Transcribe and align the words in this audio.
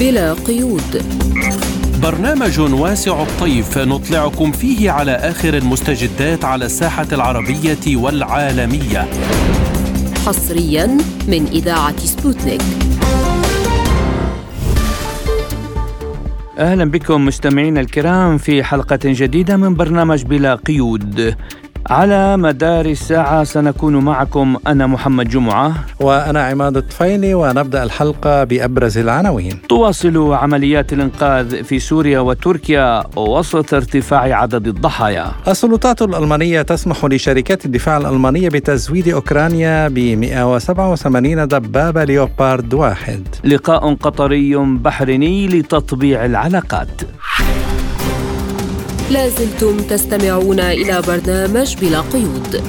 بلا 0.00 0.32
قيود. 0.32 1.02
برنامج 2.02 2.60
واسع 2.60 3.22
الطيف 3.22 3.78
نطلعكم 3.78 4.52
فيه 4.52 4.90
على 4.90 5.12
آخر 5.12 5.56
المستجدات 5.56 6.44
على 6.44 6.64
الساحة 6.64 7.06
العربية 7.12 7.96
والعالمية. 7.96 9.08
حصريا 10.26 10.86
من 11.28 11.46
إذاعة 11.46 11.98
سبوتنيك. 11.98 12.62
أهلا 16.58 16.84
بكم 16.84 17.24
مستمعينا 17.24 17.80
الكرام 17.80 18.38
في 18.38 18.64
حلقة 18.64 18.98
جديدة 19.04 19.56
من 19.56 19.74
برنامج 19.74 20.22
بلا 20.22 20.54
قيود. 20.54 21.36
على 21.90 22.36
مدار 22.36 22.86
الساعة 22.86 23.44
سنكون 23.44 23.96
معكم. 23.96 24.56
أنا 24.66 24.86
محمد 24.86 25.28
جمعة. 25.28 25.74
وأنا 26.00 26.42
عماد 26.42 26.76
الطفيلي 26.76 27.34
ونبدأ 27.34 27.82
الحلقة 27.82 28.44
بأبرز 28.44 28.98
العناوين. 28.98 29.62
تواصل 29.68 30.32
عمليات 30.32 30.92
الإنقاذ 30.92 31.64
في 31.64 31.78
سوريا 31.78 32.20
وتركيا 32.20 33.02
وسط 33.16 33.74
ارتفاع 33.74 34.20
عدد 34.20 34.66
الضحايا. 34.68 35.32
السلطات 35.48 36.02
الألمانية 36.02 36.62
تسمح 36.62 37.04
لشركات 37.04 37.64
الدفاع 37.64 37.96
الألمانية 37.96 38.48
بتزويد 38.48 39.08
أوكرانيا 39.08 39.88
ب 39.88 39.98
187 39.98 41.48
دبابة 41.48 42.04
ليوبارد 42.04 42.74
واحد. 42.74 43.22
لقاء 43.44 43.94
قطري 43.94 44.56
بحريني 44.56 45.48
لتطبيع 45.48 46.24
العلاقات. 46.24 47.00
لازلتم 49.10 49.76
تستمعون 49.76 50.60
إلى 50.60 51.02
برنامج 51.08 51.76
بلا 51.80 52.00
قيود. 52.00 52.62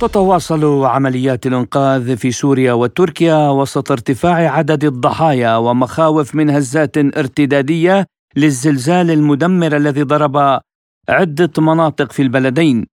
تتواصل 0.00 0.84
عمليات 0.84 1.46
الإنقاذ 1.46 2.16
في 2.16 2.32
سوريا 2.32 2.72
وتركيا 2.72 3.48
وسط 3.48 3.92
ارتفاع 3.92 4.34
عدد 4.34 4.84
الضحايا 4.84 5.56
ومخاوف 5.56 6.34
من 6.34 6.50
هزات 6.50 6.98
ارتدادية 6.98 8.06
للزلزال 8.36 9.10
المدمر 9.10 9.76
الذي 9.76 10.02
ضرب 10.02 10.60
عدة 11.08 11.50
مناطق 11.58 12.12
في 12.12 12.22
البلدين. 12.22 12.86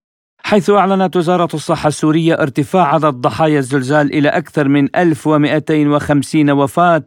حيث 0.44 0.70
أعلنت 0.70 1.16
وزارة 1.16 1.50
الصحة 1.54 1.88
السورية 1.88 2.34
ارتفاع 2.34 2.94
عدد 2.94 3.14
ضحايا 3.14 3.60
الزلزال 3.60 4.14
إلى 4.14 4.30
أكثر 4.30 4.68
من 4.68 4.96
1250 4.96 6.52
وفاة 6.52 7.06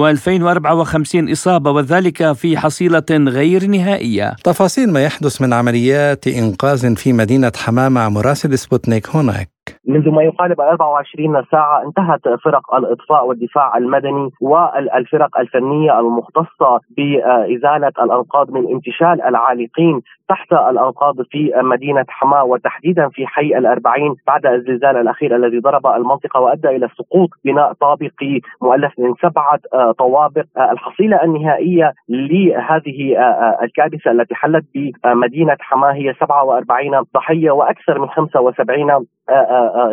و2054 0.00 1.30
إصابة 1.32 1.70
وذلك 1.70 2.32
في 2.32 2.58
حصيلة 2.58 3.10
غير 3.10 3.66
نهائية. 3.66 4.36
تفاصيل 4.44 4.92
ما 4.92 5.04
يحدث 5.04 5.42
من 5.42 5.52
عمليات 5.52 6.28
إنقاذ 6.28 6.96
في 6.96 7.12
مدينة 7.12 7.52
حماه 7.56 7.88
مع 7.88 8.08
مراسل 8.08 8.58
سبوتنيك 8.58 9.16
هناك. 9.16 9.59
منذ 9.88 10.10
ما 10.10 10.22
يقارب 10.22 10.60
24 10.60 11.44
ساعة 11.50 11.82
انتهت 11.86 12.20
فرق 12.44 12.74
الإطفاء 12.74 13.26
والدفاع 13.26 13.76
المدني 13.76 14.30
والفرق 14.40 15.38
الفنية 15.38 16.00
المختصة 16.00 16.80
بإزالة 16.96 17.92
الأنقاض 18.02 18.50
من 18.50 18.68
انتشال 18.74 19.22
العالقين 19.22 20.00
تحت 20.28 20.52
الأنقاض 20.52 21.22
في 21.22 21.52
مدينة 21.56 22.04
حماة 22.08 22.44
وتحديدا 22.44 23.08
في 23.08 23.26
حي 23.26 23.58
الأربعين 23.58 24.14
بعد 24.26 24.46
الزلزال 24.46 24.96
الأخير 24.96 25.36
الذي 25.36 25.58
ضرب 25.60 25.86
المنطقة 25.86 26.40
وأدى 26.40 26.68
إلى 26.68 26.88
سقوط 26.98 27.28
بناء 27.44 27.72
طابقي 27.72 28.40
مؤلف 28.62 28.92
من 28.98 29.14
سبعة 29.22 29.60
طوابق. 29.98 30.44
الحصيلة 30.56 31.24
النهائية 31.24 31.92
لهذه 32.08 33.16
الكارثة 33.62 34.10
التي 34.10 34.34
حلت 34.34 34.64
بمدينة 35.04 35.56
حماة 35.60 35.92
هي 35.92 36.14
47 36.20 37.04
ضحية 37.14 37.50
وأكثر 37.50 37.98
من 37.98 38.08
75 38.08 39.06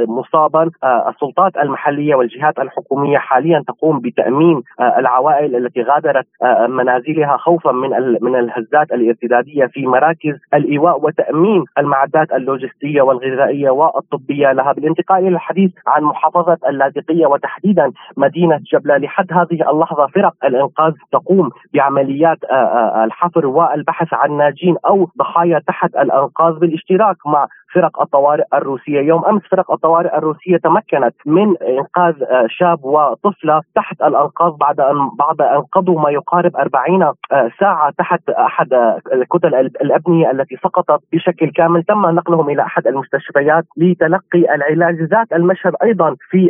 مصابا 0.07 0.69
السلطات 1.09 1.57
المحلية 1.57 2.15
والجهات 2.15 2.59
الحكومية 2.59 3.17
حاليا 3.17 3.63
تقوم 3.67 3.99
بتأمين 3.99 4.61
العوائل 4.97 5.55
التي 5.55 5.81
غادرت 5.81 6.25
منازلها 6.69 7.37
خوفا 7.37 7.71
من 7.71 7.89
من 8.21 8.35
الهزات 8.35 8.91
الارتدادية 8.91 9.65
في 9.65 9.85
مراكز 9.87 10.35
الإيواء 10.53 11.05
وتأمين 11.05 11.63
المعدات 11.77 12.31
اللوجستية 12.31 13.01
والغذائية 13.01 13.69
والطبية 13.69 14.51
لها. 14.51 14.73
بالانتقال 14.73 15.19
إلى 15.19 15.35
الحديث 15.35 15.71
عن 15.87 16.03
محافظة 16.03 16.57
اللاذقية 16.69 17.25
وتحديدا 17.25 17.91
مدينة 18.17 18.59
جبله 18.73 18.97
لحد 18.97 19.33
هذه 19.33 19.71
اللحظة 19.71 20.07
فرق 20.07 20.33
الإنقاذ 20.45 20.93
تقوم 21.11 21.49
بعمليات 21.73 22.37
الحفر 23.03 23.45
والبحث 23.45 24.07
عن 24.13 24.37
ناجين 24.37 24.75
أو 24.85 25.07
ضحايا 25.17 25.59
تحت 25.67 25.95
الانقاض 25.95 26.59
بالاشتراك 26.59 27.15
مع 27.25 27.47
فرق 27.77 28.01
الطوارئ 28.01 28.43
الروسية، 28.53 29.01
يوم 29.01 29.25
أمس 29.25 29.41
فرق 29.51 29.71
الطوارئ 29.71 30.17
الروسية 30.17 30.57
تمكنت 30.57 31.15
من 31.25 31.55
إنقاذ 31.57 32.13
شاب 32.47 32.85
وطفلة 32.85 33.61
تحت 33.75 34.01
الأنقاض 34.01 34.57
بعد 34.57 34.79
أن 34.79 35.09
بعد 35.19 35.41
أن 35.41 35.61
قضوا 35.61 36.01
ما 36.01 36.09
يقارب 36.09 36.55
40 36.55 37.13
ساعة 37.59 37.93
تحت 37.97 38.29
أحد 38.29 38.99
كتل 39.31 39.55
الأبنية 39.55 40.31
التي 40.31 40.55
سقطت 40.55 41.01
بشكل 41.13 41.51
كامل، 41.51 41.83
تم 41.83 42.05
نقلهم 42.05 42.49
إلى 42.49 42.61
أحد 42.61 42.87
المستشفيات 42.87 43.65
لتلقي 43.77 44.55
العلاج، 44.55 44.95
ذات 44.95 45.33
المشهد 45.33 45.73
أيضا 45.83 46.15
في 46.29 46.49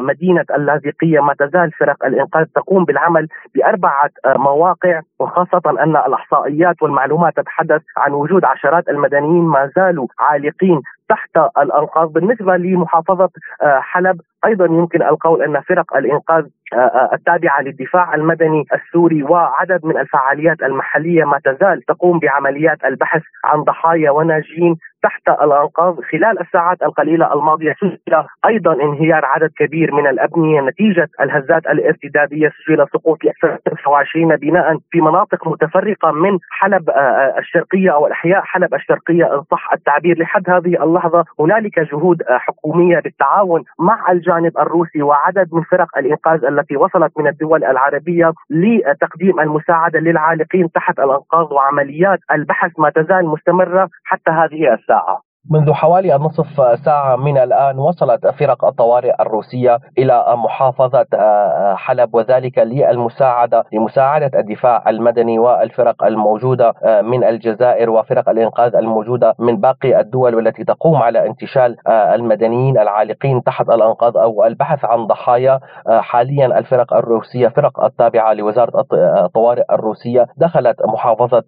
مدينة 0.00 0.44
اللاذقية. 0.54 1.20
ما 1.20 1.34
تزال 1.38 1.72
فرق 1.72 2.04
الإنقاذ 2.04 2.44
تقوم 2.54 2.84
بالعمل 2.84 3.28
بأربعة 3.54 4.10
مواقع 4.26 5.00
وخاصة 5.20 5.62
أن 5.66 5.96
الأحصائيات 5.96 6.82
والمعلومات 6.82 7.36
تتحدث 7.36 7.82
عن 7.96 8.12
وجود 8.12 8.44
عشرات 8.44 8.88
المدنيين 8.88 9.44
ما 9.44 9.70
زالوا 9.76 10.06
عالقين. 10.18 10.55
اللاجئين 10.62 10.82
تحت 11.08 11.36
الانقاض 11.58 12.12
بالنسبة 12.12 12.56
لمحافظة 12.56 13.30
آه، 13.62 13.80
حلب 13.80 14.20
أيضا 14.46 14.64
يمكن 14.64 15.02
القول 15.02 15.42
أن 15.42 15.60
فرق 15.60 15.96
الإنقاذ 15.96 16.44
آه، 16.72 16.76
آه، 16.76 17.10
التابعة 17.14 17.60
للدفاع 17.62 18.14
المدني 18.14 18.64
السوري 18.72 19.22
وعدد 19.22 19.80
من 19.84 19.98
الفعاليات 19.98 20.62
المحلية 20.62 21.24
ما 21.24 21.40
تزال 21.44 21.82
تقوم 21.82 22.18
بعمليات 22.18 22.84
البحث 22.84 23.22
عن 23.44 23.60
ضحايا 23.62 24.10
وناجين 24.10 24.76
تحت 25.02 25.28
الأنقاض. 25.28 26.00
خلال 26.00 26.40
الساعات 26.40 26.82
القليلة 26.82 27.32
الماضية 27.34 27.74
سجل 27.80 28.24
أيضا 28.46 28.72
انهيار 28.72 29.24
عدد 29.24 29.50
كبير 29.56 29.94
من 29.94 30.06
الأبنية 30.06 30.60
نتيجة 30.60 31.08
الهزات 31.20 31.66
الارتدادية 31.66 32.52
سجل 32.66 32.86
سقوط 32.92 33.24
لاكثر 33.24 33.56
29 33.56 34.36
بناء 34.36 34.78
في 34.90 35.00
مناطق 35.00 35.48
متفرقة 35.48 36.12
من 36.12 36.38
حلب 36.50 36.90
الشرقية 37.38 37.90
أو 37.90 38.06
الأحياء 38.06 38.40
حلب 38.42 38.74
الشرقية. 38.74 39.34
إن 39.34 39.42
صح 39.50 39.72
التعبير 39.72 40.18
لحد 40.18 40.50
هذه 40.50 40.84
اللحظة 40.84 41.24
هنالك 41.40 41.80
جهود 41.80 42.22
حكومية 42.28 43.00
بالتعاون 43.00 43.64
مع 43.78 44.12
الجانب 44.36 44.58
الروسي 44.58 45.02
وعدد 45.02 45.48
من 45.52 45.62
فرق 45.62 45.98
الإنقاذ 45.98 46.44
التي 46.44 46.76
وصلت 46.76 47.12
من 47.18 47.26
الدول 47.26 47.64
العربية 47.64 48.32
لتقديم 48.50 49.40
المساعدة 49.40 49.98
للعالقين 49.98 50.72
تحت 50.72 50.98
الأنقاض 50.98 51.52
وعمليات 51.52 52.18
البحث 52.32 52.70
ما 52.78 52.90
تزال 52.90 53.26
مستمرة 53.26 53.88
حتى 54.04 54.30
هذه 54.30 54.74
الساعة. 54.74 55.25
منذ 55.50 55.72
حوالي 55.72 56.14
نصف 56.14 56.78
ساعة 56.84 57.16
من 57.16 57.38
الآن 57.38 57.78
وصلت 57.78 58.26
فرق 58.26 58.64
الطوارئ 58.64 59.14
الروسية 59.20 59.78
إلى 59.98 60.24
محافظة 60.28 61.06
آه، 61.14 61.74
حلب 61.74 62.14
وذلك 62.14 62.58
للمساعدة 62.58 63.64
لمساعدة 63.72 64.30
الدفاع 64.40 64.84
المدني 64.88 65.38
والفرق 65.38 66.04
الموجودة 66.04 66.74
آه، 66.84 67.00
من 67.00 67.24
الجزائر 67.24 67.90
وفرق 67.90 68.28
الإنقاذ 68.28 68.76
الموجودة 68.76 69.34
من 69.38 69.56
باقي 69.60 70.00
الدول 70.00 70.34
والتي 70.34 70.64
تقوم 70.64 70.96
على 70.96 71.26
انتشال 71.26 71.76
آه، 71.86 72.14
المدنيين 72.14 72.78
العالقين 72.78 73.42
تحت 73.42 73.68
الأنقاض 73.68 74.16
أو 74.16 74.44
البحث 74.44 74.84
عن 74.84 75.06
ضحايا 75.06 75.60
حاليا 75.88 76.58
الفرق 76.58 76.94
الروسية 76.94 77.48
فرق 77.48 77.84
التابعة 77.84 78.32
لوزارة 78.32 78.86
الطوارئ 78.92 79.64
الروسية 79.72 80.26
دخلت 80.36 80.86
محافظة 80.86 81.44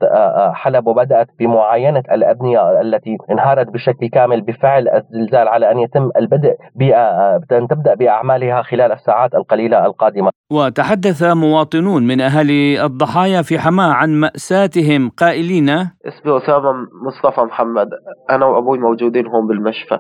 حلب 0.53 0.87
وبدأت 0.87 1.29
بمعاينة 1.39 2.03
الأبنية 2.13 2.81
التي 2.81 3.17
انهارت 3.31 3.67
بشكل 3.67 3.88
بشكل 3.89 4.09
كامل 4.09 4.41
بفعل 4.41 4.89
الزلزال 4.89 5.49
على 5.49 5.71
أن 5.71 5.79
يتم 5.79 6.11
البدء 6.17 6.55
بأن 7.51 7.69
تبدأ 7.69 7.95
بأعمالها 7.95 8.63
خلال 8.63 8.93
الساعات 8.93 9.35
القليلة 9.35 9.87
القادمة. 9.87 10.31
وتحدث 10.53 11.23
مواطنون 11.23 12.07
من 12.07 12.21
أهالي 12.21 12.85
الضحايا 12.85 13.43
في 13.43 13.59
حماة 13.59 13.93
عن 13.93 14.21
مأساتهم 14.21 15.11
قائلين 15.11 15.69
اسمي 15.69 16.37
أسامة 16.37 16.73
مصطفى 17.07 17.41
محمد 17.41 17.89
أنا 18.31 18.47
وأبوي 18.47 18.79
موجودين 18.79 19.27
هون 19.27 19.47
بالمشفى. 19.47 19.99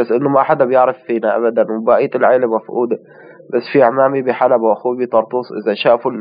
بس 0.00 0.12
إنه 0.12 0.28
ما 0.28 0.42
حدا 0.42 0.64
بيعرف 0.64 0.96
فينا 1.06 1.36
ابدا 1.36 1.66
وبقية 1.72 2.10
العيلة 2.14 2.46
مفقودة. 2.46 2.96
بس 3.54 3.62
في 3.72 3.82
عمامي 3.82 4.22
بحلب 4.22 4.60
واخوي 4.60 5.06
بطرطوس 5.06 5.46
إذا 5.64 5.74
شافوا 5.74 6.12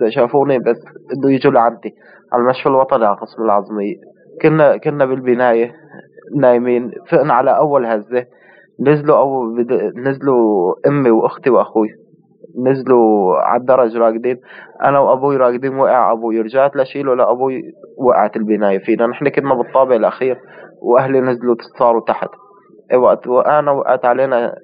إذا 0.00 0.10
شافوني 0.10 0.58
بس 0.58 0.76
بده 1.18 1.30
يجوا 1.30 1.52
لعندي. 1.52 1.94
على 2.32 2.42
المشفى 2.42 2.68
الوطني 2.68 3.04
على 3.04 3.16
قسم 3.16 3.42
العظمية. 3.42 3.96
كنا 4.42 4.76
كنا 4.76 5.04
بالبناية. 5.04 5.72
نايمين. 6.36 6.90
فقنا 7.10 7.34
على 7.34 7.56
أول 7.56 7.86
هزة. 7.86 8.26
نزلوا 8.80 9.16
أو 9.16 9.54
بد... 9.54 9.72
نزلوا 9.96 10.74
أمي 10.86 11.10
وأختي 11.10 11.50
وأخوي. 11.50 11.88
نزلوا 12.66 13.36
على 13.36 13.60
الدرج 13.60 13.96
راقدين. 13.96 14.40
أنا 14.84 14.98
وأبوي 14.98 15.36
راقدين 15.36 15.78
وقع 15.78 16.12
أبوي. 16.12 16.40
رجعت 16.40 16.76
لشيله 16.76 17.14
لأبوي 17.14 17.62
وقعت 17.98 18.36
البناية 18.36 18.78
فينا. 18.78 19.06
نحن 19.06 19.28
كنا 19.28 19.54
بالطابق 19.54 19.94
الأخير 19.94 20.38
وأهلي 20.82 21.20
نزلوا 21.20 21.56
صاروا 21.78 22.02
تحت. 22.06 22.30
وقت 22.96 23.26
وقعنا 23.26 23.70
وقعت 23.70 24.04
علينا 24.04 24.54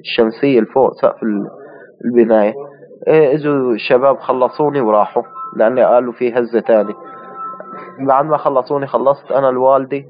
الشمسية 0.00 0.58
الفوق 0.60 0.92
سقف 1.02 1.20
البناية. 2.04 2.54
إيه 3.08 3.34
إجوا 3.34 3.72
الشباب 3.72 4.18
خلصوني 4.18 4.80
وراحوا 4.80 5.22
لأني 5.56 5.84
قالوا 5.84 6.12
في 6.12 6.32
هزة 6.32 6.60
تاني 6.60 6.94
بعد 8.06 8.24
ما 8.24 8.36
خلصوني 8.36 8.86
خلصت 8.86 9.32
أنا 9.32 9.48
الوالدي 9.48 10.06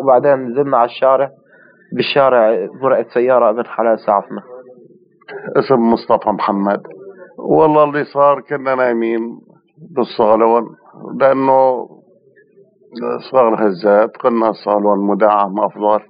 وبعدين 0.00 0.32
نزلنا 0.32 0.76
على 0.76 0.88
الشارع. 0.88 1.30
بالشارع 1.96 2.68
مرقت 2.82 3.06
سيارة 3.14 3.50
ابن 3.50 3.66
حلال 3.66 3.98
سعفنا 3.98 4.42
اسم 5.56 5.92
مصطفى 5.92 6.30
محمد. 6.30 6.80
والله 7.38 7.84
اللي 7.84 8.04
صار 8.04 8.40
كنا 8.40 8.74
نايمين 8.74 9.40
بالصالون 9.96 10.64
لأنه 11.20 11.88
صار 13.30 13.66
هزات 13.66 14.16
قلنا 14.16 14.48
الصالون 14.50 15.06
مدعم 15.06 15.60
أفضل. 15.60 16.00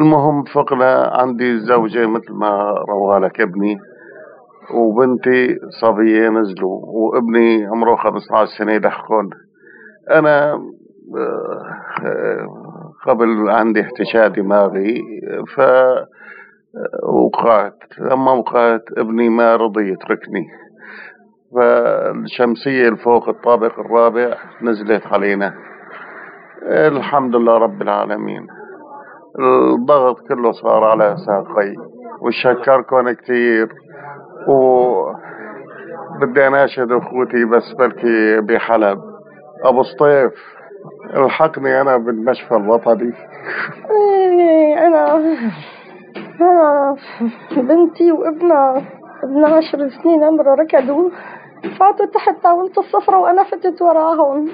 المهم 0.00 0.44
فقنا 0.54 1.10
عندي 1.14 1.58
زوجة 1.58 2.06
مثل 2.06 2.32
ما 2.32 2.74
روالك 2.88 3.40
ابني 3.40 3.76
وبنتي 4.74 5.56
صبية 5.80 6.28
نزلوا 6.28 6.80
وابني 6.86 7.66
عمره 7.66 7.96
15 7.96 8.46
سنة 8.58 8.72
يضحكون. 8.72 9.30
أنا 10.10 10.58
قبل 13.06 13.50
عندي 13.50 13.80
احتشاء 13.80 14.28
دماغي 14.28 15.02
ف 15.56 15.60
وقعت 17.02 17.78
لما 17.98 18.32
وقعت 18.32 18.84
ابني 18.98 19.28
ما 19.28 19.56
رضي 19.56 19.92
يتركني. 19.92 20.46
فالشمسية 21.54 22.88
الفوق 22.88 23.28
الطابق 23.28 23.78
الرابع 23.78 24.36
نزلت 24.62 25.06
علينا. 25.06 25.54
الحمد 26.62 27.36
لله 27.36 27.58
رب 27.58 27.82
العالمين. 27.82 28.46
الضغط 29.38 30.28
كله 30.28 30.52
صار 30.52 30.84
على 30.84 31.16
ساقي 31.26 31.74
وشكركم 32.20 33.10
كثير 33.10 33.68
و 34.48 35.12
بدي 36.20 36.46
أناشد 36.46 36.92
أخوتي 36.92 37.44
بس 37.44 37.72
بلكي 37.78 38.40
بحلب. 38.40 38.98
أبو 39.64 39.82
سطيف 39.82 40.32
الحقني 41.16 41.80
أنا 41.80 41.96
بالمشفى 41.96 42.56
الوطني. 42.56 43.12
إيه، 43.90 44.86
أنا 44.86 45.16
أنا 46.40 46.96
بنتي 47.56 48.12
وابنها 48.12 48.82
ابن 49.22 49.44
عشر 49.44 49.88
سنين 49.88 50.24
عمره 50.24 50.54
ركضوا 50.54 51.10
فاتوا 51.78 52.06
تحت 52.06 52.42
طاولة 52.42 52.72
الصفرة 52.78 53.18
وأنا 53.18 53.44
فتت 53.44 53.82
وراهم. 53.82 54.48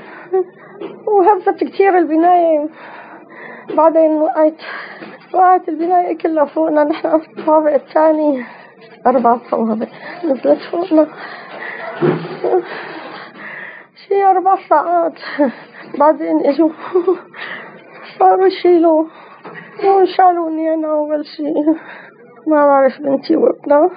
وهبت 1.06 1.64
كتير 1.64 1.98
البناية. 1.98 2.68
بعدين 3.76 4.12
وقعت 4.12 4.54
وقعت 5.34 5.68
البناية 5.68 6.18
كلها 6.18 6.44
فوقنا. 6.44 6.84
نحن 6.84 7.06
الطابق 7.06 7.72
الثاني. 7.74 8.44
أربع 9.06 9.38
صوابع 9.50 9.86
نزلت 10.24 10.58
فوقنا. 10.70 11.06
شي 14.10 14.24
أربع 14.24 14.56
ساعات 14.68 15.12
بعدين 15.98 16.40
إجوا. 16.46 16.70
صاروا 18.18 18.46
يشيلوا. 18.46 19.04
وشالوني 19.84 20.74
أنا 20.74 20.88
أول 20.92 21.24
شي 21.26 21.42
ما 22.46 22.66
بعرف 22.66 23.00
بنتي 23.00 23.36
وابنها 23.36 23.90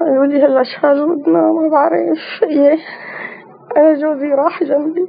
قالوا 0.00 0.26
لي 0.26 0.44
هلا 0.44 0.62
شالوا 0.62 1.12
ابنها 1.14 1.52
ما 1.52 1.68
بعرف 1.68 2.42
إيه 2.42 2.78
أنا 3.76 3.94
جوزي 3.94 4.28
راح 4.28 4.62
جنبي. 4.62 5.06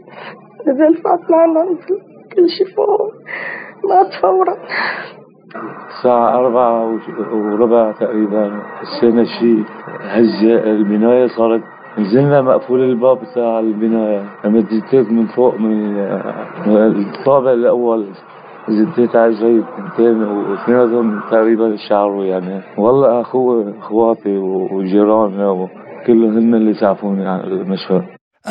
نزل 0.67 0.97
فات 0.97 1.31
معنا 1.31 1.63
نزل. 1.63 2.01
كل 2.35 2.49
شي 2.49 2.65
فوق. 2.65 3.11
مات 3.89 4.13
فورا 4.21 4.57
الساعة 5.87 6.37
أربعة 6.39 6.99
وربع 7.33 7.91
تقريبا. 7.91 8.61
حسينا 8.75 9.23
شيء. 9.23 9.63
هزة 10.01 10.63
البناية 10.63 11.27
صارت 11.27 11.63
نزلنا 11.99 12.41
مقفول 12.41 12.83
الباب 12.83 13.19
تاع 13.35 13.59
البناية. 13.59 14.23
لما 14.45 14.61
زتيت 14.61 15.11
من 15.11 15.27
فوق 15.27 15.55
من 15.59 15.97
الطابق 16.67 17.49
الأول. 17.49 18.05
زتيت 18.69 19.15
على 19.15 19.37
شوي 19.39 19.63
بنتين 19.77 20.23
واثنيناتهم 20.23 21.21
تقريبا 21.31 21.75
شعروا 21.89 22.25
يعني. 22.25 22.61
والله 22.77 23.21
أخوة 23.21 23.79
إخواتي 23.79 24.37
وجيراننا 24.37 25.49
وكلهم 25.49 26.55
اللي 26.55 26.73
سعفوني 26.73 27.27
على 27.27 27.43
المشفى 27.43 28.01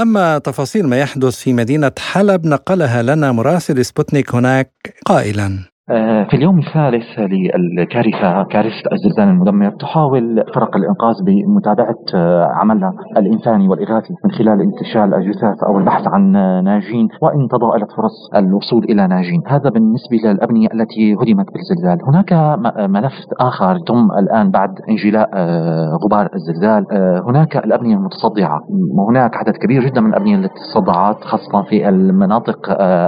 أما 0.03 0.39
تفاصيل 0.39 0.89
ما 0.89 0.99
يحدث 1.01 1.43
في 1.45 1.53
مدينة 1.53 1.93
حلب 1.99 2.47
نقلها 2.47 3.03
لنا 3.03 3.33
مراسل 3.33 3.85
سبوتنيك 3.85 4.35
هناك 4.35 4.71
قائلا. 5.07 5.72
في 5.93 6.35
اليوم 6.35 6.59
الثالث 6.59 7.19
للكارثة 7.19 8.43
كارثة 8.43 8.93
الزلزال 8.93 9.29
المدمر 9.29 9.71
تحاول 9.71 10.45
فرق 10.55 10.77
الإنقاذ 10.77 11.15
بمتابعة 11.27 11.95
آه، 12.15 12.45
عملها 12.45 12.93
الإنساني 13.17 13.69
والإغاثي 13.69 14.15
من 14.25 14.31
خلال 14.31 14.61
انتشال 14.61 15.15
الجثث 15.15 15.65
أو 15.69 15.79
البحث 15.79 16.07
عن 16.07 16.33
ناجين 16.65 17.09
وإن 17.23 17.49
تضاءلت 17.49 17.93
فرص 17.97 18.31
الوصول 18.37 18.85
إلى 18.85 19.07
ناجين. 19.07 19.43
هذا 19.47 19.71
بالنسبة 19.71 20.17
للأبنية 20.25 20.69
التي 20.75 21.15
هدمت 21.15 21.47
بالزلزال. 21.53 21.99
هناك 22.09 22.59
ملف 22.91 23.13
آخر 23.41 23.79
تم 23.79 24.09
الآن 24.19 24.51
بعد 24.51 24.71
انجلاء 24.89 25.31
آه، 25.35 25.99
غبار 26.05 26.29
الزلزال. 26.35 26.87
هناك 27.29 27.57
الأبنية 27.57 27.97
المتصدعة. 27.97 28.61
وهناك 28.99 29.37
عدد 29.37 29.57
كبير 29.57 29.85
جدا 29.85 30.01
من 30.01 30.11
الأبنية 30.11 30.37
التي 30.37 30.55
تصدعت 30.55 31.25
خاصة 31.25 31.63
في 31.63 31.89
المناطق 31.89 32.59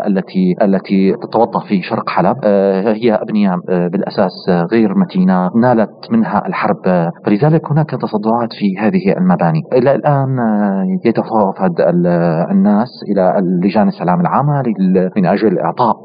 التي 0.06 0.54
التي 0.62 1.16
تتوظف 1.22 1.64
في 1.68 1.82
شرق 1.82 2.08
حلب. 2.08 2.36
هي 2.72 3.14
أبنية 3.14 3.54
آه، 3.68 3.88
بالأساس 3.88 4.48
آه، 4.48 4.62
غير 4.72 4.98
متينة 4.98 5.50
نالت 5.56 6.10
منها 6.10 6.46
الحرب. 6.46 6.76
آه، 6.86 7.12
فلذلك 7.26 7.70
هناك 7.70 7.90
تصدعات 7.90 8.48
في 8.52 8.78
هذه 8.78 9.18
المباني. 9.18 9.62
إلى 9.72 9.94
الآن 9.94 10.28
يتفاوض 11.04 11.54
الناس 12.50 12.88
إلى 13.08 13.34
لجان 13.62 13.88
السلام 13.88 14.20
العامة 14.20 14.62
من 15.16 15.26
أجل 15.26 15.58
إعطاء 15.58 15.96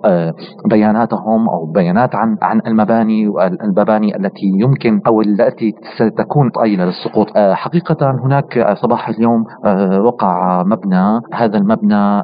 بياناتهم 0.70 1.50
أو 1.50 1.66
بيانات 1.66 2.16
عن 2.16 2.38
عن 2.42 2.62
المباني 2.68 3.28
والمباني 3.28 4.16
التي 4.16 4.52
يمكن 4.60 5.02
أو 5.08 5.22
التي 5.22 5.74
ستكون 5.98 6.50
طائلة 6.50 6.86
للسقوط. 6.86 7.28
حقيقة 7.38 8.12
هناك 8.26 8.78
صباح 8.82 9.10
اليوم 9.10 9.44
وقع 10.06 10.64
مبنى. 10.64 11.22
هذا 11.34 11.58
المبنى 11.58 12.24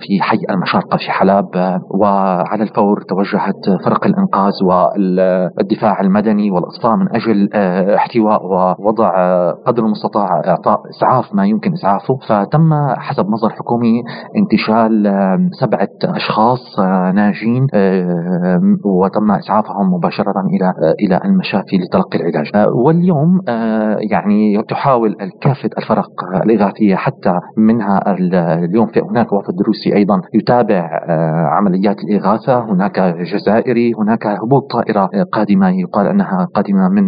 في 0.00 0.20
حي 0.20 0.38
المشارقة 0.50 0.96
في 0.96 1.10
حلب 1.10 1.80
وعلى 1.90 2.62
الفور 2.62 3.00
توجهت 3.08 3.63
فرق 3.84 4.06
الإنقاذ 4.06 4.52
والدفاع 4.64 6.00
المدني 6.00 6.50
والإصفاء 6.50 6.96
من 6.96 7.08
أجل 7.14 7.48
آه، 7.54 7.96
احتواء 7.96 8.46
ووضع 8.46 9.12
آه، 9.16 9.52
قدر 9.66 9.84
المستطاع 9.84 10.42
إعطاء 10.46 10.80
إسعاف 10.90 11.34
ما 11.34 11.46
يمكن 11.46 11.72
إسعافه. 11.72 12.14
فتم 12.28 12.74
حسب 12.96 13.26
مصدر 13.28 13.50
حكومي 13.50 14.02
انتشال 14.36 15.06
سبعة 15.60 15.88
أشخاص 16.04 16.78
آه، 16.78 17.12
ناجين 17.12 17.66
وتم 18.84 19.30
إسعافهم 19.30 19.94
مباشرة 19.94 20.34
إلى 20.54 20.74
إلى 21.00 21.20
المشافي 21.24 21.76
لتلقي 21.76 22.18
العلاج. 22.18 22.68
واليوم 22.84 23.40
يعني 24.10 24.62
تحاول 24.68 25.16
كافة 25.40 25.70
الفرق 25.78 26.10
الإغاثية 26.44 26.96
حتى 26.96 27.32
منها 27.56 28.14
اليوم 28.64 28.86
في 28.86 29.00
هناك 29.00 29.32
وفد 29.32 29.62
روسي 29.66 29.96
أيضا 29.96 30.20
يتابع 30.34 30.88
عمليات 31.58 31.96
الإغاثة. 31.98 32.64
هناك 32.72 33.00
جزائر 33.00 33.53
الجزائري 33.58 33.92
هناك 33.98 34.26
هبوط 34.26 34.70
طائرة 34.72 35.10
قادمة 35.32 35.80
يقال 35.80 36.06
أنها 36.06 36.48
قادمة 36.54 36.88
من 36.88 37.04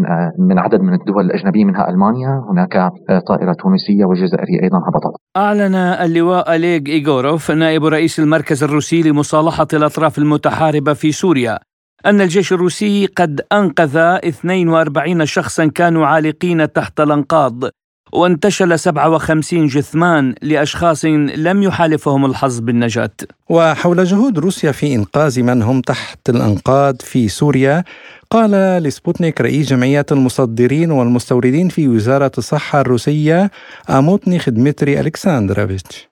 من 0.48 0.58
عدد 0.58 0.80
من 0.80 0.94
الدول 0.94 1.24
الأجنبية 1.24 1.64
منها 1.64 1.90
ألمانيا 1.90 2.42
هناك 2.50 2.90
طائرة 3.26 3.52
تونسية 3.52 4.04
وجزائرية 4.04 4.62
أيضا 4.62 4.78
هبطت. 4.78 5.20
أعلن 5.36 5.74
اللواء 5.74 6.54
أليغ 6.56 6.80
إيغوروف 6.86 7.50
نائب 7.50 7.84
رئيس 7.84 8.18
المركز 8.18 8.64
الروسي 8.64 9.02
لمصالحة 9.02 9.66
الأطراف 9.72 10.18
المتحاربة 10.18 10.92
في 10.92 11.12
سوريا 11.12 11.58
أن 12.06 12.20
الجيش 12.20 12.52
الروسي 12.52 13.06
قد 13.06 13.40
أنقذ 13.52 13.96
42 13.96 15.26
شخصا 15.26 15.66
كانوا 15.66 16.06
عالقين 16.06 16.72
تحت 16.72 17.00
الأنقاض. 17.00 17.64
وانتشل 18.12 18.78
57 18.78 19.66
جثمان 19.66 20.34
لأشخاص 20.42 21.04
لم 21.04 21.62
يحالفهم 21.62 22.24
الحظ 22.24 22.58
بالنجاة. 22.60 23.10
وحول 23.48 24.04
جهود 24.04 24.38
روسيا 24.38 24.72
في 24.72 24.94
إنقاذ 24.94 25.42
من 25.42 25.62
هم 25.62 25.80
تحت 25.80 26.28
الأنقاض 26.28 27.02
في 27.02 27.28
سوريا 27.28 27.84
قال 28.30 28.50
لسبوتنيك 28.82 29.40
رئيس 29.40 29.68
جمعية 29.68 30.06
المصدرين 30.12 30.90
والمستوردين 30.90 31.68
في 31.68 31.88
وزارة 31.88 32.32
الصحة 32.38 32.80
الروسية 32.80 33.50
أموتنيخ 33.90 34.50
دمتري 34.50 35.00
ألكساندروفيتش 35.00 36.08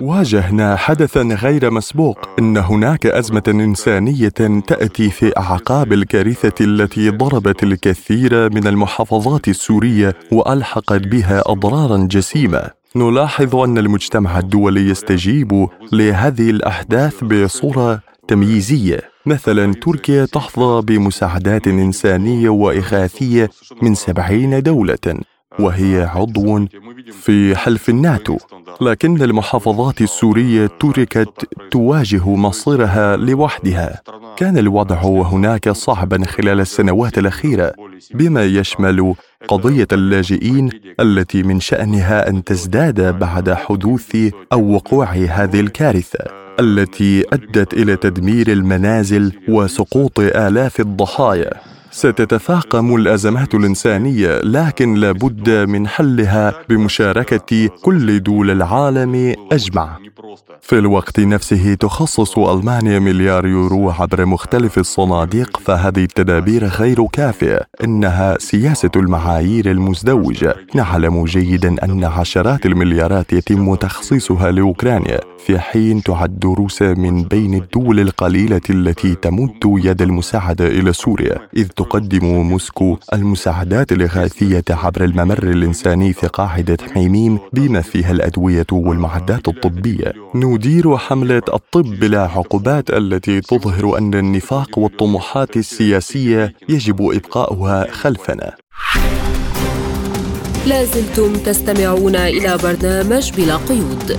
واجهنا 0.00 0.76
حدثا 0.76 1.22
غير 1.22 1.70
مسبوق. 1.70 2.18
إن 2.38 2.56
هناك 2.56 3.06
أزمة 3.06 3.42
إنسانية 3.48 4.28
تأتي 4.66 5.10
في 5.10 5.32
أعقاب 5.38 5.92
الكارثة 5.92 6.64
التي 6.64 7.10
ضربت 7.10 7.62
الكثير 7.62 8.54
من 8.54 8.66
المحافظات 8.66 9.48
السورية 9.48 10.14
وألحقت 10.32 11.00
بها 11.06 11.42
اضرارا 11.46 12.08
جسيمة. 12.10 12.70
نلاحظ 12.96 13.56
أن 13.56 13.78
المجتمع 13.78 14.38
الدولي 14.38 14.90
يستجيب 14.90 15.68
لهذه 15.92 16.50
الأحداث 16.50 17.24
بصورة 17.24 18.00
تمييزية. 18.28 19.00
مثلا 19.26 19.74
تركيا 19.74 20.24
تحظى 20.24 20.82
بمساعدات 20.82 21.66
إنسانية 21.68 22.48
وإغاثية 22.48 23.50
من 23.82 23.94
سبعين 23.94 24.62
دولة 24.62 25.20
وهي 25.58 26.10
عضو 26.14 26.66
في 27.12 27.56
حلف 27.56 27.88
الناتو. 27.88 28.36
لكن 28.80 29.22
المحافظات 29.22 30.00
السورية 30.00 30.66
تركت 30.66 31.48
تواجه 31.70 32.28
مصيرها 32.28 33.16
لوحدها. 33.16 34.02
كان 34.36 34.58
الوضع 34.58 35.02
هناك 35.02 35.68
صعبا 35.68 36.24
خلال 36.24 36.60
السنوات 36.60 37.18
الأخيرة 37.18 37.72
بما 38.14 38.44
يشمل 38.44 39.14
قضية 39.48 39.88
اللاجئين 39.92 40.70
التي 41.00 41.42
من 41.42 41.60
شأنها 41.60 42.28
أن 42.28 42.44
تزداد 42.44 43.18
بعد 43.18 43.50
حدوث 43.50 44.16
أو 44.52 44.74
وقوع 44.74 45.06
هذه 45.12 45.60
الكارثة. 45.60 46.45
التي 46.60 47.24
أدت 47.32 47.74
إلى 47.74 47.96
تدمير 47.96 48.52
المنازل 48.52 49.32
وسقوط 49.48 50.20
آلاف 50.20 50.80
الضحايا. 50.80 51.75
ستتفاقم 51.96 52.96
الأزمات 52.96 53.54
الإنسانية 53.54 54.40
لكن 54.40 54.94
لابد 54.94 55.50
من 55.50 55.88
حلها 55.88 56.54
بمشاركة 56.68 57.68
كل 57.82 58.22
دول 58.22 58.50
العالم 58.50 59.34
أجمع. 59.52 59.98
في 60.60 60.78
الوقت 60.78 61.20
نفسه 61.20 61.74
تخصص 61.74 62.38
ألمانيا 62.38 62.98
مليار 62.98 63.46
يورو 63.46 63.90
عبر 63.90 64.24
مختلف 64.26 64.78
الصناديق 64.78 65.56
فهذه 65.56 66.02
التدابير 66.02 66.64
غير 66.64 67.06
كافية 67.06 67.60
إنها 67.84 68.38
سياسة 68.38 68.90
المعايير 68.96 69.70
المزدوجة. 69.70 70.56
نعلم 70.74 71.24
جيدا 71.24 71.84
أن 71.84 72.04
عشرات 72.04 72.66
المليارات 72.66 73.32
يتم 73.32 73.74
تخصيصها 73.74 74.50
لأوكرانيا 74.50 75.20
في 75.46 75.58
حين 75.58 76.02
تعد 76.02 76.44
روسيا 76.44 76.94
من 76.94 77.22
بين 77.22 77.54
الدول 77.54 78.00
القليلة 78.00 78.60
التي 78.70 79.14
تمد 79.14 79.60
يد 79.64 80.02
المساعدة 80.02 80.66
إلى 80.66 80.92
سوريا 80.92 81.38
إذ 81.56 81.66
تقدم 81.86 82.24
موسكو 82.24 82.96
المساعدات 83.12 83.92
الإغاثية 83.92 84.64
عبر 84.70 85.04
الممر 85.04 85.42
الإنساني 85.42 86.12
في 86.12 86.26
قاعدة 86.26 86.76
حميميم 86.94 87.38
بما 87.52 87.80
فيها 87.80 88.10
الأدوية 88.10 88.66
والمعدات 88.72 89.48
الطبية. 89.48 90.12
ندير 90.34 90.96
حملة 90.96 91.42
الطب 91.54 91.84
بلا 92.00 92.22
عقوبات 92.22 92.90
التي 92.90 93.40
تظهر 93.40 93.98
أن 93.98 94.14
النفاق 94.14 94.78
والطموحات 94.78 95.56
السياسية 95.56 96.52
يجب 96.68 97.02
إبقاؤها 97.02 97.90
خلفنا. 97.90 98.54
لازلتم 100.66 101.32
تستمعون 101.32 102.16
إلى 102.16 102.58
برنامج 102.62 103.32
بلا 103.36 103.56
قيود. 103.56 104.18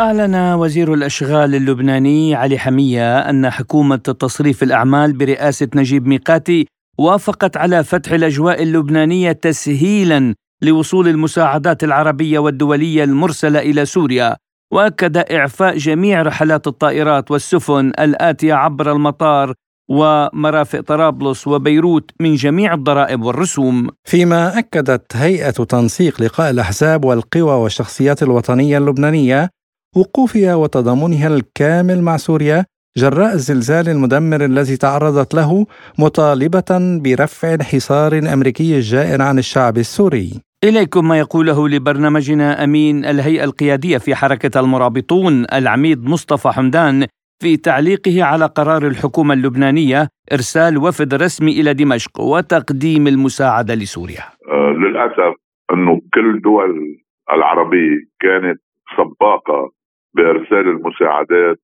أعلن 0.00 0.34
وزير 0.34 0.94
الأشغال 0.94 1.54
اللبناني 1.54 2.34
علي 2.34 2.58
حمية 2.58 3.18
أن 3.18 3.50
حكومة 3.50 3.96
تصريف 3.96 4.62
الأعمال 4.62 5.12
برئاسة 5.12 5.68
نجيب 5.74 6.06
ميقاتي 6.06 6.66
وافقت 6.98 7.56
على 7.56 7.84
فتح 7.84 8.12
الأجواء 8.12 8.62
اللبنانية 8.62 9.32
تسهيلا 9.32 10.34
لوصول 10.62 11.08
المساعدات 11.08 11.84
العربية 11.84 12.38
والدولية 12.38 13.04
المرسلة 13.04 13.58
إلى 13.58 13.86
سوريا 13.86 14.36
وأكد 14.72 15.16
إعفاء 15.16 15.76
جميع 15.76 16.22
رحلات 16.22 16.66
الطائرات 16.66 17.30
والسفن 17.30 17.92
الآتية 18.00 18.54
عبر 18.54 18.92
المطار 18.92 19.54
ومرافق 19.90 20.80
طرابلس 20.80 21.46
وبيروت 21.46 22.10
من 22.20 22.34
جميع 22.34 22.74
الضرائب 22.74 23.22
والرسوم. 23.22 23.88
فيما 24.04 24.58
أكدت 24.58 25.16
هيئة 25.16 25.50
تنسيق 25.50 26.22
لقاء 26.22 26.50
الأحزاب 26.50 27.04
والقوى 27.04 27.52
والشخصيات 27.52 28.22
الوطنية 28.22 28.78
اللبنانية 28.78 29.50
وقوفها 29.96 30.54
وتضامنها 30.54 31.28
الكامل 31.28 32.02
مع 32.02 32.16
سوريا 32.16 32.64
جراء 32.96 33.32
الزلزال 33.34 33.88
المدمر 33.88 34.44
الذي 34.44 34.76
تعرضت 34.76 35.34
له 35.34 35.66
مطالبة 35.98 37.00
برفع 37.04 37.54
الحصار 37.54 38.12
الامريكي 38.12 38.76
الجائر 38.76 39.22
عن 39.22 39.38
الشعب 39.38 39.76
السوري. 39.76 40.30
إليكم 40.64 41.08
ما 41.08 41.18
يقوله 41.18 41.68
لبرنامجنا 41.68 42.64
أمين 42.64 43.04
الهيئة 43.04 43.44
القيادية 43.44 43.98
في 43.98 44.14
حركة 44.14 44.60
المرابطون 44.60 45.46
العميد 45.52 46.04
مصطفى 46.04 46.48
حمدان 46.48 47.06
في 47.42 47.56
تعليقه 47.56 48.22
على 48.22 48.46
قرار 48.46 48.86
الحكومة 48.86 49.34
اللبنانية 49.34 50.08
إرسال 50.32 50.78
وفد 50.78 51.14
رسمي 51.14 51.60
إلى 51.60 51.74
دمشق 51.74 52.20
وتقديم 52.20 53.06
المساعدة 53.06 53.74
لسوريا. 53.74 54.24
آه 54.48 54.72
للأسف 54.72 55.34
أنه 55.72 56.00
كل 56.14 56.40
دول 56.44 56.96
العربية 57.32 57.96
كانت 58.20 58.60
سباقة 58.96 59.70
بإرسال 60.14 60.68
المساعدات 60.68 61.58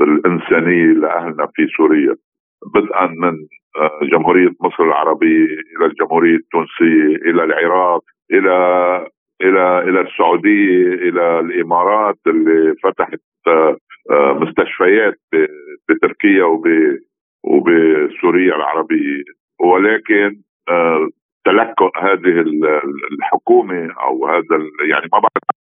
الإنسانية 0.00 0.92
لأهلنا 0.92 1.46
في 1.54 1.66
سوريا 1.76 2.16
بدءا 2.74 3.06
من 3.06 3.34
آه، 3.76 4.00
جمهورية 4.12 4.50
مصر 4.60 4.82
العربية 4.82 5.44
إلى 5.44 5.86
الجمهورية 5.86 6.36
التونسية 6.36 7.30
إلى 7.30 7.44
العراق 7.44 8.02
إلى 8.32 8.56
إلى 9.42 9.78
إلى 9.78 10.00
السعودية 10.00 10.86
إلى 10.94 11.40
الإمارات 11.40 12.18
اللي 12.26 12.74
فتحت 12.82 13.20
آه، 13.46 13.76
آه، 14.10 14.32
مستشفيات 14.32 15.20
بتركيا 15.88 16.44
وب 16.44 16.66
وبسوريا 17.44 18.56
العربية. 18.56 19.22
ولكن 19.60 20.36
تلكؤ 21.44 21.98
هذه 21.98 22.44
الحكومة 23.12 23.92
أو 24.00 24.26
هذا 24.26 24.56
يعني 24.90 25.08
ما 25.12 25.18
بعرف 25.18 25.57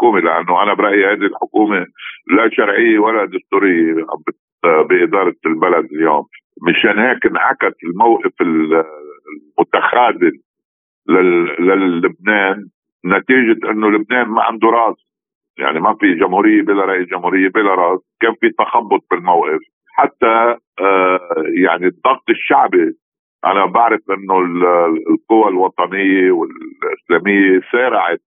الحكومة 0.00 0.20
لأنه 0.20 0.62
أنا 0.62 0.74
برأيي 0.74 1.06
هذه 1.06 1.26
الحكومة 1.26 1.86
لا 2.36 2.50
شرعية 2.52 2.98
ولا 2.98 3.24
دستورية 3.24 4.06
بإدارة 4.62 5.36
البلد 5.46 5.84
اليوم. 5.92 6.26
مشان 6.68 6.98
هيك 6.98 7.26
انعكس 7.26 7.84
الموقف 7.84 8.32
المتخاذل 9.58 10.40
للبنان 11.58 12.66
نتيجة 13.06 13.70
إنه 13.70 13.90
لبنان 13.90 14.28
ما 14.28 14.42
عنده 14.42 14.68
راس. 14.68 14.96
يعني 15.58 15.80
ما 15.80 15.94
في 15.94 16.14
جمهورية 16.14 16.62
بلا 16.62 16.84
رئيس 16.84 17.08
جمهورية 17.08 17.48
بلا 17.48 17.74
راس. 17.74 18.00
كان 18.20 18.34
في 18.40 18.50
تخبط 18.58 19.04
بالموقف. 19.10 19.60
حتى 19.92 20.56
آه، 20.80 21.20
يعني 21.64 21.86
الضغط 21.86 22.30
الشعبي 22.30 22.92
أنا 23.46 23.66
بعرف 23.66 24.00
إنه 24.10 24.38
القوى 25.10 25.48
الوطنية 25.48 26.30
والإسلامية 26.30 27.60
سارعت 27.72 28.20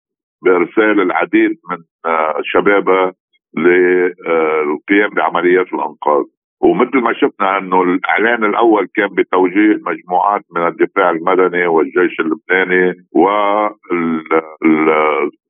بإرسال 0.43 1.01
العديد 1.01 1.51
من 1.69 1.77
آه، 2.05 2.35
شبابها 2.43 3.13
للقيام 3.57 5.09
بعمليات 5.15 5.67
الأنقاذ. 5.73 6.23
ومثل 6.61 6.97
ما 6.97 7.13
شفنا 7.13 7.57
أنه 7.57 7.81
الإعلان 7.81 8.43
الأول 8.43 8.87
كان 8.95 9.07
بتوجيه 9.07 9.79
مجموعات 9.85 10.41
من 10.55 10.67
الدفاع 10.67 11.09
المدني 11.09 11.67
والجيش 11.67 12.19
اللبناني 12.19 12.93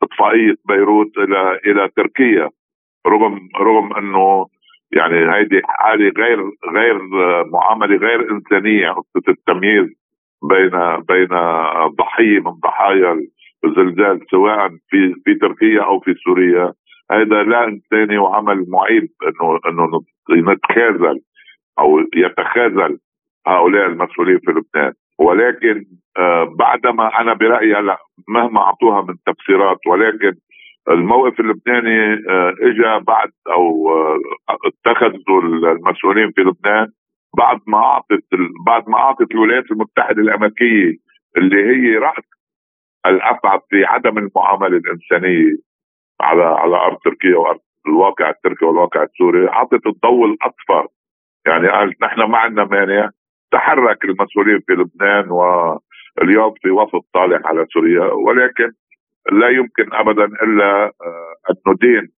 واطفائيه 0.02 0.56
بيروت 0.68 1.18
إلى 1.18 1.60
إلى 1.66 1.90
تركيا. 1.96 2.50
رغم 3.08 3.40
رغم 3.60 3.94
أنه 3.94 4.46
يعني 4.92 5.34
هيدي 5.36 5.62
حالة 5.66 6.12
غير 6.18 6.40
غير 6.76 7.00
معاملة 7.54 7.96
غير 7.96 8.32
إنسانية 8.32 8.90
قصه 8.92 9.24
التمييز 9.30 9.88
بين 10.50 10.72
بين 11.10 11.30
ضحية 12.00 12.40
من 12.40 12.52
ضحايا 12.52 13.22
الزلزال 13.66 14.20
سواء 14.32 14.70
في 14.90 15.14
في 15.26 15.36
تركيا 15.36 15.84
أو 15.84 16.00
في 16.00 16.14
سوريا. 16.14 16.74
هذا 17.12 17.44
لا 17.44 17.64
انساني 17.68 18.18
وعمل 18.18 18.66
معيب 18.70 19.08
أنه 19.28 19.60
أنه 19.68 20.02
نتخاذل 20.54 21.20
أو 21.80 22.00
يتخاذل 22.16 22.98
هؤلاء 23.48 23.86
المسؤولين 23.86 24.40
في 24.40 24.52
لبنان. 24.52 24.94
ولكن 25.20 25.86
آه 26.18 26.44
بعدما 26.60 27.22
أنا 27.22 27.34
برأيي 27.34 27.76
هلا 27.76 27.98
مهما 28.30 28.62
أعطوها 28.62 29.02
من 29.02 29.16
تفسيرات 29.26 29.78
ولكن 29.88 30.34
الموقف 30.90 31.40
اللبناني 31.40 32.14
آه 32.30 32.54
اجى 32.62 33.04
بعد 33.08 33.30
أو 33.52 33.90
آه 33.92 34.18
اتخذوا 34.66 35.42
المسؤولين 35.72 36.32
في 36.32 36.42
لبنان 36.42 36.88
بعد 37.38 37.60
ما 37.68 37.78
أعطت 37.78 38.24
بعد 38.66 38.90
ما 38.90 38.98
أعطت 38.98 39.32
الولايات 39.32 39.72
المتحدة 39.72 40.22
الأمريكية 40.22 40.94
اللي 41.38 41.64
هي 41.64 41.98
رأس 41.98 42.24
الأبعد 43.06 43.60
في 43.70 43.86
عدم 43.86 44.18
المعاملة 44.18 44.78
الإنسانية 44.78 45.58
على 46.22 46.44
على 46.44 46.76
أرض 46.76 46.98
تركيا 46.98 47.38
وأرض 47.38 47.60
الواقع 47.88 48.30
التركي 48.30 48.66
والواقع 48.66 49.04
السوري 49.04 49.50
اعطت 49.50 49.88
الضوء 49.88 50.26
الاصفر 50.26 50.88
يعني 51.48 51.68
قالت 51.68 52.04
نحن 52.04 52.22
ما 52.22 52.38
عندنا 52.38 52.66
مانع 52.66 53.10
تحرك 53.52 54.06
المسؤولين 54.06 54.60
في 54.60 54.74
لبنان 54.74 55.32
واليوم 55.32 56.54
في 56.62 56.70
وسط 56.70 57.06
صالح 57.14 57.48
على 57.48 57.66
سوريا 57.74 58.04
ولكن 58.04 58.72
لا 59.32 59.50
يمكن 59.50 59.94
ابدا 59.94 60.26
إلا 60.26 60.86
آه، 60.86 61.36
أن 61.50 61.56
ندين 61.74 62.12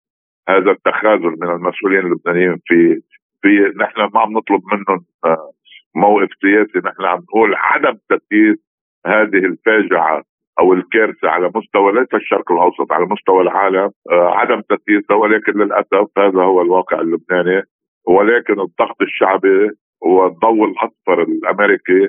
هذا 0.49 0.71
التخاذل 0.71 1.37
من 1.41 1.51
المسؤولين 1.51 1.99
اللبنانيين 1.99 2.61
في 2.67 3.01
في 3.43 3.73
نحن 3.77 4.01
ما 4.01 4.21
عم 4.21 4.33
نطلب 4.33 4.63
منهم 4.73 5.05
آه، 5.25 5.51
موقف 5.95 6.29
سياسي 6.41 6.79
نحن 6.89 7.05
عم 7.05 7.19
نقول 7.19 7.55
عدم 7.55 7.99
تسييس 8.09 8.59
هذه 9.07 9.45
الفاجعة 9.47 10.23
أو 10.61 10.73
الكارثه 10.73 11.29
على 11.29 11.51
مستوى 11.55 11.93
ليس 11.93 12.15
الشرق 12.15 12.53
الأوسط 12.53 12.93
على 12.93 13.07
مستوى 13.07 13.43
العالم 13.43 13.91
آه، 14.11 14.31
عدم 14.35 14.61
تسييسها 14.61 15.17
ولكن 15.17 15.53
للأسف 15.53 16.19
هذا 16.19 16.43
هو 16.43 16.63
الواقع 16.63 17.01
اللبناني. 17.01 17.63
ولكن 18.07 18.61
الضغط 18.61 19.03
الشعبي 19.03 19.71
والضوء 20.03 20.65
الأصفر 20.65 21.23
الأمريكي 21.23 22.09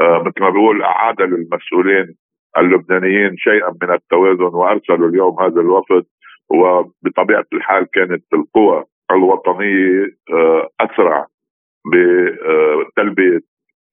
آه، 0.00 0.22
مثل 0.26 0.40
ما 0.40 0.50
بيقول 0.50 0.82
أعاد 0.82 1.22
للمسؤولين 1.22 2.14
اللبنانيين 2.58 3.36
شيئا 3.36 3.74
من 3.82 3.90
التوازن 3.94 4.54
وأرسلوا 4.54 5.08
اليوم 5.08 5.40
هذا 5.40 5.60
الوفد 5.60 6.04
وبطبيعة 6.50 7.44
الحال 7.52 7.86
كانت 7.92 8.24
القوى 8.32 8.84
الوطنية 9.10 10.06
آه، 10.32 10.68
أسرع 10.80 11.26
بتلبيه 11.92 13.40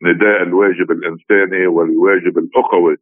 نداء 0.03 0.43
الواجب 0.43 0.91
الإنساني 0.91 1.67
والواجب 1.67 2.37
الاخوي 2.37 2.97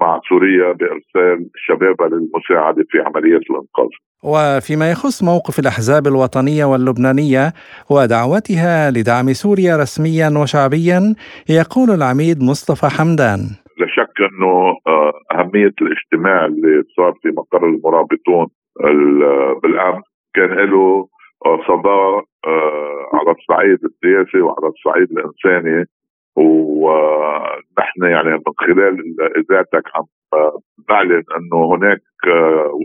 مع 0.00 0.20
سوريا 0.28 0.72
بإرسال 0.72 1.50
شبابها 1.56 2.08
للمساعدة 2.08 2.84
في 2.90 2.98
عملية 2.98 3.36
الإنقاذ. 3.50 3.88
وفيما 4.24 4.90
يخص 4.90 5.22
موقف 5.22 5.58
الأحزاب 5.58 6.06
الوطنية 6.06 6.64
واللبنانية 6.64 7.52
ودعوتها 7.90 8.90
لدعم 8.90 9.32
سوريا 9.32 9.76
رسميا 9.76 10.28
وشعبيا 10.42 11.00
يقول 11.50 11.90
العميد 11.90 12.42
مصطفى 12.42 12.86
حمدان. 12.96 13.40
لا 13.78 13.86
شك 13.96 14.16
أنه 14.20 14.52
آه، 14.86 15.12
أهمية 15.32 15.74
الاجتماع 15.82 16.46
اللي 16.46 16.82
صار 16.96 17.12
في 17.22 17.28
مقر 17.28 17.66
المرابطون 17.66 18.46
بالامس 19.62 20.04
كان 20.34 20.50
له 20.70 21.08
صدى 21.68 22.22
آه، 22.46 23.02
على 23.14 23.30
الصعيد 23.38 23.78
السياسي 23.84 24.40
وعلى 24.40 24.66
الصعيد 24.74 25.08
الإنساني 25.10 25.86
ونحن 26.36 28.02
يعني 28.02 28.30
من 28.30 28.52
خلال 28.58 28.98
إذاعتك 29.36 29.82
عم 29.94 30.04
نعلن 30.90 31.22
أنه 31.36 31.74
هناك 31.74 32.00
آه، 32.26 32.78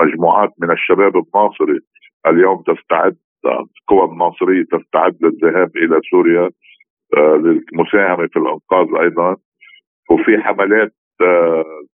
مجموعات 0.00 0.50
من 0.60 0.70
الشباب 0.70 1.12
الناصري 1.16 1.80
اليوم 2.26 2.62
تستعد 2.62 3.16
القوى 3.46 4.12
الناصريه 4.12 4.64
تستعد 4.64 5.16
للذهاب 5.20 5.76
إلى 5.76 6.00
سوريا 6.10 6.50
آه، 7.16 7.36
للمساهمة 7.36 8.26
في 8.26 8.38
الإنقاذ 8.38 9.00
أيضا. 9.00 9.36
وفي 10.10 10.38
حملات 10.38 10.92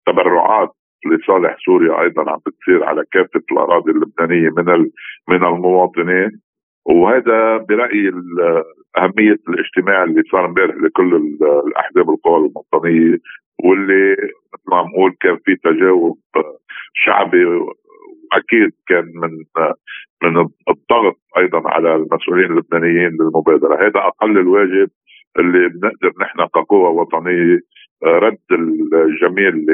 تبرعات 0.07 0.71
لصالح 1.07 1.57
سوريا 1.65 2.01
أيضا 2.01 2.31
عم 2.31 2.39
بتصير 2.47 2.85
على 2.85 3.03
كافة 3.13 3.43
الأراضي 3.53 3.91
اللبنانية 3.91 4.51
من 4.57 4.91
من 5.29 5.45
المواطنين. 5.45 6.31
وهذا 6.87 7.57
برأيي 7.57 8.13
أهمية 8.99 9.39
الاجتماع 9.49 10.05
اللي 10.05 10.23
صار 10.33 10.45
امبارح 10.47 10.75
لكل 10.77 11.15
الأحزاب 11.67 12.11
القوى 12.11 12.37
الوطنيه 12.37 13.19
واللي 13.65 14.17
مثل 14.55 14.63
ما 14.71 14.77
عم 14.77 14.87
نقول 14.87 15.17
كان 15.21 15.39
في 15.45 15.57
تجاوب 15.57 16.19
شعبي 16.95 17.45
وأكيد 17.45 18.71
كان 18.89 19.05
من 19.15 19.31
من 20.23 20.37
الضغط 20.69 21.17
أيضا 21.39 21.63
على 21.71 21.97
المسؤولين 21.97 22.51
اللبنانيين 22.53 23.11
للمبادرة، 23.11 23.75
هذا 23.87 24.01
أقل 24.01 24.39
الواجب 24.39 24.91
اللي 25.39 25.69
بنقدر 25.69 26.13
نحن 26.21 26.47
كقوى 26.47 26.89
وطنية 26.89 27.61
رد 28.05 28.39
الجميل 28.53 29.67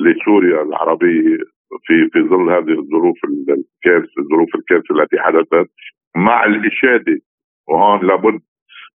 لسوريا 0.00 0.62
العربية 0.62 1.36
في 1.86 2.08
في 2.12 2.22
ظل 2.22 2.50
هذه 2.50 2.78
الظروف 2.78 3.18
الكارثة 3.24 4.12
الظروف 4.18 4.54
الكارثة 4.54 4.94
التي 5.00 5.18
حدثت 5.18 5.70
مع 6.16 6.44
الإشادة 6.44 7.20
وهون 7.70 8.06
لابد 8.06 8.40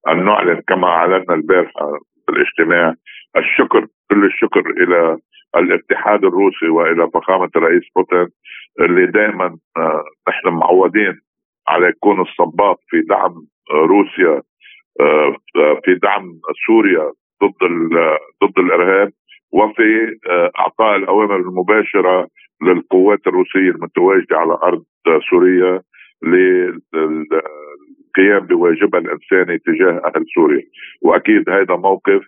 أن 0.07 0.25
نعلن 0.25 0.61
كما 0.67 0.87
اعلنا 0.87 1.33
البارحة 1.33 1.91
في 2.25 2.31
الاجتماع 2.31 2.93
الشكر 3.37 3.87
كل 4.09 4.25
الشكر 4.25 4.59
إلى 4.59 5.17
الاتحاد 5.55 6.25
الروسي 6.25 6.69
وإلى 6.69 7.09
فخامة 7.13 7.49
الرئيس 7.55 7.83
بوتين 7.95 8.27
اللي 8.79 9.05
دائما 9.05 9.57
آه، 9.77 10.03
نحن 10.29 10.47
معودين 10.47 11.19
على 11.67 11.87
يكون 11.87 12.21
الصباط 12.21 12.79
في 12.89 13.01
دعم 13.01 13.47
روسيا 13.71 14.41
آه، 14.99 15.35
في 15.85 15.95
دعم 15.95 16.39
سوريا 16.67 17.11
ضد 17.43 17.69
ضد 18.43 18.59
الإرهاب 18.59 19.11
وفي 19.51 20.17
آه، 20.29 20.51
إعطاء 20.59 20.95
الأوامر 20.95 21.35
المباشرة 21.35 22.27
للقوات 22.61 23.27
الروسية 23.27 23.71
المتواجدة 23.71 24.37
على 24.37 24.53
أرض 24.63 24.83
سوريا 25.29 25.81
للقيام 28.17 28.47
بواجبها 28.47 28.99
الانساني 28.99 29.57
تجاه 29.57 30.01
أهل 30.05 30.25
سوريا. 30.35 30.63
وأكيد 31.01 31.49
هذا 31.49 31.75
موقف 31.75 32.21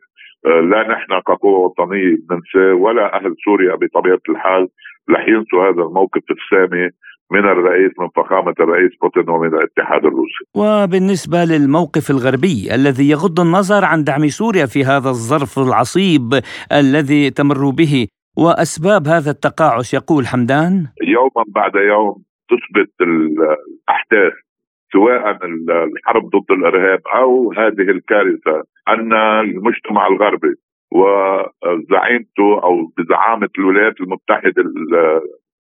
آه، 0.45 0.60
لا 0.60 0.88
نحن 0.88 1.19
كقوة 1.28 1.60
وطنية 1.60 2.17
ننساه 2.32 2.73
ولا 2.73 3.15
أهل 3.15 3.36
سوريا 3.45 3.76
بطبيعة 3.76 4.19
الحال 4.30 4.67
رح 5.10 5.28
ينسوا 5.28 5.63
هذا 5.63 5.82
الموقف 5.82 6.21
السامي 6.32 6.89
من 7.32 7.39
الرئيس 7.39 7.91
من 8.00 8.08
فخامة 8.15 8.54
الرئيس 8.60 8.91
بوتين 9.02 9.30
ومن 9.30 9.47
الاتحاد 9.47 10.06
الروسي. 10.06 10.43
وبالنسبة 10.56 11.38
للموقف 11.45 12.12
الغربي 12.12 12.76
الذي 12.76 13.10
يغض 13.10 13.39
النظر 13.39 13.86
عن 13.86 14.04
دعم 14.04 14.28
سوريا 14.28 14.65
في 14.65 14.84
هذا 14.84 15.10
الظرف 15.10 15.60
العصيب 15.60 16.34
الذي 16.71 17.30
تمر 17.30 17.69
به 17.69 18.08
وأسباب 18.38 19.08
هذا 19.08 19.32
التقاعس 19.32 19.93
يقول 19.93 20.28
حمدان. 20.28 20.73
يوما 21.02 21.43
بعد 21.56 21.76
يوم 21.76 22.23
تثبت 22.50 22.91
الأحداث 23.02 24.46
سواء 24.91 25.38
الحرب 25.69 26.30
ضد 26.30 26.52
الإرهاب 26.52 27.02
أو 27.15 27.54
هذه 27.54 27.91
الكارثة 27.91 28.63
أن 28.89 29.13
المجتمع 29.13 30.08
الغربي 30.08 30.56
وزعيمته 30.91 32.63
أو 32.63 32.91
بزعامه 32.97 33.50
الولايات 33.58 34.02
المتحدة 34.02 34.63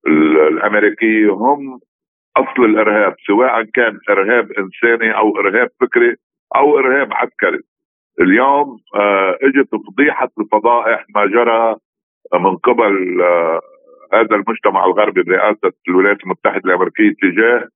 الأمريكية 0.07 1.29
هم 1.31 1.79
أصل 2.37 2.65
الإرهاب 2.65 3.15
سواء 3.27 3.63
كان 3.63 3.99
إرهاب 4.09 4.51
إنساني 4.51 5.17
أو 5.17 5.37
إرهاب 5.37 5.69
فكري 5.81 6.15
أو 6.55 6.79
إرهاب 6.79 7.13
عسكري. 7.13 7.59
اليوم 8.21 8.77
آه، 8.95 9.37
إجت 9.41 9.69
فضيحة 9.87 10.29
الفضائح 10.39 11.05
ما 11.15 11.25
جرى 11.25 11.75
من 12.33 12.55
قبل 12.57 13.21
آه، 13.21 13.61
هذا 14.13 14.35
المجتمع 14.35 14.85
الغربي 14.85 15.23
برئاسة 15.23 15.71
الولايات 15.87 16.23
المتحدة 16.23 16.61
الأمريكية 16.65 17.13
تجاه 17.21 17.67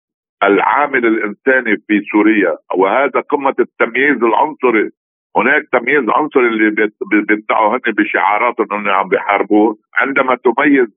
العامل 0.43 1.05
الإنساني 1.05 1.77
في 1.87 2.01
سوريا 2.11 2.57
وهذا 2.77 3.19
قمة 3.19 3.55
التمييز 3.59 4.23
العنصري. 4.23 4.89
هناك 5.37 5.63
تمييز 5.71 6.09
عنصري 6.09 6.47
اللي 6.47 6.89
بيدعوا 7.27 7.75
هن 7.75 7.91
بشعارات 7.97 8.55
إنهم 8.59 8.89
عم 8.89 9.09
بيحاربوه. 9.09 9.77
عندما 9.95 10.35
تميز 10.35 10.87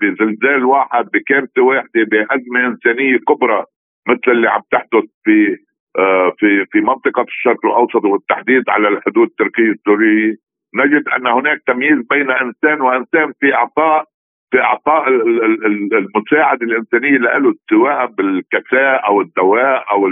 بزلزال 0.00 0.64
واحد 0.64 1.08
بكارثه 1.12 1.62
واحدة 1.62 2.04
بأزمة 2.10 2.66
إنسانية 2.66 3.16
كبرى 3.28 3.64
مثل 4.08 4.30
اللي 4.30 4.48
عم 4.48 4.62
تحدث 4.70 5.04
في 5.24 5.56
آه، 5.98 6.32
في 6.38 6.64
في 6.72 6.80
منطقة 6.80 7.22
الشرق 7.22 7.66
الأوسط 7.66 8.04
والتحديد 8.04 8.62
على 8.68 8.88
الحدود 8.88 9.28
التركية 9.28 9.70
السورية 9.70 10.34
نجد 10.74 11.08
أن 11.08 11.26
هناك 11.26 11.62
تمييز 11.66 11.98
بين 12.10 12.30
إنسان 12.30 12.80
وإنسان 12.80 13.32
في 13.40 13.54
اعطاء 13.54 14.04
في 14.50 14.60
اعطاء 14.60 15.08
المساعده 15.08 16.66
الإنسانية 16.66 17.18
له 17.18 17.54
سواء 17.70 18.06
بالكساء 18.06 19.06
أو 19.08 19.20
الدواء 19.20 19.84
أو 19.90 20.06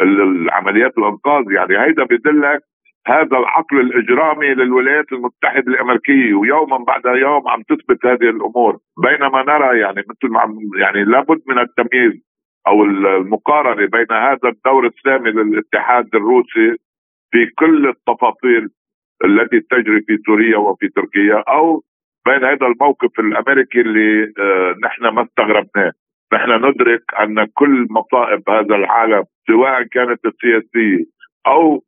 العمليات 0.00 0.98
الأنقاذ. 0.98 1.52
يعني 1.52 1.78
هيدا 1.78 2.04
بيدلك 2.04 2.60
هذا 3.06 3.36
العقل 3.38 3.80
الإجرامي 3.80 4.54
للولايات 4.54 5.12
المتحدة 5.12 5.72
الأمريكية. 5.72 6.34
ويوما 6.34 6.76
بعد 6.76 7.02
يوم 7.04 7.48
عم 7.48 7.62
تثبت 7.62 8.06
هذه 8.06 8.30
الأمور. 8.30 8.78
بينما 9.04 9.42
نرى 9.42 9.78
يعني 9.78 10.04
مثل 10.10 10.32
ما 10.32 10.58
يعني 10.78 11.04
لابد 11.04 11.42
من 11.46 11.58
التمييز 11.58 12.22
أو 12.66 12.84
المقارنة 12.84 13.86
بين 13.86 14.12
هذا 14.12 14.48
الدور 14.48 14.86
السامي 14.86 15.30
للاتحاد 15.30 16.08
الروسي 16.14 16.76
في 17.30 17.46
كل 17.58 17.88
التفاصيل 17.88 18.68
التي 19.24 19.60
تجري 19.60 20.00
في 20.00 20.18
سوريا 20.26 20.56
وفي 20.56 20.88
تركيا 20.88 21.44
أو 21.48 21.82
بين 22.30 22.44
هذا 22.44 22.66
الموقف 22.66 23.20
الأمريكي 23.20 23.80
اللي 23.80 24.32
آه، 24.38 24.74
نحن 24.84 25.08
ما 25.08 25.22
استغربناه. 25.22 25.92
نحن 26.32 26.50
ندرك 26.66 27.02
أن 27.20 27.46
كل 27.54 27.86
مصائب 27.90 28.42
هذا 28.50 28.74
العالم 28.74 29.24
سواء 29.46 29.82
كانت 29.82 30.20
السياسية 30.26 31.04
أو 31.46 31.82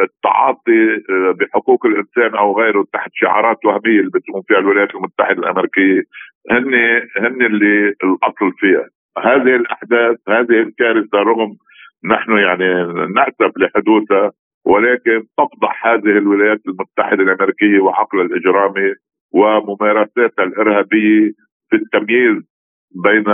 التعاطي 0.00 0.94
آه، 1.10 1.34
بحقوق 1.40 1.86
الإنسان 1.86 2.34
أو 2.38 2.60
غيره 2.60 2.84
تحت 2.92 3.10
شعارات 3.14 3.64
وهمية 3.64 4.00
اللي 4.00 4.10
بتقوم 4.14 4.42
فيها 4.48 4.58
الولايات 4.58 4.94
المتحدة 4.94 5.38
الأمريكية 5.38 6.02
هن 6.50 6.74
هن 7.18 7.42
اللي 7.42 7.88
الأصل 8.04 8.52
فيها. 8.58 8.86
هذه 9.18 9.56
الأحداث 9.56 10.16
هذه 10.28 10.60
الكارثة 10.60 11.18
رغم 11.18 11.56
نحن 12.04 12.32
يعني 12.38 12.68
نأسف 13.14 13.52
لحدوثها 13.58 14.32
ولكن 14.64 15.22
تفضح 15.38 15.86
هذه 15.86 16.18
الولايات 16.18 16.60
المتحدة 16.68 17.22
الأمريكية 17.22 17.80
وعقلها 17.80 18.24
الإجرامي 18.24 18.94
وممارساتها 19.32 20.44
الإرهابية 20.44 21.32
في 21.70 21.76
التمييز 21.76 22.42
بين 22.94 23.24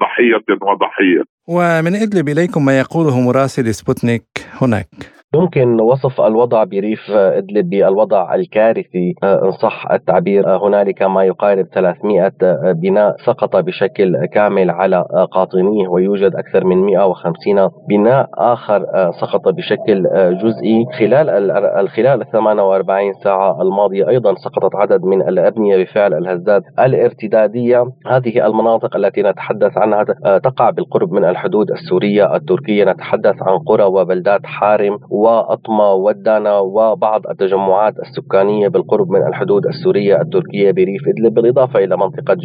ضحية 0.00 0.44
وضحية. 0.62 1.22
ومن 1.48 1.94
إدلب 1.94 2.28
إليكم 2.28 2.64
ما 2.64 2.78
يقوله 2.78 3.20
مراسل 3.20 3.74
سبوتنيك 3.74 4.24
هناك. 4.62 4.88
يمكن 5.34 5.80
وصف 5.80 6.20
الوضع 6.20 6.64
بريف 6.64 7.10
إدلب 7.10 7.70
بالوضع 7.70 8.34
الكارثي 8.34 9.14
إن 9.24 9.50
صح 9.50 9.90
التعبير 9.92 10.56
هنالك 10.56 11.02
ما 11.02 11.24
يقارب 11.24 11.66
300 11.74 12.32
بناء 12.72 13.16
سقط 13.26 13.56
بشكل 13.56 14.26
كامل 14.26 14.70
على 14.70 15.04
قاطنيه 15.32 15.88
ويوجد 15.88 16.34
أكثر 16.34 16.64
من 16.64 16.76
150 16.76 17.68
بناء 17.88 18.28
آخر 18.38 18.86
سقط 19.20 19.48
بشكل 19.48 20.02
جزئي. 20.42 20.84
خلال 20.98 21.88
خلال 21.88 22.22
ال 22.22 22.30
48 22.30 23.12
ساعة 23.24 23.62
الماضية 23.62 24.08
أيضا 24.08 24.34
سقطت 24.34 24.76
عدد 24.76 25.04
من 25.04 25.22
الأبنية 25.22 25.84
بفعل 25.84 26.14
الهزات 26.14 26.62
الارتدادية. 26.78 27.84
هذه 28.06 28.46
المناطق 28.46 28.96
التي 28.96 29.22
نتحدث 29.22 29.78
عنها 29.78 30.04
تقع 30.38 30.70
بالقرب 30.70 31.12
من 31.12 31.24
الحدود 31.24 31.70
السورية 31.70 32.36
التركية. 32.36 32.84
نتحدث 32.84 33.34
عن 33.42 33.58
قرى 33.58 33.84
وبلدات 33.84 34.46
حارم 34.46 34.98
وأطمة 35.18 35.92
ودانا 35.92 36.58
وبعض 36.58 37.26
التجمعات 37.30 37.94
السكانية 37.98 38.68
بالقرب 38.68 39.10
من 39.10 39.26
الحدود 39.26 39.66
السورية 39.66 40.20
التركية 40.20 40.70
بريف 40.70 41.02
إدلب 41.08 41.34
بالإضافة 41.34 41.78
إلى 41.84 41.96
منطقة 41.96 42.36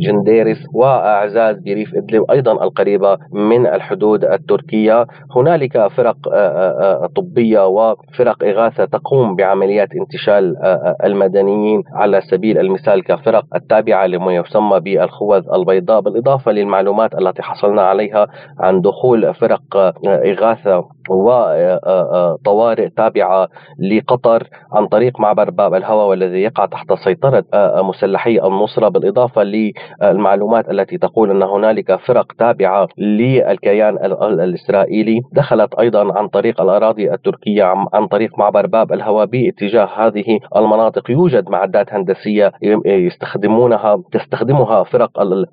جنديرس 0.00 0.58
وأعزاز 0.74 1.56
بريف 1.58 1.94
إدلب 1.94 2.30
أيضا 2.30 2.52
القريبة 2.52 3.18
من 3.32 3.66
الحدود 3.66 4.24
التركية. 4.24 5.06
هنالك 5.36 5.86
فرق 5.88 6.16
طبية 7.16 7.66
وفرق 7.66 8.44
إغاثة 8.44 8.84
تقوم 8.84 9.36
بعمليات 9.36 9.88
انتشال 10.00 10.56
المدنيين 11.04 11.82
على 11.94 12.20
سبيل 12.20 12.58
المثال 12.58 13.04
كفرق 13.04 13.44
التابعة 13.54 14.06
لما 14.06 14.34
يسمى 14.34 14.80
بالخوذ 14.80 15.42
البيضاء 15.54 16.00
بالإضافة 16.00 16.52
للمعلومات 16.52 17.14
التي 17.14 17.42
حصلنا 17.42 17.82
عليها 17.82 18.26
عن 18.60 18.80
دخول 18.80 19.34
فرق 19.34 19.62
إغاثة 20.06 20.84
وطوارئ 21.08 22.88
تابعة 22.88 23.48
لقطر 23.78 24.48
عن 24.72 24.86
طريق 24.86 25.20
معبر 25.20 25.50
باب 25.50 25.74
الهوى 25.74 26.08
والذي 26.08 26.42
يقع 26.42 26.66
تحت 26.66 26.92
سيطرة 26.92 27.44
مسلحي 27.82 28.38
النصرة 28.38 28.88
بالإضافة 28.88 29.42
للمعلومات 29.42 30.70
التي 30.70 30.98
تقول 30.98 31.30
أن 31.30 31.42
هنالك 31.42 31.96
فرق 31.96 32.32
تابعة 32.38 32.88
للكيان 32.98 33.98
الإسرائيلي. 34.22 35.20
دخلت 35.32 35.74
أيضا 35.74 36.18
عن 36.18 36.28
طريق 36.28 36.60
الأراضي 36.60 37.12
التركية 37.12 37.64
عن 37.92 38.06
طريق 38.06 38.38
معبر 38.38 38.66
باب 38.66 38.92
الهوى 38.92 39.26
باتجاه 39.26 39.88
هذه 39.96 40.38
المناطق. 40.56 41.10
يوجد 41.10 41.48
معدات 41.48 41.92
هندسية 41.92 42.52
يستخدمونها 42.86 44.02
تستخدمها 44.12 44.82
فرق 44.84 45.10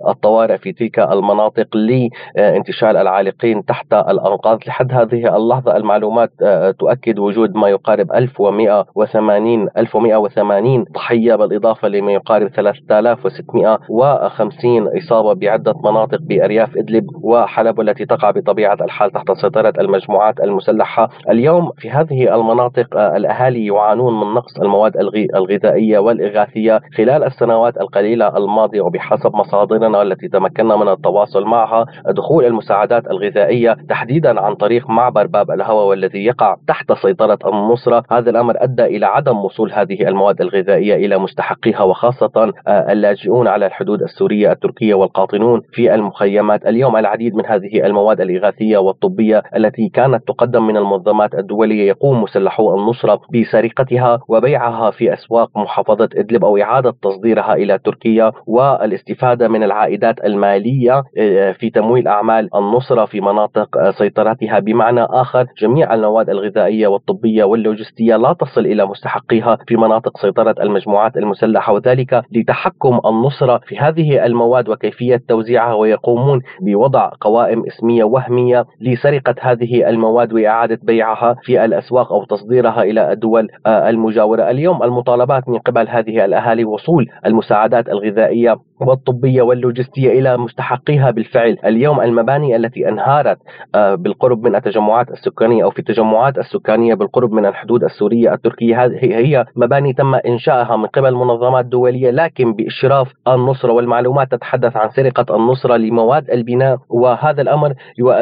الطوارئ 0.07 0.57
في 0.57 0.71
تلك 0.71 0.99
المناطق 0.99 1.77
لانتشال 1.77 2.97
العالقين 2.97 3.65
تحت 3.65 3.93
الأنقاض. 3.93 4.59
لحد 4.67 4.91
هذه 4.91 5.35
اللحظة 5.43 5.77
المعلومات 5.77 6.31
آه، 6.41 6.71
تؤكد 6.71 7.19
وجود 7.19 7.55
ما 7.55 7.69
يقارب 7.69 8.11
1180 8.13 9.67
1180 9.77 10.85
ضحية 10.93 11.35
بالإضافة 11.35 11.87
لما 11.87 12.11
يقارب 12.11 12.47
3650 12.47 14.87
إصابة 14.97 15.33
بعدة 15.33 15.73
مناطق 15.83 16.17
بأرياف 16.21 16.77
إدلب 16.77 17.05
وحلب 17.23 17.81
التي 17.81 18.05
تقع 18.05 18.31
بطبيعة 18.31 18.77
الحال 18.81 19.11
تحت 19.11 19.31
سيطرة 19.31 19.73
المجموعات 19.79 20.39
المسلحة. 20.39 21.09
اليوم 21.29 21.71
في 21.77 21.89
هذه 21.89 22.35
المناطق 22.35 22.97
آه، 22.97 23.17
الأهالي 23.17 23.65
يعانون 23.65 24.19
من 24.19 24.33
نقص 24.33 24.59
المواد 24.59 24.97
الغذائية 25.35 25.99
والإغاثية 25.99 26.81
خلال 26.97 27.23
السنوات 27.23 27.77
القليلة 27.77 28.37
الماضية 28.37 28.81
وبحسب 28.81 29.35
مصادرنا 29.35 30.01
التي 30.01 30.27
تمكنا 30.27 30.75
من 30.75 30.87
التواصل 30.87 31.43
معها 31.43 31.85
دخول 32.07 32.45
المساعدات 32.45 33.07
الغذائية 33.07 33.77
تحديدا 33.89 34.41
عن 34.41 34.55
طريق 34.55 34.89
معبر 34.89 35.27
باب 35.33 35.51
الهوى 35.51 35.85
والذي 35.85 36.25
يقع 36.25 36.55
تحت 36.67 36.93
سيطرة 36.93 37.39
النصرة. 37.45 38.03
هذا 38.11 38.29
الأمر 38.29 38.53
أدى 38.57 38.83
إلى 38.83 39.05
عدم 39.05 39.37
وصول 39.37 39.71
هذه 39.71 40.07
المواد 40.07 40.41
الغذائية 40.41 40.95
إلى 40.95 41.17
مستحقيها 41.17 41.83
وخاصة 41.83 42.53
آه، 42.67 42.91
اللاجئون 42.91 43.47
على 43.47 43.65
الحدود 43.65 44.01
السورية 44.01 44.51
التركية 44.51 44.93
والقاطنون 44.93 45.61
في 45.71 45.95
المخيمات. 45.95 46.65
اليوم 46.65 46.97
العديد 46.97 47.35
من 47.35 47.45
هذه 47.45 47.85
المواد 47.85 48.21
الإغاثية 48.21 48.77
والطبية 48.77 49.43
التي 49.55 49.89
كانت 49.89 50.27
تقدم 50.27 50.67
من 50.67 50.77
المنظمات 50.77 51.35
الدولية 51.35 51.87
يقوم 51.87 52.21
مسلحو 52.21 52.75
النصرة 52.75 53.21
بسرقتها 53.33 54.19
وبيعها 54.27 54.91
في 54.91 55.13
أسواق 55.13 55.57
محافظة 55.57 56.09
إدلب 56.15 56.45
أو 56.45 56.57
إعادة 56.57 56.93
تصديرها 57.01 57.53
إلى 57.53 57.79
تركيا 57.79 58.31
والاستفادة 58.47 59.47
من 59.47 59.63
العائدات 59.63 60.25
المالية 60.25 61.03
آه، 61.17 61.51
في 61.51 61.69
تمويل 61.69 62.07
أعمال 62.07 62.49
النصرة 62.55 63.05
في 63.05 63.21
مناطق 63.21 63.77
آه، 63.77 63.91
سيطرتها. 63.91 64.59
بمعنى 64.59 65.01
آخر 65.23 65.45
جميع 65.61 65.93
المواد 65.93 66.29
الغذائية 66.29 66.87
والطبية 66.87 67.43
واللوجستية 67.43 68.15
لا 68.15 68.33
تصل 68.33 68.65
إلى 68.65 68.85
مستحقيها 68.85 69.57
في 69.67 69.75
مناطق 69.75 70.17
سيطرة 70.17 70.55
المجموعات 70.61 71.17
المسلحة 71.17 71.73
وذلك 71.73 72.23
لتحكم 72.31 72.99
النصرة 73.05 73.61
في 73.67 73.77
هذه 73.77 74.25
المواد 74.25 74.69
وكيفية 74.69 75.21
توزيعها 75.27 75.73
ويقومون 75.73 76.41
بوضع 76.61 77.11
قوائم 77.21 77.63
اسمية 77.67 78.03
وهمية 78.03 78.65
لسرقة 78.81 79.35
هذه 79.41 79.89
المواد 79.89 80.33
وإعادة 80.33 80.79
بيعها 80.83 81.35
في 81.43 81.65
الأسواق 81.65 82.13
أو 82.13 82.25
تصديرها 82.25 82.83
إلى 82.83 83.11
الدول 83.11 83.47
آه، 83.65 83.89
المجاورة. 83.89 84.49
اليوم 84.49 84.83
المطالبات 84.83 85.49
من 85.49 85.59
قبل 85.59 85.87
هذه 85.87 86.25
الأهالي 86.25 86.65
وصول 86.65 87.07
المساعدات 87.25 87.89
الغذائية 87.89 88.55
والطبية 88.87 89.41
واللوجستية 89.41 90.19
إلى 90.19 90.37
مستحقيها 90.37 91.11
بالفعل. 91.11 91.57
اليوم 91.65 92.01
المباني 92.01 92.55
التي 92.55 92.89
أنهارت 92.89 93.37
آه، 93.75 93.95
بالقرب 93.95 94.43
من 94.43 94.55
التجمعات 94.55 95.11
السكانية 95.11 95.63
أو 95.63 95.71
في 95.71 95.79
التجمعات 95.79 96.37
السكانية 96.37 96.93
بالقرب 96.93 97.31
من 97.31 97.45
الحدود 97.45 97.83
السورية 97.83 98.33
التركية 98.33 98.85
هي 99.01 99.45
مباني 99.55 99.93
تم 99.93 100.15
إنشائها 100.15 100.75
من 100.75 100.85
قبل 100.85 101.13
منظمات 101.15 101.65
دولية 101.65 102.11
لكن 102.11 102.53
بإشراف 102.53 103.13
النصرة 103.27 103.71
والمعلومات 103.71 104.31
تتحدث 104.31 104.77
عن 104.77 104.89
سرقة 104.89 105.35
النصرة 105.35 105.77
لمواد 105.77 106.29
البناء. 106.31 106.77
وهذا 106.89 107.41
الأمر 107.41 107.73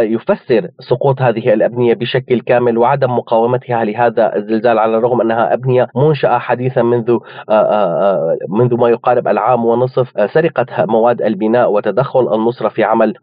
يفسر 0.02 0.67
سقوط 0.80 1.21
هذه 1.21 1.54
الأبنية 1.54 1.93
بشكل 1.93 2.41
كامل 2.41 2.78
وعدم 2.78 3.12
مقاومتها 3.12 3.84
لهذا 3.84 4.36
الزلزال 4.36 4.80
على 4.80 4.97
الرغم 4.97 5.21
أنها 5.21 5.54
أبنية 5.54 5.88
منشأة 5.95 6.38
حديثا 6.38 6.82
منذ 6.82 7.17
آه، 7.50 7.54
آه، 7.54 8.38
منذ 8.50 8.76
ما 8.78 8.89
يقارب 8.89 9.28
العام 9.28 9.65
ونصف. 9.65 10.12
سرقة 10.34 10.51
مواد 10.80 11.22
البناء 11.22 11.72
وتدخل 11.72 12.36
النصرة 12.36 12.70
في 12.70 12.84
عمل 12.84 13.14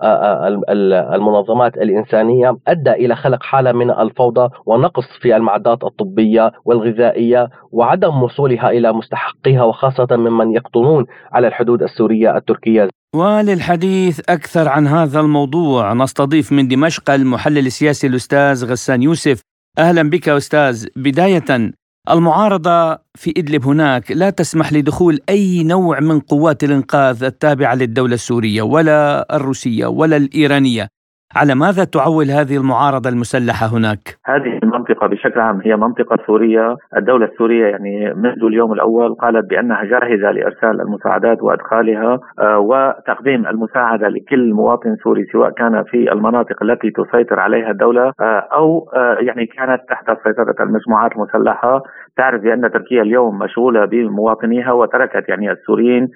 المنظمات 1.14 1.76
الإنسانية 1.76 2.56
أدى 2.68 2.90
إلى 2.90 3.16
خلق 3.16 3.42
حالة 3.42 3.72
من 3.72 3.90
الفوضى 3.90 4.48
ونقص 4.66 5.04
في 5.20 5.36
المعدات 5.36 5.84
الطبية 5.84 6.52
والغذائية 6.64 7.48
وعدم 7.72 8.22
وصولها 8.22 8.70
إلى 8.70 8.92
مستحقيها 8.92 9.62
وخاصة 9.62 10.06
ممن 10.10 10.52
يقطنون 10.52 11.06
على 11.32 11.46
الحدود 11.46 11.82
السورية 11.82 12.36
التركية. 12.36 12.88
وللحديث 13.16 14.20
أكثر 14.28 14.68
عن 14.68 14.86
هذا 14.86 15.20
الموضوع 15.20 15.92
نستضيف 15.92 16.52
من 16.52 16.68
دمشق 16.68 17.10
المحلل 17.10 17.66
السياسي 17.66 18.06
الأستاذ 18.06 18.70
غسان 18.70 19.02
يوسف. 19.02 19.40
أهلا 19.78 20.10
بك 20.10 20.28
أستاذ. 20.28 20.86
بداية 20.96 21.72
المعارضة 22.10 22.98
في 23.14 23.34
إدلب 23.36 23.66
هناك 23.66 24.12
لا 24.12 24.30
تسمح 24.30 24.72
لدخول 24.72 25.20
أي 25.28 25.64
نوع 25.64 26.00
من 26.00 26.20
قوات 26.20 26.64
الإنقاذ 26.64 27.24
التابعة 27.24 27.74
للدولة 27.74 28.14
السورية 28.14 28.62
ولا 28.62 29.26
الروسية 29.36 29.86
ولا 29.86 30.16
الإيرانية. 30.16 30.88
على 31.36 31.54
ماذا 31.54 31.84
تعول 31.84 32.30
هذه 32.30 32.56
المعارضة 32.56 33.10
المسلحة 33.10 33.66
هناك؟ 33.66 34.18
هذه 34.26 34.58
المنطقة 34.62 35.06
بشكل 35.06 35.40
عام 35.40 35.60
هي 35.64 35.76
منطقة 35.76 36.16
سورية 36.26 36.76
الدولة 36.96 37.26
السورية 37.26 37.66
يعني 37.66 38.14
منذ 38.14 38.44
اليوم 38.44 38.72
الأول 38.72 39.14
قالت 39.14 39.50
بأنها 39.50 39.84
جاهزة 39.84 40.30
لإرسال 40.30 40.80
المساعدات 40.80 41.42
وإدخالها 41.42 42.18
آه، 42.40 42.58
وتقديم 42.58 43.46
المساعدة 43.46 44.08
لكل 44.08 44.52
مواطن 44.52 44.96
سوري 44.96 45.24
سواء 45.32 45.50
كان 45.50 45.84
في 45.84 46.12
المناطق 46.12 46.62
التي 46.62 46.90
تسيطر 46.90 47.40
عليها 47.40 47.70
الدولة 47.70 48.12
آه، 48.20 48.48
أو 48.52 48.90
آه، 48.96 49.16
يعني 49.20 49.46
كانت 49.46 49.80
تحت 49.88 50.06
سيطرة 50.24 50.54
المجموعات 50.60 51.12
المسلحة 51.12 51.82
تعرف 52.16 52.42
بأن 52.42 52.70
تركيا 52.70 53.02
اليوم 53.02 53.38
مشغولة 53.38 53.84
بمواطنيها 53.84 54.72
وتركت 54.72 55.28
يعني 55.28 55.52
السوريين 55.52 56.08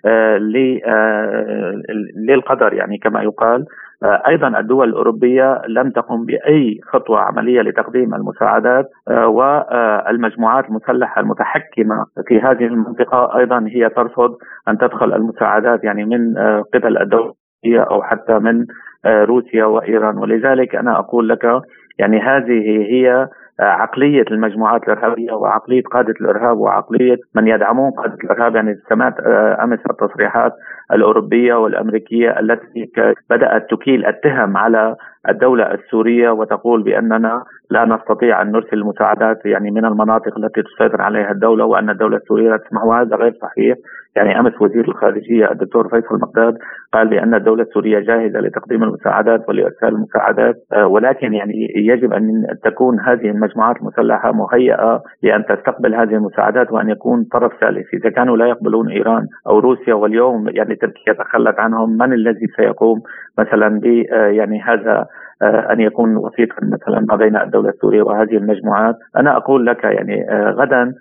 للقدر 2.28 2.72
يعني 2.72 2.98
كما 2.98 3.22
يقال 3.22 3.66
أيضا 4.04 4.58
الدول 4.60 4.88
الأوروبية 4.88 5.62
لم 5.68 5.90
تقم 5.90 6.24
بأي 6.24 6.80
خطوة 6.84 7.20
عملية 7.20 7.60
لتقديم 7.60 8.14
المساعدات 8.14 8.90
آه، 9.10 9.26
والمجموعات 9.28 10.64
المسلحة 10.68 11.20
المتحكمة 11.20 12.06
في 12.28 12.40
هذه 12.40 12.64
المنطقة 12.64 13.38
أيضا 13.38 13.66
هي 13.68 13.88
ترفض 13.88 14.36
أن 14.68 14.78
تدخل 14.78 15.12
المساعدات 15.12 15.84
يعني 15.84 16.04
من 16.04 16.38
آه، 16.38 16.64
قبل 16.74 16.98
الدولة 16.98 17.34
أو 17.66 18.02
حتى 18.02 18.38
من 18.38 18.66
روسيا 19.06 19.64
وإيران. 19.64 20.18
ولذلك 20.18 20.74
أنا 20.74 20.98
أقول 20.98 21.28
لك 21.28 21.62
يعني 21.98 22.20
هذه 22.20 22.86
هي 22.92 23.28
عقلية 23.60 24.24
المجموعات 24.30 24.82
الإرهابية 24.88 25.32
وعقلية 25.32 25.82
قادة 25.82 26.14
الإرهاب 26.20 26.58
وعقلية 26.58 27.16
من 27.34 27.48
يدعمون 27.48 27.90
قادة 27.90 28.14
الإرهاب 28.24 28.56
يعني 28.56 28.78
سمعت 28.88 29.14
أمس 29.62 29.78
التصريحات 29.90 30.52
الأوروبية 30.92 31.54
والأمريكية 31.54 32.40
التي 32.40 32.90
بدأت 33.30 33.70
تكيل 33.70 34.06
التهم 34.06 34.56
على 34.56 34.96
الدولة 35.28 35.74
السورية 35.74 36.30
وتقول 36.30 36.82
بأننا 36.82 37.44
لا 37.70 37.84
نستطيع 37.84 38.42
أن 38.42 38.52
نرسل 38.52 38.76
المساعدات 38.76 39.46
يعني 39.46 39.70
من 39.70 39.84
المناطق 39.84 40.38
التي 40.38 40.62
تسيطر 40.62 41.02
عليها 41.02 41.30
الدولة 41.30 41.64
وأن 41.64 41.90
الدولة 41.90 42.16
السورية 42.16 42.50
لا 42.50 42.56
تسمح. 42.56 42.84
وهذا 42.84 43.16
غير 43.16 43.34
صحيح. 43.42 43.76
يعني 44.16 44.40
أمس 44.40 44.52
وزير 44.60 44.88
الخارجية 44.88 45.50
الدكتور 45.50 45.88
فيصل 45.88 46.20
مقداد 46.20 46.58
قال 46.92 47.08
بأن 47.08 47.34
الدولة 47.34 47.62
السورية 47.62 47.98
جاهزة 47.98 48.40
لتقديم 48.40 48.82
المساعدات 48.82 49.48
ولإرسال 49.48 49.88
المساعدات 49.88 50.54
آه، 50.72 50.86
ولكن 50.86 51.34
يعني 51.34 51.72
يجب 51.76 52.12
أن 52.12 52.46
تكون 52.64 53.00
هذه 53.00 53.30
المجموعات 53.30 53.76
المسلحه 53.76 54.32
مهيئة 54.32 55.02
لأن 55.22 55.44
تستقبل 55.44 55.94
هذه 55.94 56.14
المساعدات 56.14 56.72
وأن 56.72 56.88
يكون 56.90 57.24
طرف 57.32 57.52
ثالث. 57.60 57.94
إذا 57.94 58.10
كانوا 58.10 58.36
لا 58.36 58.46
يقبلون 58.46 58.88
إيران 58.88 59.26
أو 59.46 59.58
روسيا 59.58 59.94
واليوم 59.94 60.48
يعني 60.48 60.74
تركيا 60.74 61.12
تخلت 61.12 61.58
عنهم 61.58 61.96
من 61.98 62.12
الذي 62.12 62.46
سيقوم 62.56 63.00
مثلا 63.38 63.80
ب 63.80 64.04
آه، 64.12 64.26
يعني 64.26 64.60
هذا 64.62 65.06
أن 65.42 65.80
يكون 65.80 66.16
وسيطا 66.16 66.56
مثلا 66.62 67.00
ما 67.08 67.16
بين 67.16 67.36
الدولة 67.36 67.68
السورية 67.68 68.02
وهذه 68.02 68.36
المجموعات، 68.36 68.96
أنا 69.16 69.36
أقول 69.36 69.66
لك 69.66 69.84
يعني 69.84 70.26
غدا 70.50 70.94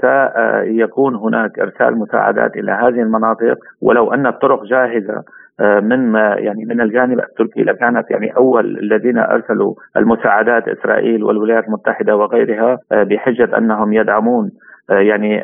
سيكون 0.00 1.14
هناك 1.14 1.58
إرسال 1.58 1.98
مساعدات 1.98 2.56
إلى 2.56 2.72
هذه 2.72 3.02
المناطق. 3.02 3.58
ولو 3.82 4.12
أن 4.12 4.26
الطرق 4.26 4.64
جاهزة 4.64 5.22
آه، 5.60 5.80
من 5.80 6.14
يعني 6.14 6.64
من 6.64 6.80
الجانب 6.80 7.18
التركي 7.18 7.62
لكانت 7.62 8.10
يعني 8.10 8.36
أول 8.36 8.78
الذين 8.78 9.18
أرسلوا 9.18 9.74
المساعدات 9.96 10.68
إسرائيل 10.68 11.24
والولايات 11.24 11.64
المتحدة 11.66 12.16
وغيرها 12.16 12.78
آه، 12.92 13.02
بحجة 13.02 13.58
أنهم 13.58 13.92
يدعمون 13.92 14.44
آه، 14.46 14.79
يعني 14.90 15.40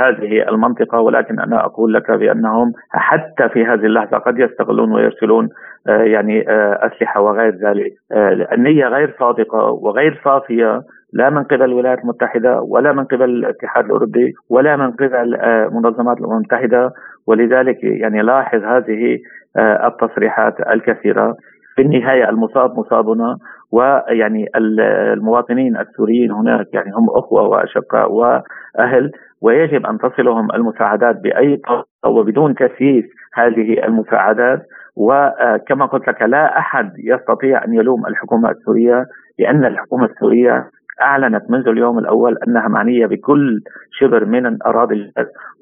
هذه 0.00 0.48
المنطقة 0.48 1.00
ولكن 1.00 1.40
أنا 1.40 1.64
أقول 1.64 1.94
لك 1.94 2.10
بأنهم 2.10 2.72
حتى 2.90 3.48
في 3.48 3.64
هذه 3.64 3.86
اللحظة 3.86 4.18
قد 4.18 4.38
يستغلون 4.38 4.92
ويرسلون 4.92 5.48
يعني 5.86 6.44
أسلحة 6.86 7.20
وغير 7.20 7.54
ذلك. 7.54 7.92
النية 8.52 8.86
غير 8.86 9.14
صادقة 9.18 9.70
وغير 9.70 10.20
صافية 10.24 10.82
لا 11.12 11.30
من 11.30 11.44
قبل 11.44 11.62
الولايات 11.62 11.98
المتحدة 11.98 12.60
ولا 12.60 12.92
من 12.92 13.04
قبل 13.04 13.24
الاتحاد 13.24 13.84
الأوروبي 13.84 14.34
ولا 14.50 14.76
من 14.76 14.90
قبل 14.90 15.38
منظمات 15.72 16.18
الأمم 16.18 16.32
المتحدة. 16.32 16.90
ولذلك 17.26 17.84
يعني 17.84 18.22
لاحظ 18.22 18.64
هذه 18.64 19.18
آه، 19.56 19.86
التصريحات 19.86 20.54
الكثيرة. 20.60 21.36
في 21.76 21.82
النهاية 21.82 22.28
المصاب 22.28 22.78
مصابنا. 22.78 23.36
ويعني 23.74 24.46
المواطنين 24.56 25.76
السوريين 25.76 26.32
هناك 26.32 26.66
يعني 26.74 26.90
هم 26.94 27.06
أخوة 27.10 27.42
وأشقاء 27.42 28.12
وأهل 28.12 29.10
ويجب 29.42 29.86
أن 29.86 29.98
تصلهم 29.98 30.48
المساعدات 30.54 31.16
بأي 31.20 31.56
طريقة 31.56 31.86
وبدون 32.06 32.54
تسييس 32.54 33.04
هذه 33.34 33.84
المساعدات. 33.84 34.62
وكما 34.96 35.86
قلت 35.86 36.08
لك 36.08 36.22
لا 36.22 36.58
أحد 36.58 36.92
يستطيع 36.98 37.64
أن 37.64 37.74
يلوم 37.74 38.06
الحكومة 38.06 38.50
السورية 38.50 39.06
لأن 39.38 39.64
الحكومة 39.64 40.04
السورية 40.04 40.70
أعلنت 41.02 41.50
منذ 41.50 41.68
اليوم 41.68 41.98
الأول 41.98 42.38
أنها 42.48 42.68
معنية 42.68 43.06
بكل 43.06 43.60
شبر 44.00 44.24
من 44.24 44.62
اراضي 44.62 45.12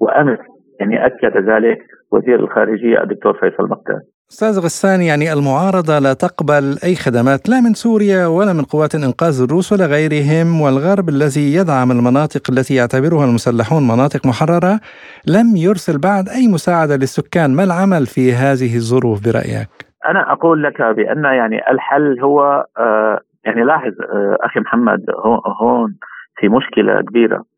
وأمس 0.00 0.38
يعني 0.80 1.06
أكد 1.06 1.36
ذلك 1.36 1.78
وزير 2.12 2.40
الخارجية 2.40 3.02
الدكتور 3.02 3.32
فيصل 3.32 3.68
مقداد 3.68 4.00
أستاذ 4.32 4.64
غسان 4.64 5.00
يعني 5.02 5.32
المعارضة 5.32 5.98
لا 5.98 6.12
تقبل 6.12 6.64
أي 6.84 6.94
خدمات 6.94 7.48
لا 7.48 7.60
من 7.60 7.74
سوريا 7.74 8.26
ولا 8.26 8.52
من 8.52 8.64
قوات 8.72 8.94
الانقاذ 8.94 9.42
الروس 9.42 9.72
ولا 9.72 9.86
غيرهم 9.86 10.60
والغرب 10.60 11.08
الذي 11.08 11.54
يدعم 11.58 11.90
المناطق 11.90 12.44
التي 12.52 12.74
يعتبرها 12.74 13.24
المسلحون 13.24 13.82
مناطق 13.92 14.26
محررة 14.26 14.74
لم 15.36 15.48
يرسل 15.56 15.96
بعد 16.08 16.24
أي 16.28 16.48
مساعدة 16.48 16.96
للسكان، 16.96 17.56
ما 17.56 17.64
العمل 17.64 18.06
في 18.14 18.32
هذه 18.32 18.76
الظروف 18.76 19.18
برأيك؟ 19.24 19.68
أنا 20.10 20.32
أقول 20.32 20.62
لك 20.62 20.82
بأن 20.82 21.24
يعني 21.24 21.58
الحل 21.70 22.20
هو 22.20 22.66
آه 22.78 23.20
يعني 23.44 23.62
لاحظ 23.64 23.92
آه 24.00 24.36
أخي 24.46 24.60
محمد 24.60 25.00
هون 25.62 25.90
في 26.38 26.48
مشكلة 26.48 27.00
كبيرة 27.08 27.36
آه، 27.36 27.51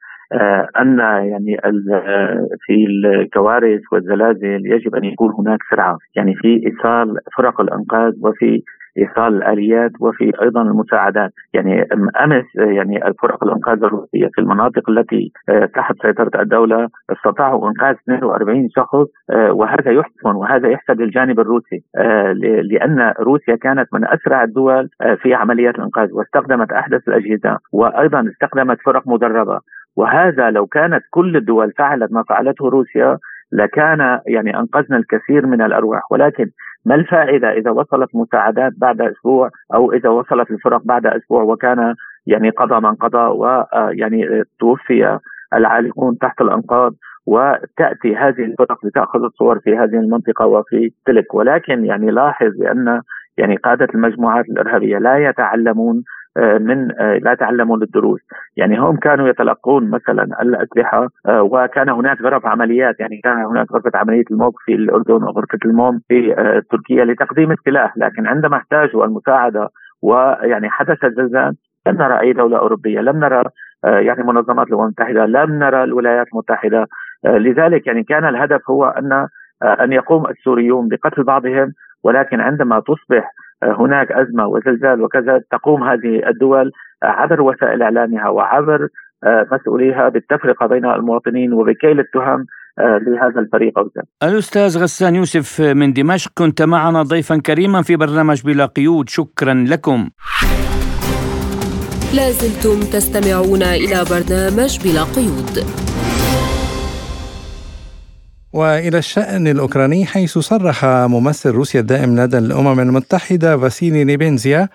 أن 0.81 0.99
يعني 0.99 1.57
في 2.67 2.87
الكوارث 2.87 3.81
والزلازل 3.93 4.61
يجب 4.67 4.95
أن 4.95 5.05
يكون 5.05 5.33
هناك 5.39 5.59
سرعة 5.71 5.99
يعني 6.17 6.35
في 6.35 6.63
إيصال 6.67 7.17
فرق 7.37 7.61
الأنقاذ 7.61 8.13
وفي 8.23 8.63
إيصال 8.99 9.37
الآليات 9.37 9.91
وفي 10.01 10.33
أيضا 10.43 10.63
المساعدات. 10.63 11.33
يعني 11.55 11.89
أمس 12.25 12.45
يعني 12.57 13.01
فرق 13.23 13.45
الأنقاذ 13.45 13.85
الروسية 13.85 14.29
في 14.35 14.41
المناطق 14.41 14.91
التي 14.91 15.33
آه، 15.49 15.65
تحت 15.65 15.95
سيطرة 16.03 16.43
الدولة 16.43 16.89
استطاعوا 17.11 17.69
إنقاذ 17.69 17.95
42 17.95 18.69
شخص 18.71 19.09
آه، 19.31 19.53
وهذا 19.53 19.91
يحسن 19.91 20.35
وهذا 20.35 20.69
يحسب 20.69 21.01
للجانب 21.01 21.41
الروسي 21.41 21.83
لأن 22.71 23.13
روسيا 23.21 23.57
كانت 23.57 23.89
من 23.93 24.05
أسرع 24.05 24.43
الدول 24.43 24.89
في 25.23 25.35
عمليات 25.35 25.75
الإنقاذ 25.75 26.13
واستخدمت 26.13 26.73
أحدث 26.73 27.09
الأجهزة 27.09 27.59
وأيضا 27.73 28.29
استخدمت 28.31 28.79
فرق 28.81 29.09
مدربة. 29.09 29.61
وهذا 29.97 30.51
لو 30.51 30.67
كانت 30.67 31.03
كل 31.11 31.37
الدول 31.37 31.73
فعلت 31.73 32.13
ما 32.13 32.23
فعلته 32.23 32.69
روسيا 32.69 33.19
لكان 33.53 34.21
يعني 34.27 34.59
أنقذنا 34.59 34.97
الكثير 34.97 35.47
من 35.47 35.63
الأرواح. 35.63 36.13
ولكن 36.13 36.51
ما 36.87 36.95
الفائدة 36.95 37.53
إذا 37.53 37.71
وصلت 37.71 38.09
مساعدات 38.15 38.73
بعد 38.77 39.01
أسبوع 39.01 39.51
أو 39.75 39.93
إذا 39.93 40.09
وصلت 40.09 40.51
الفرق 40.51 40.83
بعد 40.85 41.07
أسبوع 41.07 41.43
وكان 41.43 41.95
يعني 42.27 42.51
قضى 42.51 42.81
من 42.81 42.95
قضى 42.95 43.39
ويعني 43.39 44.43
توفي 44.61 45.19
العالقون 45.55 46.19
تحت 46.19 46.41
الأنقاض 46.41 46.93
وتأتي 47.27 48.17
هذه 48.17 48.45
الفرق 48.45 48.87
لتأخذ 48.87 49.23
الصور 49.25 49.59
في 49.59 49.77
هذه 49.77 49.95
المنطقة 49.95 50.47
وفي 50.47 50.91
تلك. 51.07 51.35
ولكن 51.35 51.85
يعني 51.85 52.11
لاحظ 52.11 52.49
بأن 52.59 53.01
يعني 53.39 53.57
قادة 53.57 53.89
المجموعات 53.95 54.45
الإرهابية 54.45 54.99
لا 54.99 55.29
يتعلمون 55.29 55.97
آه، 55.97 56.03
من 56.37 57.01
آه، 57.01 57.19
لا 57.19 57.35
تعلموا 57.35 57.77
للدروس. 57.77 58.21
يعني 58.57 58.79
هم 58.79 58.97
كانوا 58.97 59.29
يتلقون 59.29 59.91
مثلا 59.91 60.23
الأسلحة 60.43 61.09
آه، 61.27 61.43
وكان 61.43 61.89
هناك 61.89 62.21
غرف 62.23 62.47
عمليات. 62.47 63.01
يعني 63.01 63.21
كان 63.25 63.45
هناك 63.45 63.73
غرفة 63.73 63.91
عملية 63.95 64.25
الموت 64.31 64.55
في 64.65 64.75
الأردن 64.75 65.23
وغرفة 65.25 65.59
الموم 65.65 66.01
في 66.09 66.35
تركيا 66.71 67.05
لتقديم 67.05 67.53
السلاح. 67.53 67.97
لكن 67.97 68.27
عندما 68.27 68.57
احتاجوا 68.57 69.05
المساعدة 69.05 69.69
ويعني 70.03 70.71
حدث 70.71 71.05
الزلزال 71.05 71.55
لم 71.87 71.97
نرى 71.97 72.21
أي 72.21 72.33
دولة 72.33 72.59
أوروبية 72.59 73.01
لم 73.01 73.17
نرى 73.17 73.43
يعني 73.85 74.23
منظمات 74.23 74.67
الأمم 74.67 74.83
المتحدة 74.83 75.27
لم 75.27 75.59
نرى 75.59 75.85
الولايات 75.85 76.27
المتحدة. 76.33 76.87
لذلك 77.25 77.87
يعني 77.87 78.03
كان 78.03 78.29
الهدف 78.29 78.71
هو 78.71 78.85
أن 78.85 79.27
أن 79.63 79.93
يقوم 79.93 80.27
السوريون 80.27 80.89
بقتل 80.89 81.23
بعضهم. 81.23 81.73
ولكن 82.05 82.41
عندما 82.41 82.81
تصبح 82.81 83.31
هناك 83.65 84.13
أزمة 84.13 84.47
وزلزال 84.47 85.03
وكذا 85.03 85.41
تقوم 85.51 85.83
هذه 85.83 86.29
الدول 86.29 86.71
عبر 87.03 87.41
وسائل 87.43 87.83
إعلامها 87.83 88.29
وعبر 88.29 88.89
آه، 89.25 89.47
مسؤوليها 89.53 90.09
بالتفرقة 90.09 90.67
بين 90.67 90.85
المواطنين 90.85 91.53
وبكيل 91.53 92.01
التهم 92.01 92.47
آه، 92.79 92.99
لهذا 92.99 93.41
الفريق 93.41 93.79
أو 93.79 93.91
الأستاذ 94.23 94.79
غسان 94.83 95.15
يوسف 95.15 95.61
من 95.61 95.93
دمشق 95.93 96.31
كنت 96.35 96.63
معنا 96.63 97.03
ضيفا 97.03 97.37
كريما 97.47 97.83
في 97.83 97.97
برنامج 97.97 98.43
بلا 98.45 98.67
قيود. 98.67 99.09
شكرا 99.09 99.55
لكم. 99.69 100.11
لازلتم 102.15 102.81
تستمعون 102.93 103.63
إلى 103.63 104.05
برنامج 104.11 104.73
بلا 104.85 105.03
قيود. 105.17 105.94
وإلى 108.55 108.99
الشأن 108.99 109.49
الأوكراني 109.49 110.07
حيث 110.07 110.39
صرح 110.39 110.85
ممثل 110.85 111.51
روسيا 111.51 111.81
الدائم 111.81 112.21
لدى 112.21 112.39
الأمم 112.39 112.81
المتحدة 112.81 113.59
فاسيلي 113.59 114.05
نيبينزيا 114.05 114.69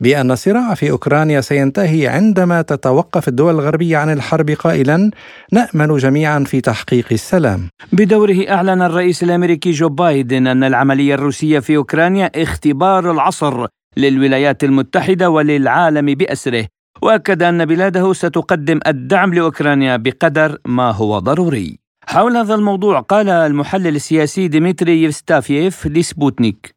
بأن 0.00 0.30
الصراع 0.30 0.74
في 0.74 0.90
أوكرانيا 0.90 1.40
سينتهي 1.40 2.08
عندما 2.08 2.62
تتوقف 2.62 3.28
الدول 3.28 3.54
الغربية 3.54 3.96
عن 3.96 4.12
الحرب 4.12 4.50
قائلا 4.50 5.10
نأمل 5.52 5.98
جميعا 5.98 6.44
في 6.44 6.60
تحقيق 6.60 7.06
السلام. 7.12 7.68
بدوره 7.92 8.50
أعلن 8.50 8.82
الرئيس 8.82 9.22
الأمريكي 9.22 9.70
جو 9.70 9.88
بايدن 9.88 10.46
أن 10.46 10.64
العملية 10.64 11.14
الروسية 11.14 11.58
في 11.58 11.76
أوكرانيا 11.76 12.30
اختبار 12.36 13.10
العصر 13.10 13.66
للولايات 13.96 14.64
المتحدة 14.64 15.30
وللعالم 15.30 16.14
بأسره 16.14 16.66
وأكد 17.02 17.42
أن 17.42 17.64
بلاده 17.64 18.12
ستقدم 18.12 18.80
الدعم 18.86 19.34
لأوكرانيا 19.34 19.96
بقدر 19.96 20.58
ما 20.66 20.90
هو 20.90 21.18
ضروري. 21.18 21.83
حول 22.06 22.36
هذا 22.36 22.54
الموضوع 22.54 23.00
قال 23.00 23.28
المحلل 23.28 23.96
السياسي 23.96 24.48
ديمتري 24.48 25.02
يفستافييف 25.02 25.86
لسبوتنيك. 25.86 26.74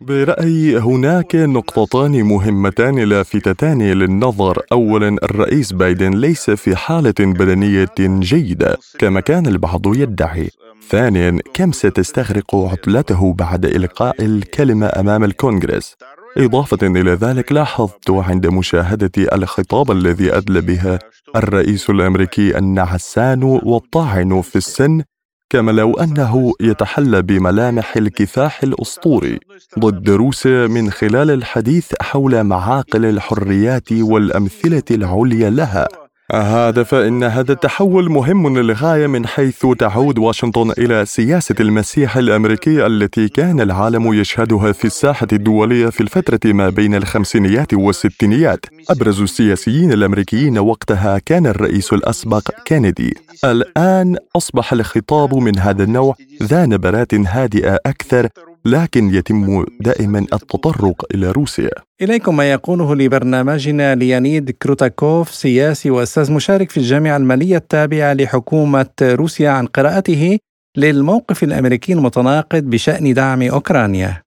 برأيي 0.00 0.78
هناك 0.78 1.34
نقطتان 1.34 2.22
مهمتان 2.22 2.98
لافتتان 2.98 3.82
للنظر. 3.82 4.62
أولا 4.72 5.16
الرئيس 5.22 5.72
بايدن 5.72 6.10
ليس 6.14 6.50
في 6.50 6.76
حالة 6.76 7.14
بدنية 7.20 7.94
جيدة 7.98 8.76
كما 8.98 9.20
كان 9.20 9.46
البعض 9.46 9.96
يدعي. 9.96 10.50
ثانيا 10.90 11.38
كم 11.54 11.72
ستستغرق 11.72 12.54
عطلته 12.54 13.32
بعد 13.32 13.64
إلقاء 13.64 14.24
الكلمة 14.24 14.86
أمام 14.86 15.24
الكونغرس؟ 15.24 15.96
إضافة 16.36 16.86
إلى 16.86 17.10
ذلك 17.10 17.52
لاحظت 17.52 18.10
عند 18.10 18.46
مشاهدة 18.46 19.10
الخطاب 19.32 19.90
الذي 19.90 20.36
أدلى 20.36 20.60
بها 20.60 20.98
الرئيس 21.36 21.90
الأمريكي 21.90 22.58
النعسان 22.58 23.42
والطاعن 23.42 24.40
في 24.40 24.56
السن 24.56 25.02
كما 25.50 25.70
لو 25.72 25.94
أنه 25.94 26.52
يتحلى 26.60 27.22
بملامح 27.22 27.96
الكفاح 27.96 28.62
الأسطوري 28.62 29.38
ضد 29.78 30.10
روسيا 30.10 30.66
من 30.66 30.90
خلال 30.90 31.30
الحديث 31.30 31.92
حول 32.00 32.44
معاقل 32.44 33.04
الحريات 33.04 33.92
والأمثلة 33.92 34.82
العليا 34.90 35.50
لها. 35.50 35.88
هذا 36.32 36.82
فإن 36.82 37.24
هذا 37.24 37.52
التحول 37.52 38.10
مهم 38.10 38.58
للغاية 38.58 39.06
من 39.06 39.26
حيث 39.26 39.66
تعود 39.78 40.18
واشنطن 40.18 40.70
إلى 40.70 41.06
سياسة 41.06 41.54
المسيح 41.60 42.16
الأمريكي 42.16 42.86
التي 42.86 43.28
كان 43.28 43.60
العالم 43.60 44.12
يشهدها 44.12 44.72
في 44.72 44.84
الساحة 44.84 45.26
الدولية 45.32 45.86
في 45.86 46.00
الفترة 46.00 46.52
ما 46.52 46.68
بين 46.68 46.94
الخمسينيات 46.94 47.74
والستينيات. 47.74 48.66
أبرز 48.90 49.22
السياسيين 49.22 49.92
الأمريكيين 49.92 50.58
وقتها 50.58 51.18
كان 51.18 51.46
الرئيس 51.46 51.92
الأسبق 51.92 52.50
كينيدي. 52.64 53.16
الآن 53.44 54.16
أصبح 54.36 54.72
الخطاب 54.72 55.34
من 55.34 55.58
هذا 55.58 55.84
النوع 55.84 56.14
ذا 56.42 56.66
نبرات 56.66 57.14
هادئة 57.14 57.78
أكثر 57.86 58.28
لكن 58.66 59.14
يتم 59.14 59.64
دائما 59.80 60.18
التطرق 60.18 61.04
إلى 61.14 61.30
روسيا. 61.30 61.70
إليكم 62.02 62.36
ما 62.36 62.52
يقوله 62.52 62.94
لبرنامجنا 62.94 63.94
ليانيد 63.94 64.50
كروتاكوف 64.50 65.28
سياسي 65.28 65.90
وأستاذ 65.90 66.32
مشارك 66.32 66.70
في 66.70 66.76
الجامعة 66.76 67.16
المالية 67.16 67.56
التابعة 67.56 68.12
لحكومة 68.12 68.86
روسيا 69.02 69.50
عن 69.50 69.66
قراءته 69.66 70.38
للموقف 70.76 71.42
الأمريكي 71.42 71.92
المتناقض 71.92 72.62
بشأن 72.62 73.14
دعم 73.14 73.42
أوكرانيا. 73.42 74.22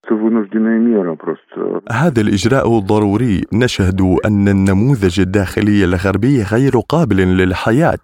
هذا 1.92 2.20
الإجراء 2.20 2.78
ضروري 2.78 3.44
نشهد 3.52 4.00
أن 4.24 4.48
النموذج 4.48 5.20
الداخلي 5.20 5.84
الغربي 5.84 6.42
غير 6.42 6.78
قابل 6.88 7.16
للحياة 7.16 7.98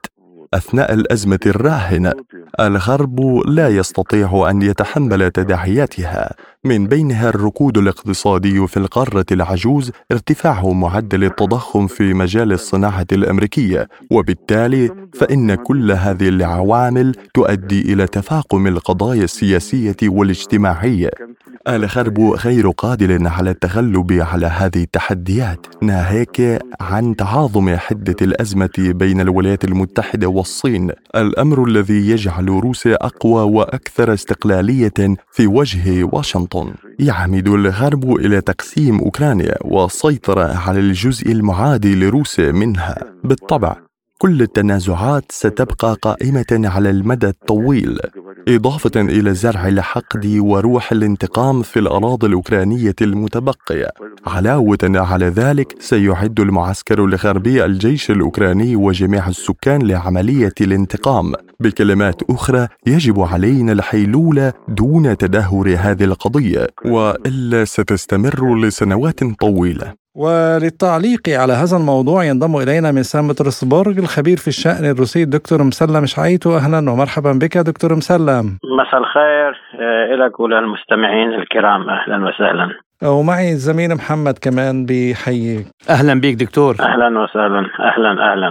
أثناء 0.55 0.95
الأزمة 0.95 1.41
الراهنة 1.47 2.13
الغرب 2.61 3.21
لا 3.47 3.69
يستطيع 3.69 4.51
أن 4.51 4.63
يتحمل 4.63 5.31
تداعياتها. 5.31 6.35
من 6.65 6.87
بينها 6.87 7.29
الركود 7.29 7.79
الاقتصادي 7.79 8.67
في 8.67 8.77
القارة 8.77 9.27
العجوز 9.33 9.93
ارتفاع 10.13 10.63
معدل 10.63 11.25
التضخم 11.25 11.87
في 11.87 12.15
مجال 12.15 12.53
الصناعة 12.53 13.07
الأمريكية 13.13 13.89
وبالتالي 14.11 14.91
فإن 15.15 15.55
كل 15.55 15.93
هذه 15.93 16.29
العوامل 16.29 17.15
تؤدي 17.35 17.93
إلى 17.93 18.07
تفاقم 18.07 18.67
القضايا 18.67 19.25
السياسية 19.25 19.97
والاجتماعية. 20.03 21.11
الغرب 21.69 22.21
غير 22.21 22.71
قادر 22.71 23.29
على 23.29 23.51
التغلب 23.51 24.13
على 24.13 24.47
هذه 24.47 24.83
التحديات 24.83 25.67
ناهيك 25.83 26.59
عن 26.81 27.17
تعاظم 27.17 27.77
حدة 27.77 28.17
الأزمة 28.23 28.71
بين 28.79 29.21
الولايات 29.21 29.65
المتحدة 29.65 30.29
والصين. 30.29 30.91
الأمر 31.17 31.65
الذي 31.65 32.11
يجعل 32.11 32.44
روسيا 32.49 33.07
أقوى 33.07 33.43
وأكثر 33.43 34.15
استقلالية 34.15 35.17
في 35.33 35.47
وجه 35.47 36.05
واشنطن. 36.13 36.75
يعمد 36.99 37.49
الغرب 37.49 38.13
إلى 38.17 38.41
تقسيم 38.41 38.99
أوكرانيا 38.99 39.55
والسيطره 39.61 40.57
على 40.57 40.81
الجزء 40.81 41.33
المعادي 41.33 41.95
لروسيا 41.95 42.53
منها. 42.53 42.97
بالطبع 43.25 43.77
كل 44.19 44.43
التنازعات 44.43 45.25
ستبقى 45.33 45.97
قائمة 46.03 46.47
على 46.65 46.91
المدى 46.91 47.29
الطويل. 47.29 47.99
إضافة 48.49 49.01
إلى 49.01 49.35
زرع 49.35 49.69
الحقد 49.69 50.27
وروح 50.39 50.93
الانتقام 50.93 51.63
في 51.63 51.79
الأراضي 51.79 52.27
الأوكرانية 52.27 52.95
المتبقية. 53.03 53.89
علاوة 54.27 54.79
على 54.85 55.27
ذلك 55.27 55.77
سيعد 55.81 56.41
المعسكر 56.41 57.05
الغربي 57.05 57.65
الجيش 57.65 58.11
الأوكراني 58.11 58.77
وجميع 58.77 59.29
السكان 59.29 59.83
لعملية 59.83 60.55
الانتقام. 60.61 61.33
بكلمات 61.61 62.23
أخرى 62.31 62.69
يجب 62.87 63.21
علينا 63.21 63.73
الحيلوله 63.73 64.53
دون 64.69 65.17
تدهور 65.17 65.75
هذه 65.79 66.05
القضية 66.05 66.67
وإلا 66.85 67.65
ستستمر 67.65 68.57
لسنوات 68.61 69.25
طويلة. 69.41 70.04
وللتعليق 70.15 71.29
على 71.29 71.53
هذا 71.53 71.77
الموضوع 71.77 72.25
ينضم 72.25 72.57
إلينا 72.57 72.93
من 72.93 73.03
سان 73.03 73.29
بطرسبورغ 73.29 73.99
الخبير 73.99 74.37
في 74.37 74.49
الشأن 74.49 74.85
الروسي 74.85 75.23
الدكتور 75.23 75.63
مسلم 75.63 76.07
شعيتو 76.07 76.57
أهلا 76.57 76.91
ومرحبا 76.91 77.33
بك 77.33 77.59
دكتور 77.59 77.95
مسلم. 77.95 78.59
مساء 78.79 79.01
الخير. 79.01 79.53
آه، 79.81 80.15
لك 80.15 80.41
وللمستمعين 80.41 81.35
الكرام. 81.35 81.83
أهلا 81.91 82.29
وسهلا. 82.29 82.69
ومعي 83.03 83.53
الزميل 83.53 83.95
محمد 83.95 84.39
كمان 84.43 84.87
بيحييك 84.87 85.67
أهلا 85.91 86.21
بك 86.21 86.35
دكتور. 86.35 86.77
أهلا 86.81 87.19
وسهلا. 87.19 87.59
أهلا 87.81 88.33
أهلا. 88.33 88.51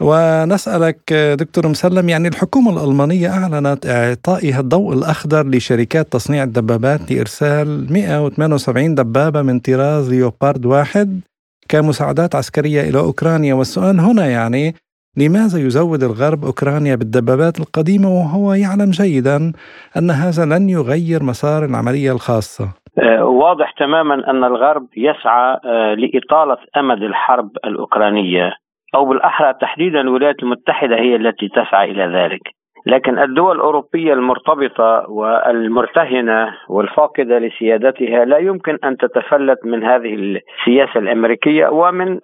ونسألك 0.00 1.12
دكتور 1.12 1.68
مسلم 1.68 2.08
يعني 2.08 2.28
الحكومة 2.28 2.70
الألمانية 2.72 3.28
أعلنت 3.28 3.86
إعطائها 3.86 4.60
الضوء 4.60 4.92
الأخضر 4.94 5.46
لشركات 5.46 6.06
تصنيع 6.12 6.42
الدبابات 6.42 7.12
لإرسال 7.12 7.92
178 7.92 8.94
دبابة 8.94 9.42
من 9.42 9.58
طراز 9.58 10.10
ليوبارد 10.14 10.66
واحد 10.66 11.20
كمساعدات 11.68 12.34
عسكرية 12.34 12.80
إلى 12.80 12.98
أوكرانيا. 12.98 13.54
والسؤال 13.54 14.00
هنا 14.00 14.26
يعني 14.26 14.74
لماذا 15.16 15.58
يزود 15.58 16.02
الغرب 16.02 16.44
أوكرانيا 16.44 16.94
بالدبابات 16.94 17.60
القديمة 17.60 18.08
وهو 18.08 18.52
يعلم 18.52 18.90
جيدا 18.90 19.52
أن 19.96 20.10
هذا 20.10 20.44
لن 20.44 20.68
يغير 20.68 21.22
مسار 21.22 21.64
العملية 21.64 22.12
الخاصة؟ 22.12 22.68
آه، 22.98 23.24
واضح 23.24 23.74
تماما 23.78 24.14
أن 24.14 24.44
الغرب 24.44 24.86
يسعى 24.96 25.58
آه، 25.64 25.94
لإطالة 25.94 26.58
أمد 26.76 27.02
الحرب 27.02 27.50
الأوكرانية. 27.64 28.52
أو 28.96 29.04
بالأحرى 29.04 29.54
تحديدا 29.60 30.00
الولايات 30.00 30.42
المتحدة 30.42 30.96
هي 30.96 31.16
التي 31.16 31.48
تسعى 31.48 31.90
إلى 31.90 32.18
ذلك. 32.18 32.42
لكن 32.86 33.18
الدول 33.18 33.56
الأوروبية 33.56 34.12
المرتبطة 34.12 35.10
والمرتهنة 35.10 36.54
والفاقدة 36.68 37.38
لسيادتها 37.38 38.24
لا 38.24 38.38
يمكن 38.38 38.78
أن 38.84 38.96
تتفلت 38.96 39.58
من 39.64 39.84
هذه 39.84 40.14
السياسة 40.14 41.00
الأمريكية 41.00 41.66
ومن 41.68 42.20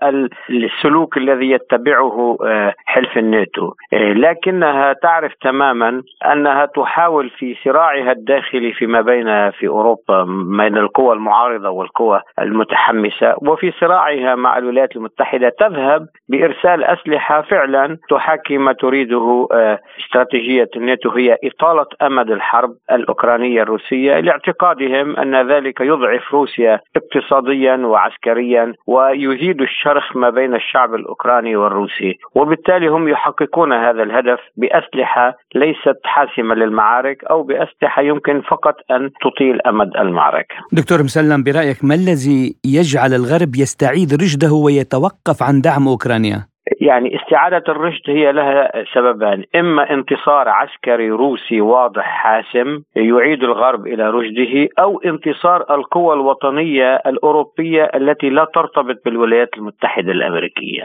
السلوك 0.51 1.17
الذي 1.17 1.51
يتبعه 1.51 2.39
آه، 2.45 2.75
حلف 2.87 3.19
الناتو. 3.19 3.73
آه، 3.93 4.13
لكنها 4.13 4.93
تعرف 4.93 5.33
تماما 5.41 6.03
أنها 6.33 6.67
تحاول 6.67 7.31
في 7.31 7.57
صراعها 7.65 8.13
الداخلي 8.13 8.73
فيما 8.73 9.01
بين 9.01 9.51
في 9.51 9.69
أوروبا 9.69 10.25
بين 10.59 10.77
القوى 10.77 11.15
المعارضة 11.15 11.71
والقوى 11.71 12.21
المتحمسة 12.39 13.35
وفي 13.43 13.73
صراعها 13.81 14.35
مع 14.35 14.59
الولايات 14.59 14.97
المتحدة 14.97 15.53
تذهب 15.61 16.07
بإرسال 16.29 16.85
أسلحة 16.85 17.43
فعلا 17.43 17.99
تحاكي 18.11 18.59
ما 18.59 18.73
تريده 18.73 19.49
آه، 19.53 19.79
استراتيجية 20.05 20.52
استراتيجية 20.53 20.71
الناتو 20.77 21.11
هي 21.11 21.39
إطالة 21.45 21.87
أمد 22.03 22.31
الحرب 22.31 22.75
الأوكرانية 22.93 23.63
الروسية 23.63 24.21
لاعتقادهم 24.21 25.17
أن 25.17 25.53
ذلك 25.53 25.81
يضعف 25.81 26.33
روسيا 26.33 26.81
اقتصاديا 26.97 27.77
وعسكريا 27.77 28.73
ويزيد 28.87 29.61
الشرخ 29.61 30.17
ما 30.17 30.31
بين 30.31 30.55
الشعب 30.55 30.95
الأوكراني 30.95 31.57
والروسي 31.57 32.19
وبالتالي 32.35 32.89
هم 32.89 33.09
يحققون 33.09 33.73
هذا 33.73 34.03
الهدف 34.03 34.41
بأسلحة 34.57 35.37
ليست 35.55 35.99
حاسمة 36.05 36.55
للمعارك 36.55 37.25
أو 37.25 37.43
بأسلحة 37.43 38.03
يمكن 38.03 38.41
فقط 38.41 38.75
أن 38.91 39.11
تطيل 39.25 39.61
أمد 39.67 39.97
المعركة 39.97 40.55
دكتور 40.73 41.03
مسلم 41.03 41.43
برأيك 41.43 41.85
ما 41.85 41.95
الذي 41.95 42.57
يجعل 42.65 43.15
الغرب 43.15 43.57
يستعيد 43.57 44.15
رشده 44.15 44.53
ويتوقف 44.53 45.43
عن 45.43 45.61
دعم 45.61 45.89
أوكرانيا؟ 45.89 46.52
يعني 46.83 47.17
استعادة 47.17 47.65
الرشد 47.69 48.03
هي 48.07 48.33
لها 48.33 48.85
سببان. 48.95 49.45
إما 49.57 49.91
انتصار 49.91 50.49
عسكري 50.49 51.11
روسي 51.11 51.61
واضح 51.61 52.05
حاسم 52.05 52.83
يعيد 52.97 53.45
الغرب 53.45 53.87
إلى 53.87 54.11
رشده 54.11 54.69
أو 54.79 55.01
انتصار 55.05 55.75
القوى 55.75 56.15
الوطنية 56.15 56.95
الأوروبية 57.07 57.91
التي 57.95 58.31
لا 58.31 58.47
ترتبط 58.55 58.97
بالولايات 59.05 59.49
المتحدة 59.57 60.13
الأمريكية. 60.13 60.83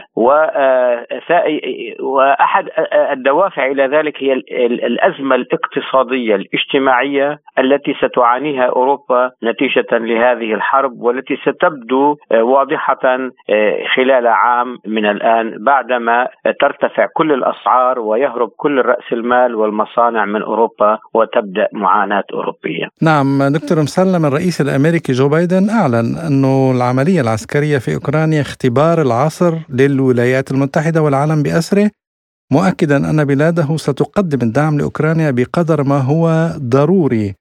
وأحد 2.00 2.68
الدوافع 3.12 3.66
إلى 3.66 3.86
ذلك 3.86 4.22
هي 4.22 4.32
الأزمة 4.62 5.34
الاقتصادية 5.34 6.34
الاجتماعية 6.34 7.38
التي 7.58 7.94
ستعانيها 7.94 8.64
أوروبا 8.64 9.30
نتيجة 9.44 9.86
لهذه 9.92 10.54
الحرب 10.54 10.92
والتي 11.00 11.36
ستبدو 11.36 12.16
واضحة 12.30 13.18
خلال 13.94 14.26
عام 14.26 14.78
من 14.86 15.06
الآن 15.06 15.58
بعدما 15.88 16.28
ترتفع 16.60 17.06
كل 17.14 17.32
الأسعار 17.32 17.98
ويهرب 17.98 18.48
كل 18.56 18.78
رأس 18.78 19.12
المال 19.12 19.54
والمصانع 19.54 20.24
من 20.24 20.42
أوروبا 20.42 20.98
وتبدأ 21.14 21.68
معاناة 21.72 22.24
أوروبية. 22.32 22.88
نعم 23.02 23.42
دكتور 23.42 23.78
مسلم 23.82 24.26
الرئيس 24.26 24.60
الأمريكي 24.60 25.12
جو 25.12 25.28
بايدن 25.28 25.70
أعلن 25.70 26.16
انه 26.16 26.72
العملية 26.76 27.20
العسكرية 27.20 27.78
في 27.78 27.94
أوكرانيا 27.94 28.40
اختبار 28.40 29.02
العصر 29.02 29.54
للولايات 29.68 30.50
المتحدة 30.50 31.02
والعالم 31.02 31.42
بأسره 31.42 31.90
مؤكدا 32.52 32.96
أن 33.10 33.24
بلاده 33.24 33.76
ستقدم 33.76 34.38
الدعم 34.42 34.78
لأوكرانيا 34.78 35.30
بقدر 35.30 35.82
ما 35.82 35.98
هو 35.98 36.48
ضروري. 36.58 37.34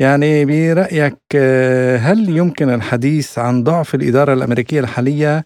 يعني 0.00 0.44
برأيك 0.44 1.36
هل 2.06 2.28
يمكن 2.28 2.74
الحديث 2.74 3.38
عن 3.38 3.62
ضعف 3.62 3.94
الإدارة 3.94 4.32
الأمريكية 4.32 4.80
الحالية 4.80 5.44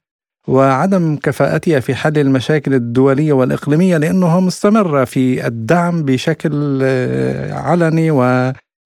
وعدم 0.49 1.17
كفاءتها 1.17 1.81
في 1.81 1.95
حل 1.95 2.19
المشاكل 2.19 2.75
الدولية 2.75 3.33
والإقليمية 3.33 3.97
لأنها 3.97 4.41
مستمرة 4.41 5.05
في 5.05 5.47
الدعم 5.47 6.03
بشكل 6.03 6.81
آه، 6.83 7.55
علني 7.55 8.11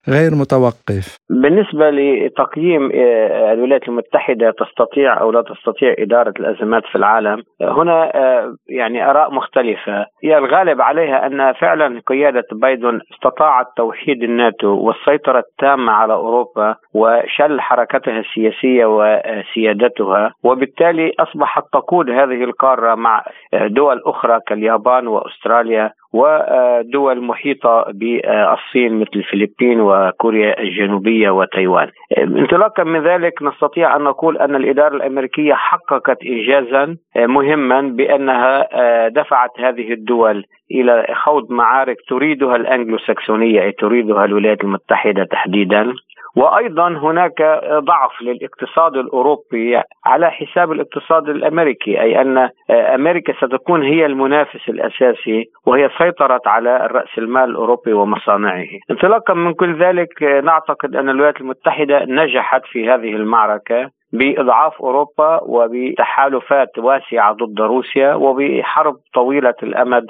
وغير 0.09 0.31
متوقف. 0.35 1.19
بالنسبة 1.31 1.91
لتقييم 1.91 2.91
آه، 2.95 3.53
الولايات 3.53 3.89
المتحدة 3.89 4.51
تستطيع 4.51 5.21
أو 5.21 5.31
لا 5.31 5.43
تستطيع 5.43 5.95
إدارة 5.99 6.35
الأزمات 6.41 6.83
في 6.93 6.99
العالم 6.99 7.43
هنا 7.61 8.11
آه، 8.15 8.55
يعني 8.69 9.11
آراء 9.11 9.35
مختلفة. 9.35 10.07
هي 10.25 10.39
الغالب 10.39 10.81
عليها 10.81 11.27
أن 11.27 11.53
فعلا 11.53 12.01
قيادة 12.07 12.45
بايدن 12.53 13.01
استطاعت 13.15 13.67
توحيد 13.77 14.23
الناتو 14.23 14.69
والسيطرة 14.69 15.39
التامة 15.39 15.93
على 15.93 16.13
أوروبا 16.13 16.77
وشل 16.95 17.61
حركتها 17.61 18.19
السياسية 18.21 18.87
وسيادتها 18.87 20.33
وبالتالي 20.45 21.13
أصبحت 21.21 21.63
تقود 21.73 22.11
هذه 22.11 22.45
القارة 22.45 22.95
مع 22.95 23.25
دول 23.53 24.03
أخرى 24.07 24.41
كاليابان 24.47 25.07
وأستراليا 25.07 25.91
ودول 26.13 27.21
محيطة 27.21 27.85
بالصين 27.89 29.01
مثل 29.01 29.11
الفلبين 29.17 29.81
وكوريا 29.81 30.61
الجنوبية 30.61 31.31
وتايوان. 31.31 31.89
انطلاقا 32.19 32.85
من 32.85 33.03
ذلك 33.03 33.43
نستطيع 33.43 33.97
أن 33.97 34.03
نقول 34.03 34.39
أن 34.39 34.55
الإدارة 34.55 34.97
الأمريكية 34.97 35.55
حققت 35.55 36.23
إنجازا 36.23 36.97
مهما 37.17 37.81
بأنها 37.81 38.69
دفعت 39.09 39.51
هذه 39.61 39.93
الدول 39.93 40.45
إلى 40.71 41.07
خوض 41.15 41.51
معارك 41.51 41.97
تريدها 42.09 42.57
الانجلو 42.57 42.99
ساكسونيه 42.99 43.63
أي 43.63 43.73
تريدها 43.73 44.25
الولايات 44.25 44.65
المتحدة 44.65 45.25
تحديدا. 45.25 45.93
وأيضا 46.37 46.89
هناك 46.89 47.43
ضعف 47.73 48.23
للاقتصاد 48.23 48.97
الأوروبي 48.97 49.81
على 50.07 50.31
حساب 50.31 50.73
الاقتصاد 50.73 51.29
الأمريكي 51.29 52.01
أي 52.01 52.21
أن 52.21 52.49
أمريكا 52.71 53.33
ستكون 53.33 53.83
هي 53.83 54.07
المنافس 54.07 54.69
الأساسي 54.69 55.45
وهي 55.67 55.91
سيطرت 55.99 56.47
على 56.47 56.77
رأس 56.77 57.19
المال 57.19 57.51
الأوروبي 57.51 57.93
ومصانعه. 57.93 58.67
انطلاقا 58.91 59.35
من 59.35 59.55
كل 59.55 59.79
ذلك 59.83 60.23
نعتقد 60.23 60.97
أن 60.97 61.09
الولايات 61.09 61.41
المتحدة 61.41 62.05
نجحت 62.05 62.63
في 62.65 62.91
هذه 62.91 63.17
المعركة 63.17 63.91
بإضعاف 64.13 64.83
أوروبا 64.83 65.41
وبتحالفات 65.43 66.79
واسعة 66.79 67.33
ضد 67.33 67.61
روسيا 67.61 68.15
وبحرب 68.15 68.95
طويلة 69.15 69.55
الأمد 69.63 70.07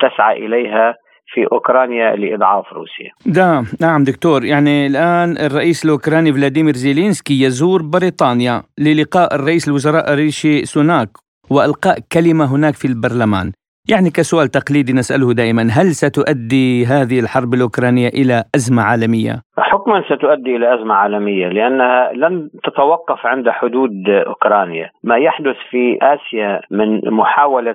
تسعى 0.00 0.46
إليها 0.46 0.94
في 1.34 1.46
أوكرانيا 1.52 2.16
لإضعاف 2.16 2.72
روسيا. 2.72 3.10
نعم 3.26 3.64
نعم 3.80 4.04
دكتور 4.04 4.44
يعني 4.44 4.86
الآن 4.86 5.38
الرئيس 5.38 5.84
الأوكراني 5.84 6.32
فلاديمير 6.32 6.74
زيلينسكي 6.76 7.42
يزور 7.42 7.82
بريطانيا 7.82 8.62
للقاء 8.78 9.34
الرئيس 9.34 9.68
الوزراء 9.68 10.14
ريشي 10.14 10.64
سوناك 10.64 11.08
وإلقاء 11.50 11.98
كلمة 12.12 12.44
هناك 12.54 12.74
في 12.74 12.84
البرلمان. 12.84 13.52
يعني 13.90 14.10
كسؤال 14.10 14.48
تقليدي 14.48 14.92
نسأله 14.92 15.34
دائما 15.34 15.62
هل 15.62 15.86
ستؤدي 15.86 16.86
هذه 16.86 17.20
الحرب 17.20 17.54
الأوكرانية 17.54 18.08
إلى 18.08 18.44
أزمة 18.54 18.82
عالمية؟ 18.82 19.42
حكما 19.58 20.02
ستؤدي 20.02 20.56
إلى 20.56 20.74
أزمة 20.74 20.94
عالمية 20.94 21.48
لأنها 21.48 22.12
لن 22.12 22.48
تتوقف 22.64 23.26
عند 23.26 23.50
حدود 23.50 24.08
أوكرانيا، 24.08 24.90
ما 25.04 25.16
يحدث 25.16 25.56
في 25.70 25.98
آسيا 26.02 26.60
من 26.70 27.00
محاولة 27.10 27.74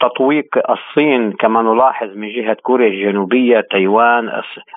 تطويق 0.00 0.46
الصين 0.70 1.32
كما 1.32 1.62
نلاحظ 1.62 2.08
من 2.16 2.28
جهة 2.28 2.56
كوريا 2.62 2.88
الجنوبية، 2.88 3.60
تايوان، 3.70 4.30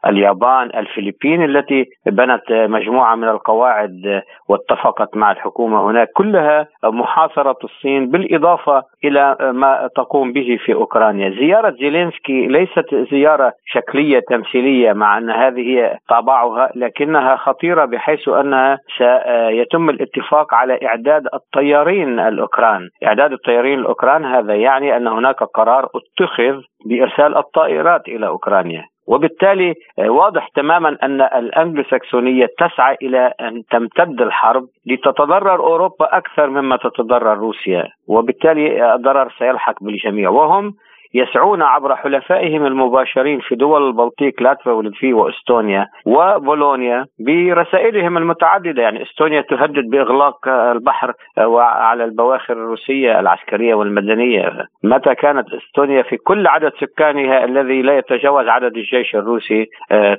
اليابان، 0.08 0.70
الفلبين 0.76 1.44
التي 1.44 1.86
بنت 2.06 2.52
مجموعة 2.52 3.16
من 3.16 3.30
القواعد 3.30 4.22
واتفقت 4.50 5.18
مع 5.18 5.32
الحكومة 5.32 5.92
هناك، 5.92 6.08
كلها 6.16 6.68
محاصرة 6.84 7.58
الصين 7.64 8.12
بالإضافة 8.12 8.84
إلى 9.04 9.38
ما 9.42 9.90
تقوم 9.96 10.34
به 10.34 10.58
في 10.66 10.74
أوكرانيا، 10.74 11.30
زيارة 11.30 11.70
زيلينسكي 11.70 12.48
ليست 12.48 12.96
زيارة 13.12 13.54
شكلية 13.66 14.20
تمثيلية 14.30 14.94
مع 14.94 15.18
أن 15.18 15.30
هذه 15.30 15.98
طابعها 16.10 16.72
لكنها 16.76 17.36
خطيرة 17.36 17.86
بحيث 17.86 18.30
انها 18.30 18.80
سيتم 18.98 19.90
الاتفاق 19.90 20.54
على 20.54 20.80
إعداد 20.84 21.28
الطيارين 21.34 22.20
الأوكران، 22.20 22.90
إعداد 23.06 23.32
الطيارين 23.32 23.80
الأوكران 23.80 24.26
هذا 24.26 24.56
يعني 24.56 24.98
أن 24.98 25.08
هناك 25.08 25.44
قرار 25.44 25.86
أتخذ 25.86 26.62
بإرسال 26.86 27.38
الطائرات 27.38 28.08
إلى 28.08 28.28
أوكرانيا. 28.28 28.84
وبالتالي 29.12 29.74
واضح 29.98 30.48
تماما 30.48 30.98
أن 31.04 31.22
الانجلوساكسونيه 31.22 32.48
تسعى 32.58 32.98
إلى 33.02 33.34
أن 33.42 33.64
تمتد 33.72 34.22
الحرب 34.22 34.64
لتتضرر 34.86 35.60
أوروبا 35.60 36.18
أكثر 36.18 36.50
مما 36.50 36.78
تتضرر 36.78 37.38
روسيا، 37.38 37.88
وبالتالي 38.08 38.96
الضرر 38.96 39.34
سيلحق 39.40 39.84
بالجميع. 39.84 40.30
وهم 40.30 40.74
يسعون 41.14 41.62
عبر 41.62 41.96
حلفائهم 41.96 42.66
المباشرين 42.66 43.40
في 43.40 43.56
دول 43.56 43.88
البلطيق 43.88 44.42
لاتفيا 44.42 44.72
ولتفي 44.72 45.14
وإستونيا 45.14 45.86
وبولونيا 46.06 47.06
برسائلهم 47.20 48.18
المتعددة. 48.18 48.82
يعني 48.82 49.04
إستونيا 49.04 49.42
تهدد 49.42 49.90
بإغلاق 49.90 50.48
البحر 50.48 51.14
على 51.58 52.04
البواخر 52.04 52.54
الروسية 52.54 53.20
العسكرية 53.20 53.74
والمدنية. 53.74 54.52
متى 54.84 55.16
كانت 55.16 55.54
إستونيا 55.54 56.02
في 56.02 56.18
كل 56.18 56.48
عدد 56.48 56.72
سكانها 56.80 57.44
الذي 57.44 57.82
لا 57.82 57.98
يتجاوز 57.98 58.48
عدد 58.48 58.78
الجيش 58.78 59.16
الروسي 59.16 59.66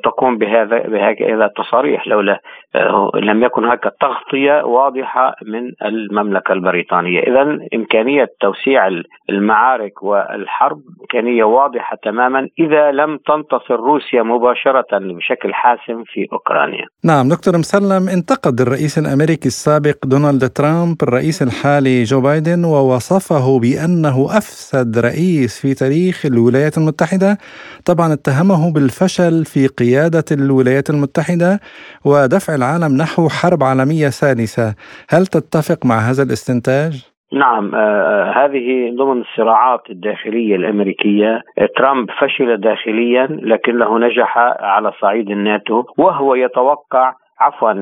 تقوم 0.05 0.38
بهذا 0.38 0.78
بهذا 0.78 1.45
التصاريح 1.45 2.09
لولا 2.09 2.40
لم 3.14 3.45
يكن 3.45 3.64
هناك 3.64 3.93
تغطية 4.01 4.62
واضحة 4.62 5.34
من 5.47 5.72
المملكة 5.84 6.53
البريطانية. 6.53 7.20
اذا 7.20 7.59
إمكانية 7.74 8.26
توسيع 8.40 8.88
المعارك 9.30 10.03
والحرب 10.03 10.82
إمكانية 11.01 11.45
واضحة 11.45 11.97
تماما 12.03 12.49
إذا 12.59 12.91
لم 12.91 13.18
تنتصر 13.28 13.76
روسيا 13.76 14.22
مباشرة 14.22 14.87
بشكل 14.93 15.55
حاسم 15.55 16.05
في 16.07 16.26
أوكرانيا. 16.33 16.87
نعم 17.05 17.28
دكتور 17.28 17.59
مسلم 17.59 18.09
انتقد 18.09 18.61
الرئيس 18.61 18.99
الأمريكي 18.99 19.49
السابق 19.49 19.97
دونالد 20.05 20.49
ترامب 20.49 21.03
الرئيس 21.03 21.43
الحالي 21.43 22.03
جو 22.03 22.20
بايدن 22.20 22.64
ووصفه 22.64 23.59
بأنه 23.59 24.26
أفسد 24.39 24.99
رئيس 24.99 25.61
في 25.61 25.74
تاريخ 25.74 26.26
الولايات 26.26 26.78
المتحدة. 26.78 27.39
طبعا 27.85 28.12
اتهمه 28.12 28.72
بالفشل 28.72 29.45
في 29.45 29.66
قيادة 29.66 30.24
الولايات 30.33 30.91
المتحدة 30.91 31.61
ودفع 32.05 32.55
العالم 32.55 32.97
نحو 32.97 33.28
حرب 33.28 33.64
عالمية 33.64 34.09
ثالثة 34.09 34.74
هل 35.11 35.26
تتفق 35.26 35.87
مع 35.87 35.99
هذا 35.99 36.22
الاستنتاج؟ 36.22 37.11
نعم 37.33 37.74
آه 37.74 38.30
هذه 38.30 38.93
ضمن 38.97 39.20
الصراعات 39.20 39.91
الداخلية 39.91 40.57
الأمريكية. 40.57 41.43
ترامب 41.76 42.11
فشل 42.11 42.57
داخليا 42.57 43.26
لكنه 43.30 43.99
نجح 43.99 44.39
على 44.61 44.93
صعيد 45.01 45.30
الناتو 45.30 45.85
وهو 45.99 46.35
يتوقع 46.35 47.14
عفوا 47.43 47.72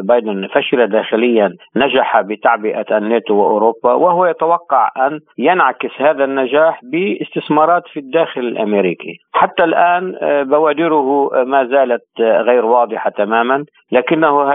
بايدن 0.00 0.46
فشل 0.54 0.86
داخليا 0.86 1.56
نجح 1.76 2.20
بتعبئة 2.20 2.98
الناتو 2.98 3.34
وأوروبا 3.34 3.92
وهو 3.92 4.26
يتوقع 4.26 4.90
أن 4.96 5.20
ينعكس 5.38 5.90
هذا 6.00 6.24
النجاح 6.24 6.80
باستثمارات 6.84 7.82
في 7.92 8.00
الداخل 8.00 8.40
الأمريكي. 8.40 9.18
حتى 9.32 9.64
الآن 9.64 10.14
بوادره 10.44 11.30
ما 11.44 11.64
زالت 11.64 12.02
غير 12.20 12.64
واضحة 12.64 13.10
تماما 13.10 13.64
لكنه 13.92 14.52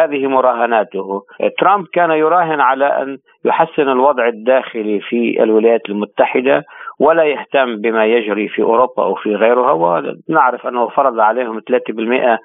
هذه 0.00 0.26
مراهناته. 0.26 1.22
ترامب 1.58 1.86
كان 1.92 2.10
يراهن 2.10 2.60
على 2.60 2.86
أن 3.02 3.18
يحسن 3.44 3.88
الوضع 3.88 4.28
الداخلي 4.28 5.00
في 5.00 5.42
الولايات 5.42 5.80
المتحدة 5.88 6.64
ولا 7.00 7.24
يهتم 7.24 7.76
بما 7.76 8.06
يجري 8.06 8.48
في 8.48 8.62
أوروبا 8.62 9.02
أو 9.02 9.14
في 9.14 9.34
غيرها 9.34 9.72
ونعرف 9.72 10.66
أنه 10.66 10.88
فرض 10.88 11.20
عليهم 11.20 11.60
3% 11.60 12.38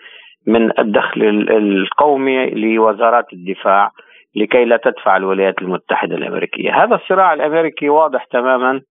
من 0.48 0.80
الدخل 0.80 1.22
القومي 1.50 2.50
لوزارات 2.50 3.26
الدفاع 3.34 3.92
لكي 4.36 4.66
لا 4.66 4.80
تدفع 4.84 5.18
الولايات 5.18 5.62
المتحدة 5.62 6.16
الأمريكية. 6.16 6.84
هذا 6.84 6.96
الصراع 6.96 7.34
الأمريكي 7.34 7.90
واضح 7.90 8.26
تماما 8.32 8.82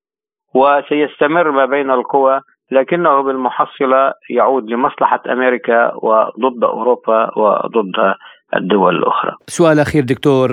وسيستمر 0.55 1.51
ما 1.51 1.67
بين 1.67 1.91
القوى 1.91 2.41
لكنه 2.71 3.23
بالمحصلة 3.23 4.13
يعود 4.31 4.71
لمصلحة 4.71 5.23
أمريكا 5.33 5.93
وضد 5.95 6.65
أوروبا 6.65 7.39
وضد 7.39 8.15
الدول 8.57 8.97
الأخرى. 8.97 9.33
سؤال 9.47 9.79
أخير 9.81 10.03
دكتور 10.05 10.51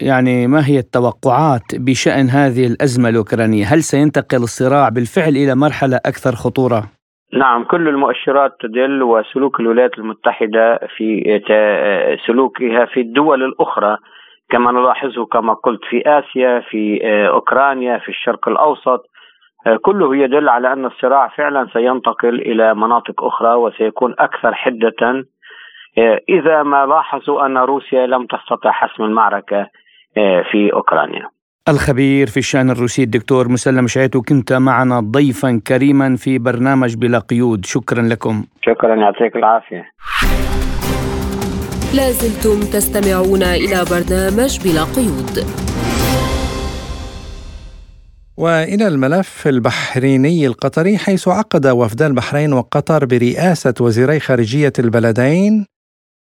يعني 0.00 0.46
ما 0.46 0.66
هي 0.66 0.78
التوقعات 0.78 1.62
بشأن 1.74 2.28
هذه 2.28 2.66
الأزمة 2.66 3.08
الأوكرانية؟ 3.08 3.64
هل 3.64 3.82
سينتقل 3.82 4.38
الصراع 4.38 4.88
بالفعل 4.88 5.36
إلى 5.36 5.54
مرحلة 5.54 5.96
أكثر 5.96 6.32
خطورة؟ 6.32 6.97
نعم 7.32 7.64
كل 7.64 7.88
المؤشرات 7.88 8.52
تدل 8.60 9.02
وسلوك 9.02 9.60
الولايات 9.60 9.98
المتحدة 9.98 10.80
في 10.96 11.40
سلوكها 12.26 12.84
في 12.84 13.00
الدول 13.00 13.42
الأخرى 13.44 13.96
كما 14.50 14.72
نلاحظه 14.72 15.26
كما 15.26 15.54
قلت 15.54 15.84
في 15.84 16.02
آسيا 16.06 16.60
في 16.60 17.00
أوكرانيا 17.28 17.98
في 17.98 18.08
الشرق 18.08 18.48
الأوسط 18.48 19.04
كله 19.82 20.16
يدل 20.16 20.48
على 20.48 20.72
أن 20.72 20.84
الصراع 20.84 21.28
فعلا 21.28 21.66
سينتقل 21.72 22.34
إلى 22.40 22.74
مناطق 22.74 23.24
أخرى 23.24 23.54
وسيكون 23.54 24.14
أكثر 24.18 24.54
حدة 24.54 25.24
إذا 26.28 26.62
ما 26.62 26.86
لاحظوا 26.86 27.46
أن 27.46 27.58
روسيا 27.58 28.06
لم 28.06 28.26
تستطع 28.26 28.70
حسم 28.70 29.04
المعركة 29.04 29.66
في 30.50 30.72
أوكرانيا. 30.72 31.28
الخبير 31.68 32.26
في 32.26 32.36
الشأن 32.36 32.70
الروسي 32.70 33.02
الدكتور 33.02 33.48
مسلم 33.48 33.86
شعيتو 33.86 34.22
كنت 34.22 34.52
معنا 34.52 35.00
ضيفا 35.00 35.60
كريما 35.66 36.16
في 36.16 36.38
برنامج 36.38 36.94
بلا 36.94 37.18
قيود. 37.18 37.66
شكرا 37.66 38.02
لكم. 38.02 38.44
شكرا 38.62 38.94
يعطيك 38.94 39.36
العافية. 39.36 39.84
لازلتم 41.94 42.60
تستمعون 42.60 43.42
إلى 43.42 43.84
برنامج 43.90 44.60
بلا 44.64 44.84
قيود. 44.84 45.46
وإلى 48.36 48.88
الملف 48.88 49.48
البحريني 49.48 50.46
القطري 50.46 50.98
حيث 50.98 51.28
عقد 51.28 51.66
وفد 51.66 52.02
البحرين 52.02 52.52
وقطر 52.52 53.04
برئاسة 53.04 53.74
وزيري 53.80 54.20
خارجية 54.20 54.72
البلدين 54.78 55.66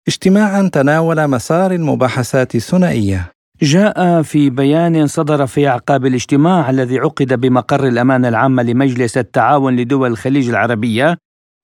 اجتماعا 0.08 0.70
تناول 0.72 1.28
مسار 1.28 1.70
المباحثات 1.72 2.54
الثنائية. 2.54 3.39
جاء 3.62 4.22
في 4.22 4.50
بيان 4.50 5.06
صدر 5.06 5.46
في 5.46 5.68
أعقاب 5.68 6.06
الاجتماع 6.06 6.70
الذي 6.70 6.98
عقد 6.98 7.40
بمقر 7.40 7.86
الأمانة 7.86 8.28
العامة 8.28 8.62
لمجلس 8.62 9.18
التعاون 9.18 9.76
لدول 9.76 10.10
الخليج 10.10 10.48
العربية 10.48 11.16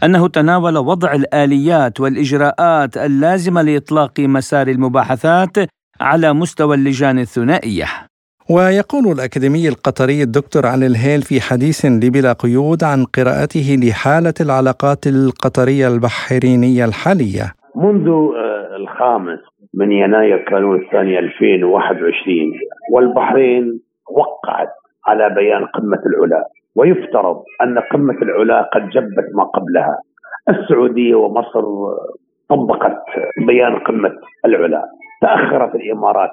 أنه 0.04 0.28
تناول 0.28 0.78
وضع 0.78 1.12
الآليات 1.12 2.00
والإجراءات 2.00 2.96
اللازمة 2.96 3.62
لإطلاق 3.62 4.20
مسار 4.20 4.68
المباحثات 4.68 5.56
على 6.00 6.32
مستوى 6.32 6.76
اللجان 6.76 7.18
الثنائية. 7.18 7.86
ويقول 8.50 9.12
الأكاديمي 9.12 9.68
القطري 9.68 10.22
الدكتور 10.22 10.66
علي 10.66 10.86
الهيل 10.86 11.22
في 11.22 11.40
حديث 11.40 11.84
لبلا 11.84 12.32
قيود 12.32 12.84
عن 12.84 13.04
قراءته 13.04 13.78
لحالة 13.82 14.34
العلاقات 14.40 15.06
القطرية 15.06 15.88
البحرينية 15.88 16.84
الحالية. 16.84 17.54
منذ 17.76 18.08
آه، 18.08 18.76
الخامس 18.76 19.38
من 19.76 19.92
يناير 19.92 20.38
كانون 20.38 20.82
الثاني 20.82 21.18
2021 21.18 22.52
والبحرين 22.92 23.80
وقعت 24.10 24.68
على 25.06 25.34
بيان 25.34 25.64
قمة 25.64 26.00
العلا. 26.06 26.44
ويفترض 26.76 27.42
أن 27.62 27.78
قمة 27.78 28.18
العلا 28.22 28.62
قد 28.62 28.88
جبت 28.88 29.28
ما 29.34 29.44
قبلها. 29.44 29.98
السعودية 30.48 31.14
ومصر 31.14 31.64
طبقت 32.48 33.02
بيان 33.46 33.78
قمة 33.78 34.12
العلا. 34.44 34.84
تأخرت 35.22 35.74
الإمارات 35.74 36.30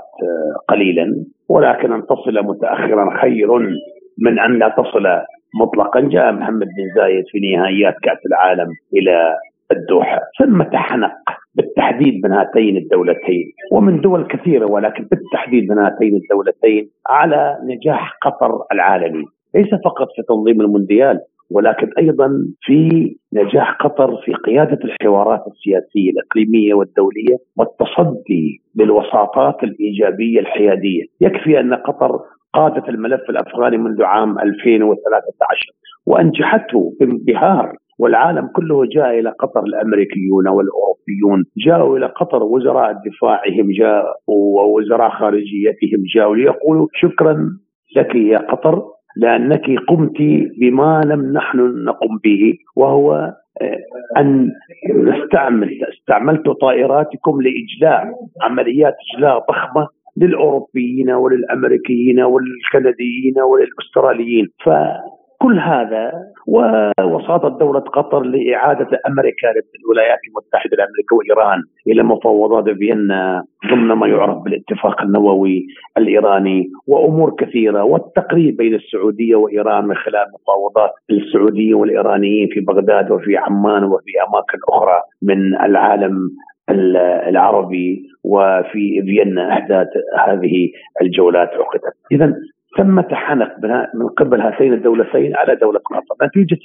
قليلا 0.68 1.26
ولكن 1.50 1.94
أن 1.94 2.06
تصل 2.06 2.44
متاخرا 2.44 3.22
خير 3.22 3.58
من 4.18 4.40
أن 4.40 4.60
لا 4.60 4.70
تصل 4.70 5.08
مطلقا. 5.62 6.00
جاء 6.00 6.32
محمد 6.32 6.68
بن 6.68 6.96
زايد 6.96 7.26
في 7.28 7.40
نهائيات 7.40 7.96
كأس 8.04 8.26
العالم 8.26 8.68
إلى 8.94 9.38
الدوحة. 9.72 10.20
ثمه 10.40 10.70
حنق 10.74 11.43
بالتحديد 11.56 12.26
من 12.26 12.32
هاتين 12.32 12.78
الدولتين 12.78 13.52
ومن 13.72 14.02
دول 14.02 14.28
كثيرة 14.28 14.66
ولكن 14.66 15.04
بالتحديد 15.12 15.72
من 15.72 15.78
هاتين 15.78 16.16
الدولتين 16.16 16.90
على 17.08 17.58
نجاح 17.64 18.18
قطر 18.22 18.60
العالمي. 18.72 19.26
ليس 19.56 19.70
فقط 19.86 20.08
في 20.16 20.22
تنظيم 20.30 20.62
المونديال 20.62 21.20
ولكن 21.52 21.90
أيضا 21.98 22.30
في 22.62 23.16
نجاح 23.34 23.72
قطر 23.72 24.18
في 24.26 24.34
قيادة 24.34 24.80
الحوارات 24.84 25.44
السياسية 25.48 26.12
الإقليمية 26.12 26.74
والدولية 26.74 27.38
والتصدي 27.58 28.62
للوساطات 28.76 29.64
الإيجابية 29.64 30.40
الحيادية، 30.40 31.04
يكفي 31.22 31.60
أن 31.60 31.74
قطر 31.74 32.20
قادت 32.54 32.90
الملف 32.90 33.30
الأفغاني 33.30 33.78
منذ 33.78 34.04
عام 34.04 34.40
2013 34.40 35.72
وأنجحته 36.06 36.94
بانبهار 37.00 37.76
والعالم 38.04 38.48
كله 38.48 38.86
جاء 38.86 39.20
إلى 39.20 39.30
قطر 39.30 39.64
الأمريكيون 39.64 40.48
والأوروبيون 40.48 41.44
جاءوا 41.66 41.98
إلى 41.98 42.06
قطر 42.06 42.44
وزراء 42.44 42.92
دفاعهم 43.06 43.72
جاءوا 43.80 44.62
ووزراء 44.62 45.10
خارجيتهم 45.10 46.02
جاءوا 46.16 46.36
ليقولوا 46.36 46.88
شكرا 46.94 47.50
لك 47.96 48.16
يا 48.16 48.38
قطر 48.38 48.84
لأنك 49.18 49.66
قمت 49.88 50.18
بما 50.60 51.02
لم 51.06 51.34
نحن 51.34 51.58
نقم 51.86 52.18
به 52.24 52.54
وهو 52.76 53.34
آه، 53.62 53.78
أن 54.18 54.52
نستعمل 54.96 55.70
استعملت 55.94 56.50
طائراتكم 56.62 57.42
لإجلاء 57.42 58.04
عمليات 58.42 58.94
إجلاء 59.16 59.40
ضخمة 59.50 59.88
للأوروبيين 60.18 61.12
وللأمريكيين 61.12 62.20
وللكنديين 62.22 63.36
وللأستراليين. 63.52 64.48
ف 64.66 64.70
كل 65.42 65.60
هذا 65.60 66.12
ووساطة 66.48 67.50
دولة 67.50 67.80
قطر 67.80 68.24
لإعادة 68.24 69.00
أمريكا 69.08 69.48
الولايات 69.84 70.20
المتحدة 70.30 70.74
الأمريكية 70.74 71.16
وإيران 71.16 71.60
إلى 71.88 72.04
مفاوضات 72.04 72.78
فيينا 72.78 73.44
ضمن 73.72 73.88
ما 73.88 74.08
يعرف 74.08 74.38
بالاتفاق 74.38 75.02
النووي 75.02 75.68
الإيراني 75.98 76.70
وأمور 76.88 77.36
كثيرة 77.40 77.84
والتقريب 77.84 78.58
بين 78.58 78.74
السعودية 78.76 79.36
وإيران 79.36 79.86
من 79.86 79.96
خلال 79.96 80.26
مفاوضات 80.34 80.92
السعوديين 81.10 81.74
والإيرانيين 81.74 82.48
في 82.52 82.60
بغداد 82.60 83.12
وفي 83.12 83.38
عمان 83.38 83.84
وفي 83.84 84.12
أماكن 84.30 84.58
أخرى 84.70 85.02
من 85.22 85.56
العالم 85.56 86.30
العربي 87.30 88.04
وفي 88.24 89.02
فيينا 89.02 89.52
احدى 89.54 89.86
هذه 90.28 90.72
الجولات 91.02 91.50
عقدت. 91.50 91.94
اذا 92.12 92.34
ثمة 92.78 93.08
حنق 93.12 93.52
من 93.94 94.08
قبل 94.08 94.42
هاتين 94.42 94.74
الدولتين 94.74 95.36
على 95.36 95.56
دولة 95.56 95.80
قطر 95.80 96.26
نتيجة 96.28 96.60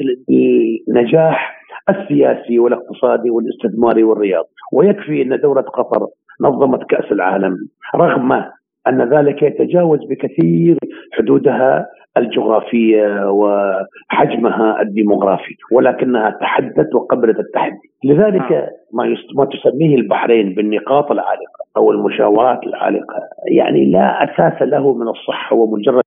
النجاح 0.88 1.58
السياسي 1.88 2.58
والاقتصادي 2.58 3.30
والاستثماري 3.30 4.02
والرياضي. 4.02 4.48
ويكفي 4.72 5.22
أن 5.22 5.40
دولة 5.40 5.62
قطر 5.62 6.06
نظمت 6.40 6.90
كأس 6.90 7.12
العالم 7.12 7.56
رغم 7.96 8.44
أن 8.86 9.14
ذلك 9.14 9.42
يتجاوز 9.42 9.98
بكثير 10.10 10.78
حدودها 11.12 11.86
الجغرافية 12.16 13.30
وحجمها 13.30 14.82
الديموغرافي 14.82 15.54
ولكنها 15.72 16.30
تحدت 16.30 16.94
وقبلت 16.94 17.38
التحدي. 17.38 17.88
لذلك 18.04 18.68
ما 18.92 19.16
ما 19.36 19.44
تسميه 19.44 19.96
البحرين 19.96 20.54
بالنقاط 20.54 21.10
العالقة 21.10 21.64
أو 21.76 21.92
المشاورات 21.92 22.66
العالقة 22.66 23.14
يعني 23.50 23.90
لا 23.90 24.24
أساس 24.24 24.62
له 24.62 24.94
من 24.94 25.08
الصحه 25.08 25.56
ومجرد 25.56 26.02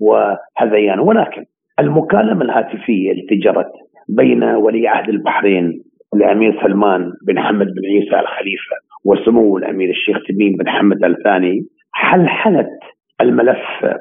وهذيان. 0.00 1.00
ولكن 1.00 1.44
المكالمة 1.80 2.44
الهاتفية 2.44 3.12
التي 3.12 3.34
جرت 3.34 3.72
بين 4.08 4.44
ولي 4.44 4.88
عهد 4.88 5.08
البحرين 5.08 5.82
الأمير 6.14 6.62
سلمان 6.62 7.12
بن 7.26 7.38
حمد 7.38 7.66
بن 7.66 7.86
عيسى 7.86 8.20
الخليفة 8.20 8.76
وسمو 9.04 9.58
الأمير 9.58 9.90
الشيخ 9.90 10.18
تميم 10.28 10.56
بن 10.56 10.68
حمد 10.68 11.04
الثاني 11.04 11.60
حلحلت 11.92 12.78
الملف 13.20 13.96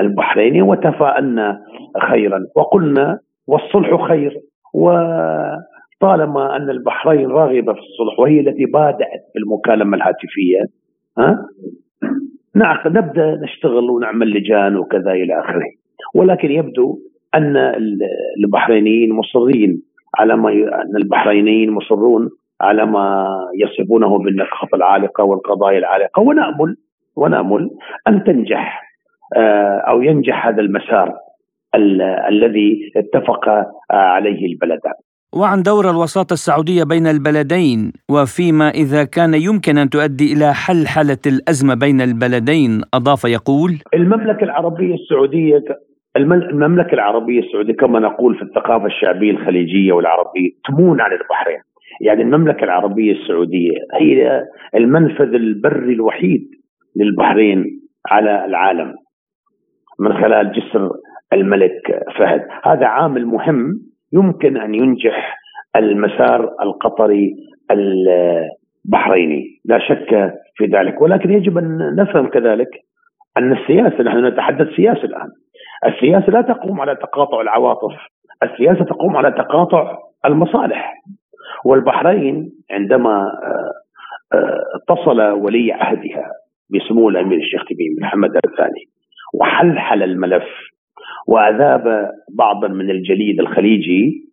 البحريني 0.00 0.62
وتفاءلنا 0.62 1.60
خيرا. 2.10 2.46
وقلنا 2.56 3.18
والصلح 3.46 4.08
خير. 4.08 4.40
وطالما 4.74 6.56
أن 6.56 6.70
البحرين 6.70 7.30
راغبة 7.30 7.72
في 7.72 7.78
الصلح 7.78 8.18
وهي 8.18 8.40
التي 8.40 8.64
بادات 8.64 9.22
بالمكالمة 9.34 9.96
الهاتفية 9.96 10.60
ها؟ 11.18 11.46
نبدأ 12.86 13.40
نشتغل 13.42 13.90
ونعمل 13.90 14.30
لجان 14.30 14.76
وكذا 14.76 15.12
إلى 15.12 15.40
آخره. 15.40 15.70
ولكن 16.14 16.50
يبدو 16.50 16.98
أن 17.34 17.56
البحرينيين 18.44 19.12
مصرين 19.12 19.82
على 20.18 20.36
ما 20.36 20.50
ي... 20.50 20.64
أن 20.64 20.96
البحرينيين 20.96 21.70
مصرون 21.70 22.30
على 22.60 22.86
ما 22.86 23.26
يصفونه 23.54 24.18
بالنقاط 24.18 24.74
العالقة 24.74 25.24
والقضايا 25.24 25.78
العالقة. 25.78 26.22
ونأمل 26.22 26.76
ونأمل 27.16 27.70
أن 28.08 28.24
تنجح 28.24 28.82
آه، 29.36 29.82
أو 29.88 30.02
ينجح 30.02 30.46
هذا 30.46 30.60
المسار 30.60 31.12
الذي 32.28 32.92
اتفق 32.96 33.48
آه، 33.48 33.66
عليه 33.90 34.46
البلدان. 34.46 34.92
وعن 35.36 35.62
دور 35.62 35.90
الوساطة 35.90 36.32
السعودية 36.32 36.84
بين 36.84 37.06
البلدين 37.06 37.92
وفيما 38.10 38.68
إذا 38.68 39.04
كان 39.04 39.34
يمكن 39.34 39.78
أن 39.78 39.90
تؤدي 39.90 40.32
إلى 40.32 40.54
حل 40.54 40.86
حالة 40.86 41.18
الأزمة 41.26 41.74
بين 41.74 42.00
البلدين 42.00 42.82
أضاف 42.94 43.24
يقول 43.24 43.70
المملكة 43.94 44.44
العربية 44.44 44.94
السعودية 44.94 45.64
المملكة 46.16 46.94
العربية 46.94 47.40
السعودية 47.40 47.72
كما 47.72 47.98
نقول 47.98 48.34
في 48.36 48.42
الثقافة 48.42 48.86
الشعبية 48.86 49.30
الخليجية 49.30 49.92
والعربية 49.92 50.50
تمون 50.68 51.00
على 51.00 51.14
البحرين 51.14 51.60
يعني 52.00 52.22
المملكة 52.22 52.64
العربية 52.64 53.12
السعودية 53.12 53.72
هي 54.00 54.42
المنفذ 54.74 55.34
البري 55.34 55.92
الوحيد 55.92 56.50
للبحرين 56.96 57.64
على 58.10 58.44
العالم 58.44 58.94
من 59.98 60.12
خلال 60.12 60.52
جسر 60.52 60.90
الملك 61.32 62.02
فهد. 62.18 62.46
هذا 62.64 62.86
عامل 62.86 63.26
مهم 63.26 63.72
يمكن 64.12 64.56
أن 64.56 64.74
ينجح 64.74 65.36
المسار 65.76 66.54
القطري 66.62 67.34
البحريني 67.70 69.44
لا 69.64 69.78
شك 69.78 70.34
في 70.56 70.64
ذلك. 70.64 71.02
ولكن 71.02 71.30
يجب 71.30 71.58
أن 71.58 71.96
نفهم 71.96 72.26
كذلك 72.26 72.68
أن 73.36 73.52
السياسة 73.52 74.02
نحن 74.02 74.24
نتحدث 74.26 74.68
سياسة 74.76 75.04
الآن. 75.04 75.28
السياسة 75.86 76.32
لا 76.32 76.40
تقوم 76.40 76.80
على 76.80 76.96
تقاطع 76.96 77.40
العواطف 77.40 77.94
السياسة 78.42 78.84
تقوم 78.84 79.16
على 79.16 79.30
تقاطع 79.30 79.98
المصالح. 80.24 80.94
والبحرين 81.64 82.52
عندما 82.70 83.10
آه، 83.20 83.72
آه، 84.36 84.62
اتصل 84.74 85.20
ولي 85.20 85.72
عهدها 85.72 86.30
بسمو 86.70 87.08
الأمير 87.08 87.38
الشيخ 87.38 87.64
تميم 87.64 87.96
محمد 88.00 88.36
الثاني. 88.36 88.84
وحلحل 89.34 90.02
الملف 90.02 90.44
وأذاب 91.28 92.10
بعضا 92.38 92.68
من 92.68 92.90
الجليد 92.90 93.40
الخليجي 93.40 94.24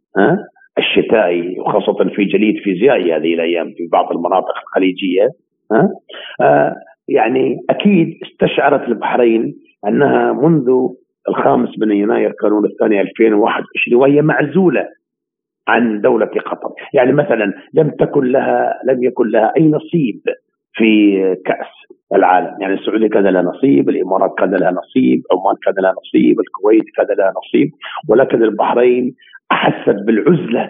الشتائي 0.78 1.60
وخاصة 1.60 2.10
في 2.16 2.26
جليد 2.26 2.56
فيزيائي 2.64 3.16
هذه 3.16 3.34
الأيام 3.34 3.68
في 3.78 3.88
بعض 3.92 4.12
المناطق 4.12 4.58
الخليجية 4.64 5.30
ها. 5.72 5.90
آه 6.42 6.76
يعني 7.08 7.58
أكيد 7.70 8.20
استشعرت 8.24 8.88
البحرين 8.88 9.54
أنها 9.88 10.34
منذ 10.34 10.70
الخامس 11.30 11.70
من 11.80 11.92
يناير 11.92 12.32
كانون 12.42 12.66
الثاني 12.66 13.02
2021 13.02 14.02
وهي 14.02 14.22
معزولة 14.22 14.88
عن 15.68 16.02
دولة 16.02 16.26
قطر. 16.26 16.70
يعني 16.94 17.12
مثلا 17.14 17.54
لم 17.74 17.90
تكن 17.90 18.26
لها 18.26 18.80
لم 18.88 19.04
يكن 19.04 19.28
لها 19.28 19.54
أي 19.58 19.68
نصيب 19.68 20.22
في 20.74 21.18
كأس 21.46 21.98
العالم. 22.16 22.62
يعني 22.62 22.74
السعودية 22.74 23.08
كان 23.08 23.24
لها 23.24 23.42
نصيب 23.42 23.90
الإمارات 23.90 24.34
كان 24.38 24.56
لها 24.56 24.72
نصيب 24.72 25.22
عمان 25.32 25.56
كان 25.66 25.74
لها 25.84 25.94
نصيب 26.02 26.40
الكويت 26.40 26.84
كان 26.96 27.18
لها 27.18 27.34
نصيب 27.38 27.72
ولكن 28.10 28.44
البحرين 28.44 29.16
أحست 29.52 29.96
بالعزلة 30.06 30.70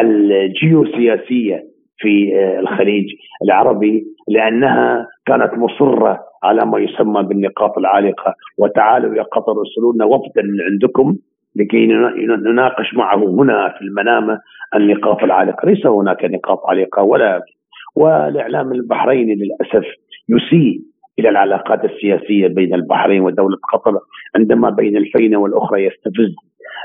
الجيوسياسية 0.00 1.62
في 1.98 2.32
الخليج 2.58 3.06
العربي 3.44 4.04
لأنها 4.28 5.06
كانت 5.26 5.54
مصرة 5.54 6.20
على 6.42 6.66
ما 6.66 6.78
يسمى 6.78 7.22
بالنقاط 7.22 7.78
العالقة. 7.78 8.34
وتعالوا 8.58 9.14
يا 9.14 9.22
قطر 9.22 9.52
ارسلوا 9.52 9.92
لنا 9.94 10.04
وفدا 10.04 10.42
من 10.42 10.60
عندكم 10.70 11.16
لكي 11.56 11.86
نناقش 12.26 12.94
معه 12.94 13.16
هنا 13.16 13.74
في 13.78 13.84
المنامة 13.84 14.38
النقاط 14.74 15.22
العالقة. 15.22 15.68
ليس 15.68 15.86
هناك 15.86 16.24
نقاط 16.24 16.66
عالقة 16.66 17.02
ولا 17.02 17.42
والإعلام 17.96 18.72
البحريني 18.72 19.34
للأسف 19.34 19.86
يسيء. 20.28 20.80
إلى 21.18 21.28
العلاقات 21.28 21.84
السياسية 21.84 22.46
بين 22.46 22.74
البحرين 22.74 23.20
ودولة 23.22 23.56
قطر 23.72 23.98
عندما 24.36 24.70
بين 24.70 24.96
الفينة 24.96 25.36
والأخرى 25.38 25.84
يستفز 25.84 26.34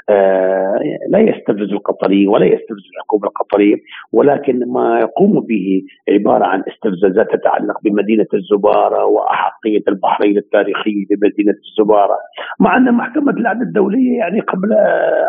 آه 0.10 0.80
لا 1.10 1.20
يستفز 1.20 1.72
القطري 1.74 2.28
ولا 2.28 2.46
يستفز 2.46 2.84
الحكومة 2.96 3.28
القطرية 3.28 3.76
ولكن 4.12 4.60
ما 4.68 5.00
يقوم 5.00 5.40
به 5.40 5.82
عبارة 6.10 6.46
عن 6.46 6.64
استفزازات 6.68 7.28
تتعلق 7.36 7.82
بمدينة 7.84 8.26
الزبارة 8.34 9.06
وأحقية 9.06 9.84
البحرين 9.88 10.38
التاريخية 10.38 11.06
بمدينه 11.10 11.54
الزبارة 11.70 12.16
مع 12.60 12.78
أن 12.78 12.94
محكمة 12.94 13.32
العدل 13.32 13.62
الدولية 13.62 14.18
يعني 14.18 14.40
قبل 14.40 14.74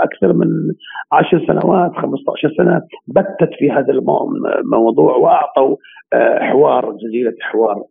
أكثر 0.03 0.33
من 0.33 0.49
عشر 1.13 1.47
سنوات 1.47 1.93
15 1.97 2.55
سنة 2.57 2.83
بتت 3.09 3.55
في 3.59 3.71
هذا 3.71 3.93
الموضوع 4.63 5.17
وأعطوا 5.17 5.77
آه 6.13 6.39
حوار 6.39 6.93
جزيرة 6.93 7.35
حوار. 7.41 7.83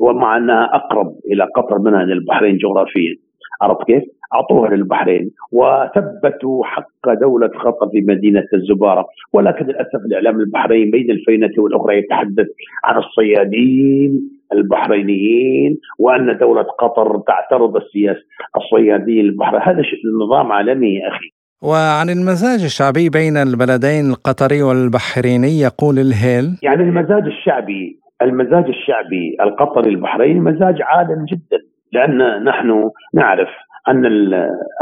ومع 0.00 0.36
انها 0.36 0.64
أقرب 0.74 1.14
إلى 1.32 1.46
قطر 1.56 1.78
منها 1.78 2.04
للبحرين 2.04 2.56
جغرافيا. 2.56 3.14
عرفت 3.62 3.86
كيف؟ 3.86 4.02
أعطوها 4.34 4.70
للبحرين. 4.70 5.30
وثبتوا 5.52 6.64
حق 6.64 7.12
دولة 7.20 7.48
قطر 7.48 7.88
في 7.92 8.00
مدينة 8.08 8.44
الزبارة. 8.54 9.06
ولكن 9.32 9.64
للأسف 9.66 10.00
الإعلام 10.06 10.40
البحريني 10.40 10.90
بين 10.90 11.10
الفينة 11.10 11.50
والأخرى 11.58 11.98
يتحدث 11.98 12.46
عن 12.84 12.98
الصيادين 12.98 14.40
البحرينيين 14.52 15.78
وأن 15.98 16.38
دولة 16.38 16.62
قطر 16.62 17.22
تعترض 17.26 17.76
السياسة 17.76 18.20
الصيادين 18.56 19.20
البحر. 19.20 19.70
هذا 19.70 19.82
نظام 20.22 20.52
عالمي 20.52 20.94
يا 20.94 21.08
أخي. 21.08 21.30
وعن 21.62 22.10
المزاج 22.10 22.62
الشعبي 22.64 23.08
بين 23.08 23.36
البلدين 23.36 24.10
القطري 24.10 24.62
والبحريني 24.62 25.60
يقول 25.60 25.98
الهيل 25.98 26.46
يعني 26.62 26.82
المزاج 26.82 27.24
الشعبي 27.26 27.96
المزاج 28.22 28.64
الشعبي 28.68 29.36
القطري 29.40 29.90
البحريني 29.90 30.40
مزاج 30.40 30.82
عال 30.82 31.24
جدا 31.28 31.58
لأن 31.92 32.44
نحن 32.44 32.90
نعرف 33.14 33.48
أن 33.88 34.04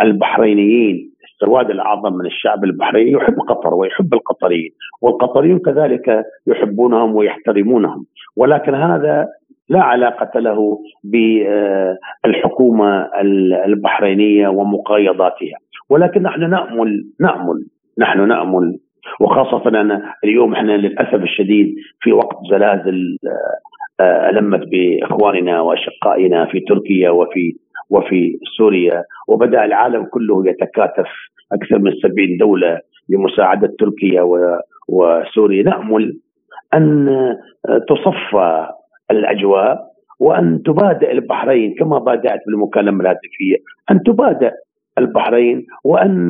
البحرينيين 0.02 1.10
السواد 1.24 1.70
الأعظم 1.70 2.12
من 2.12 2.26
الشعب 2.26 2.64
البحريني 2.64 3.10
يحب 3.10 3.40
قطر 3.40 3.74
ويحب 3.74 4.14
القطريين 4.14 4.70
والقطريون 5.02 5.58
كذلك 5.58 6.24
يحبونهم 6.46 7.16
ويحترمونهم 7.16 8.04
ولكن 8.36 8.74
هذا 8.74 9.28
لا 9.68 9.82
علاقة 9.82 10.40
له 10.40 10.78
بالحكومة 12.24 13.10
البحرينية 13.66 14.48
ومقايضاتها 14.48 15.58
ولكن 15.90 16.22
نحن 16.22 16.50
نأمل 16.50 17.04
نأمل 17.20 17.66
نحن 17.98 18.28
نأمل 18.28 18.78
وخاصة 19.20 19.80
أن 19.80 20.02
اليوم 20.24 20.52
إحنا 20.52 20.72
للأسف 20.72 21.22
الشديد 21.22 21.74
في 22.00 22.12
وقت 22.12 22.36
زلازل 22.50 23.18
ألمت 24.00 24.68
بإخواننا 24.68 25.60
وأشقائنا 25.60 26.44
في 26.44 26.60
تركيا 26.60 27.10
وفي 27.10 27.56
وفي 27.90 28.38
سوريا 28.58 29.04
وبدأ 29.28 29.64
العالم 29.64 30.04
كله 30.04 30.48
يتكاتف 30.48 31.08
أكثر 31.52 31.78
من 31.78 31.92
70 32.02 32.36
دولة 32.40 32.80
لمساعدة 33.08 33.74
تركيا 33.78 34.22
وسوريا. 34.88 35.62
نأمل 35.62 36.18
أن 36.74 37.08
تصفى 37.88 38.66
الأجواء 39.10 39.88
وأن 40.20 40.62
تبادئ 40.62 41.12
البحرين 41.12 41.74
كما 41.74 41.98
بادأت 41.98 42.40
بالمكالمة 42.46 43.00
الهاتفية. 43.00 43.56
أن 43.90 44.02
تبادئ 44.02 44.52
البحرين 44.98 45.66
وأن 45.84 46.28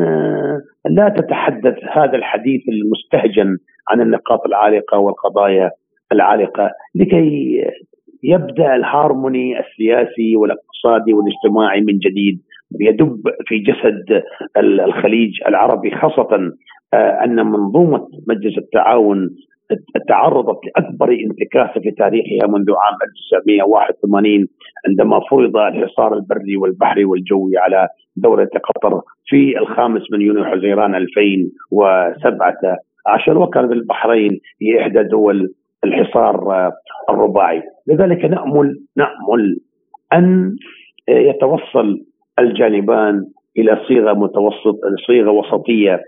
لا 0.90 1.08
تتحدث 1.08 1.74
هذا 1.92 2.16
الحديث 2.16 2.60
المستهجن 2.68 3.56
عن 3.88 4.00
النقاط 4.00 4.46
العالقة 4.46 4.98
والقضايا 4.98 5.70
العالقة 6.12 6.70
لكي 6.94 7.58
يبدأ 8.22 8.74
الهارموني 8.74 9.60
السياسي 9.60 10.36
والاقتصادي 10.36 11.12
والاجتماعي 11.12 11.80
من 11.80 11.98
جديد 11.98 12.40
يدب 12.80 13.22
في 13.46 13.58
جسد 13.58 14.22
الخليج 14.56 15.30
العربي 15.48 15.90
خاصة 15.90 16.52
أن 16.94 17.46
منظومة 17.46 18.08
مجلس 18.28 18.58
التعاون 18.58 19.30
تعرضت 20.08 20.58
لأكبر 20.66 21.12
انتكاسه 21.12 21.80
في 21.80 21.90
تاريخها 21.90 22.46
منذ 22.48 22.70
عام 22.70 22.94
1981 23.26 24.46
عندما 24.88 25.20
فرض 25.30 25.56
الحصار 25.56 26.14
البري 26.14 26.56
والبحري 26.56 27.04
والجوي 27.04 27.58
على 27.58 27.88
دولة 28.16 28.48
قطر 28.64 29.00
في 29.26 29.58
الخامس 29.58 30.02
من 30.12 30.20
يونيو 30.20 30.44
حزيران 30.44 30.94
2017 30.94 33.38
وكانت 33.38 33.72
البحرين 33.72 34.40
هي 34.62 34.80
احدى 34.80 35.02
دول 35.02 35.52
الحصار 35.84 36.70
الرباعي. 37.10 37.62
لذلك 37.86 38.24
نأمل 38.24 38.80
نأمل 38.96 39.58
أن 40.12 40.56
يتوصل 41.08 42.04
الجانبان 42.38 43.24
إلى 43.58 43.78
صيغة 43.88 44.12
متوسط 44.12 44.76
صيغة 45.06 45.30
وسطية 45.30 46.00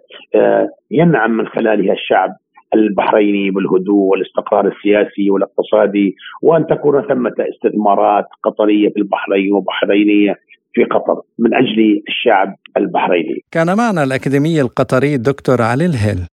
ينعم 0.90 1.30
من 1.30 1.46
خلالها 1.46 1.92
الشعب. 1.92 2.30
البحريني 2.74 3.50
بالهدوء 3.50 4.10
والاستقرار 4.10 4.66
السياسي 4.66 5.30
والاقتصادي 5.30 6.16
وأن 6.42 6.66
تكون 6.66 7.02
ثمة 7.08 7.34
استثمارات 7.54 8.26
قطرية 8.44 8.88
في 8.88 8.96
البحرين 8.96 9.52
وبحرينية 9.52 10.34
في 10.74 10.84
قطر 10.84 11.22
من 11.38 11.54
أجل 11.54 12.02
الشعب 12.08 12.56
البحريني. 12.76 13.44
كان 13.50 13.76
معنا 13.76 14.04
الأكاديمي 14.04 14.60
القطري 14.60 15.14
الدكتور 15.14 15.62
علي 15.62 15.86
الهيل. 15.86 16.26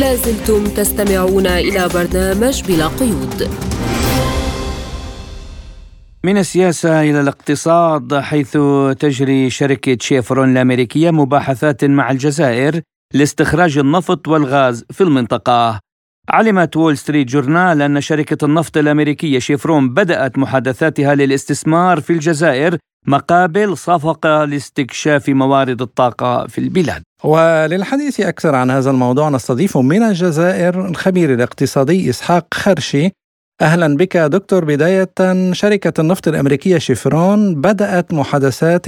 لازلتم 0.00 0.64
تستمعون 0.64 1.46
إلى 1.46 1.88
برنامج 1.94 2.56
بلا 2.68 2.86
قيود 3.00 3.38
من 6.24 6.36
السياسة 6.36 7.00
إلى 7.00 7.20
الاقتصاد 7.20 8.14
حيث 8.14 8.58
تجري 8.98 9.50
شركة 9.50 9.96
شيفرون 10.00 10.52
الأمريكية 10.52 11.10
مباحثات 11.10 11.84
مع 11.84 12.10
الجزائر 12.10 12.80
لاستخراج 13.14 13.78
النفط 13.78 14.28
والغاز 14.28 14.84
في 14.90 15.00
المنطقة. 15.00 15.80
علمت 16.28 16.76
وول 16.76 16.98
ستريت 16.98 17.28
جورنال 17.28 17.82
أن 17.82 18.00
شركة 18.00 18.44
النفط 18.44 18.76
الأمريكية 18.76 19.38
شيفرون 19.38 19.94
بدأت 19.94 20.38
محادثاتها 20.38 21.14
للاستثمار 21.14 22.00
في 22.00 22.12
الجزائر 22.12 22.78
مقابل 23.06 23.76
صفقة 23.76 24.44
لاستكشاف 24.44 25.28
موارد 25.28 25.82
الطاقة 25.82 26.46
في 26.46 26.58
البلاد. 26.58 27.02
وللحديث 27.24 28.20
أكثر 28.20 28.54
عن 28.54 28.70
هذا 28.70 28.90
الموضوع 28.90 29.28
نستضيف 29.28 29.76
من 29.76 30.02
الجزائر 30.02 30.86
الخبير 30.86 31.34
الاقتصادي 31.34 32.10
إسحاق 32.10 32.46
خرشي. 32.54 33.10
أهلا 33.62 33.96
بك 33.96 34.16
دكتور 34.16 34.64
بداية 34.64 35.12
شركة 35.52 36.00
النفط 36.00 36.28
الأمريكية 36.28 36.78
شيفرون 36.78 37.60
بدأت 37.60 38.14
محادثات 38.14 38.86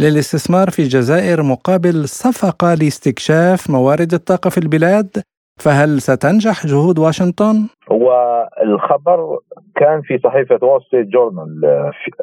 للاستثمار 0.00 0.70
في 0.70 0.78
الجزائر 0.78 1.42
مقابل 1.42 2.08
صفقة 2.08 2.74
لاستكشاف 2.74 3.70
موارد 3.70 4.12
الطاقة 4.12 4.50
في 4.50 4.58
البلاد 4.58 5.22
فهل 5.60 6.00
ستنجح 6.00 6.66
جهود 6.66 6.98
واشنطن؟ 6.98 7.56
هو 7.92 8.08
الخبر 8.62 9.38
كان 9.76 10.02
في 10.02 10.18
صحيفة 10.18 10.58
وول 10.62 10.82
ستريت 10.82 11.06
جورنال 11.06 11.60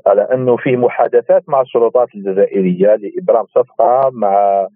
على 0.08 0.22
أنه 0.22 0.58
في 0.58 0.78
محادثات 0.78 1.44
مع 1.48 1.62
السلطات 1.62 2.08
الجزائرية 2.16 2.96
لإبرام 2.96 3.46
صفقة 3.46 4.10
مع 4.14 4.68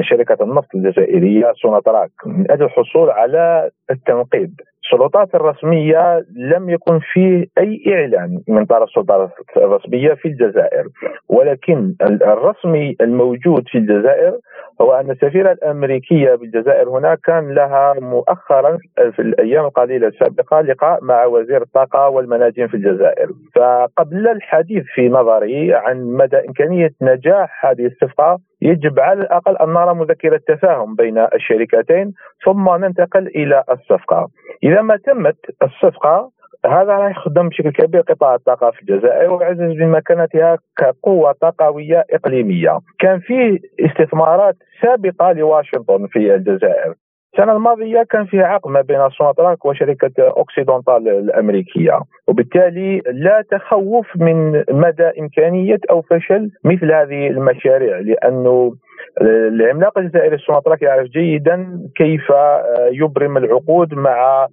شركة 0.00 0.44
النفط 0.44 0.68
الجزائرية 0.74 1.52
سوناتراك 1.62 2.10
من 2.26 2.50
أجل 2.50 2.64
الحصول 2.64 3.10
على 3.10 3.70
التنقيب 3.90 4.60
السلطات 4.84 5.34
الرسمية 5.34 6.24
لم 6.36 6.70
يكن 6.70 6.98
فيه 7.12 7.46
أي 7.58 7.82
إعلان 7.88 8.40
من 8.48 8.64
طرف 8.64 8.88
السلطات 8.88 9.30
الرسمية 9.56 10.14
في 10.14 10.28
الجزائر. 10.28 10.84
ولكن 11.28 11.94
الرسمي 12.02 12.96
الموجود 13.00 13.64
في 13.68 13.78
الجزائر 13.78 14.38
هو 14.80 14.92
أن 14.92 15.10
السفيرة 15.10 15.52
الأمريكية 15.52 16.34
بالجزائر 16.34 16.88
هنا 16.88 17.14
كان 17.14 17.54
لها 17.54 17.94
مؤخرا 18.00 18.78
في 19.16 19.22
الأيام 19.22 19.64
القليلة 19.64 20.08
السابقة 20.08 20.60
لقاء 20.60 21.04
مع 21.04 21.24
وزير 21.24 21.62
الطاقة 21.62 22.08
والمناجم 22.08 22.68
في 22.68 22.74
الجزائر. 22.76 23.28
فقبل 23.54 24.28
الحديث 24.28 24.84
في 24.94 25.08
نظري 25.08 25.74
عن 25.74 26.04
مدى 26.04 26.36
إمكانية 26.48 26.90
نجاح 27.02 27.66
هذه 27.66 27.86
الصفقه 27.86 28.38
يجب 28.64 29.00
على 29.00 29.20
الأقل 29.20 29.56
أن 29.56 29.68
نرى 29.68 29.94
مذكرة 29.94 30.40
تفاهم 30.48 30.94
بين 30.94 31.18
الشركتين 31.18 32.12
ثم 32.44 32.70
ننتقل 32.84 33.26
إلى 33.26 33.64
الصفقة. 33.70 34.28
إذا 34.62 34.82
ما 34.82 34.96
تمت 34.96 35.36
الصفقة 35.62 36.30
هذا 36.66 36.92
راح 36.92 37.10
يخدم 37.10 37.48
بشكل 37.48 37.70
كبير 37.70 38.00
قطاع 38.00 38.34
الطاقة 38.34 38.70
في 38.70 38.82
الجزائر 38.82 39.30
ويعزز 39.30 39.60
من 39.60 39.90
مكانتها 39.90 40.58
كقوة 40.76 41.32
طاقوية 41.32 42.04
إقليمية 42.10 42.78
كان 42.98 43.20
في 43.20 43.60
استثمارات 43.80 44.56
سابقة 44.82 45.32
لواشنطن 45.32 46.06
في 46.06 46.34
الجزائر 46.34 46.94
السنة 47.34 47.52
الماضية 47.56 48.02
كان 48.10 48.26
في 48.26 48.40
عقد 48.40 48.70
ما 48.70 48.80
بين 48.80 49.10
سوناتراك 49.10 49.64
وشركة 49.64 50.12
أوكسيدونتال 50.18 51.08
الأمريكية 51.08 52.00
وبالتالي 52.28 53.02
لا 53.12 53.44
تخوف 53.50 54.06
من 54.16 54.64
مدى 54.70 55.10
إمكانية 55.20 55.78
أو 55.90 56.02
فشل 56.02 56.50
مثل 56.64 56.92
هذه 56.92 57.26
المشاريع 57.26 57.98
لأنه 57.98 58.74
العملاق 59.20 59.98
الجزائري 59.98 60.34
السوناتراك 60.34 60.82
يعرف 60.82 61.06
جيدا 61.08 61.80
كيف 61.96 62.32
يبرم 62.92 63.36
العقود 63.36 63.94
مع 63.94 64.46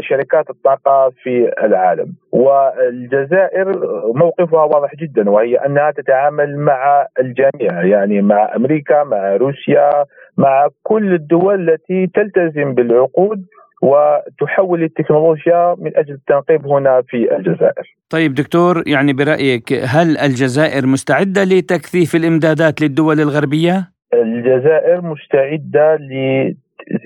شركات 0.00 0.50
الطاقة 0.50 1.12
في 1.22 1.52
العالم. 1.64 2.12
والجزائر 2.32 3.72
موقفها 4.14 4.62
واضح 4.64 4.94
جدا 4.94 5.30
وهي 5.30 5.56
أنها 5.56 5.90
تتعامل 5.90 6.58
مع 6.58 7.06
الجميع 7.20 7.84
يعني 7.84 8.22
مع 8.22 8.56
أمريكا 8.56 9.04
مع 9.04 9.36
روسيا 9.36 10.04
مع 10.38 10.68
كل 10.82 11.14
الدول 11.14 11.70
التي 11.70 12.06
تلتزم 12.06 12.74
بالعقود 12.74 13.46
وتحول 13.82 14.82
التكنولوجيا 14.82 15.76
من 15.78 15.96
أجل 15.96 16.14
التنقيب 16.14 16.66
هنا 16.66 17.02
في 17.08 17.36
الجزائر. 17.36 17.96
طيب 18.10 18.34
دكتور 18.34 18.82
يعني 18.86 19.12
برأيك 19.12 19.72
هل 19.72 20.18
الجزائر 20.18 20.86
مستعدة 20.86 21.44
لتكثيف 21.44 22.14
الإمدادات 22.14 22.80
للدول 22.82 23.20
الغربية؟ 23.20 23.90
الجزائر 24.14 25.00
مستعدة 25.00 25.96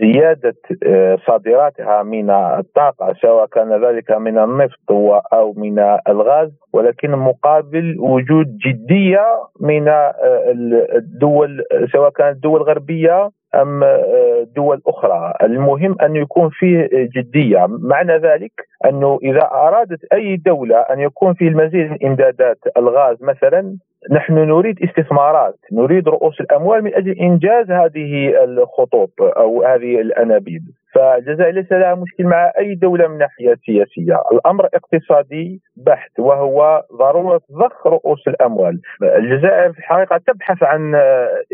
زيادة 0.01 0.57
آه، 0.87 1.19
صادراتها 1.27 2.03
من 2.03 2.31
الطاقة 2.31 3.15
سواء 3.23 3.47
كان 3.47 3.85
ذلك 3.85 4.11
من 4.11 4.39
النفط 4.39 4.91
أو 5.33 5.55
من 5.57 5.79
الغاز 6.09 6.51
ولكن 6.73 7.11
مقابل 7.11 7.97
وجود 7.99 8.59
جدية 8.67 9.27
من 9.61 9.89
آه، 9.89 10.15
الدول 10.97 11.65
سواء 11.93 12.11
كانت 12.11 12.43
دول 12.43 12.63
غربية 12.63 13.31
أم 13.55 13.83
آه، 13.85 14.47
دول 14.57 14.81
أخرى. 14.87 15.35
المهم 15.43 15.97
أن 16.03 16.17
يكون 16.17 16.49
فيه 16.53 16.89
جدية. 16.93 17.67
معنى 17.69 18.17
ذلك 18.17 18.53
أنه 18.85 19.19
إذا 19.23 19.45
أرادت 19.53 20.13
أي 20.13 20.37
دولة 20.37 20.77
أن 20.77 21.01
يكون 21.01 21.35
فيه 21.35 21.49
المزيد 21.49 21.91
من 21.91 21.99
إمدادات 22.05 22.59
الغاز 22.77 23.17
مثلا 23.23 23.77
نحن 24.11 24.35
نريد 24.35 24.83
استثمارات. 24.83 25.57
نريد 25.73 26.09
رؤوس 26.09 26.41
الأموال 26.41 26.85
من 26.85 26.95
أجل 26.95 27.11
إنجاز 27.11 27.71
هذه 27.71 28.45
الخطوط 28.45 29.11
أو 29.21 29.63
هذه 29.63 30.01
الأنابيب. 30.01 30.63
فالجزائر 30.95 31.55
ليس 31.55 31.73
لها 31.73 31.95
مشكل 31.95 32.25
مع 32.25 32.53
أي 32.59 32.75
دولة 32.75 33.07
من 33.07 33.15
الناحيه 33.15 33.53
السياسيه، 33.53 34.23
الأمر 34.33 34.69
اقتصادي 34.75 35.61
بحت 35.77 36.19
وهو 36.19 36.83
ضرورة 36.99 37.41
ضخ 37.53 37.87
رؤوس 37.87 38.29
الأموال، 38.29 38.81
الجزائر 39.03 39.73
في 39.73 39.79
الحقيقة 39.79 40.21
تبحث 40.27 40.63
عن 40.63 40.93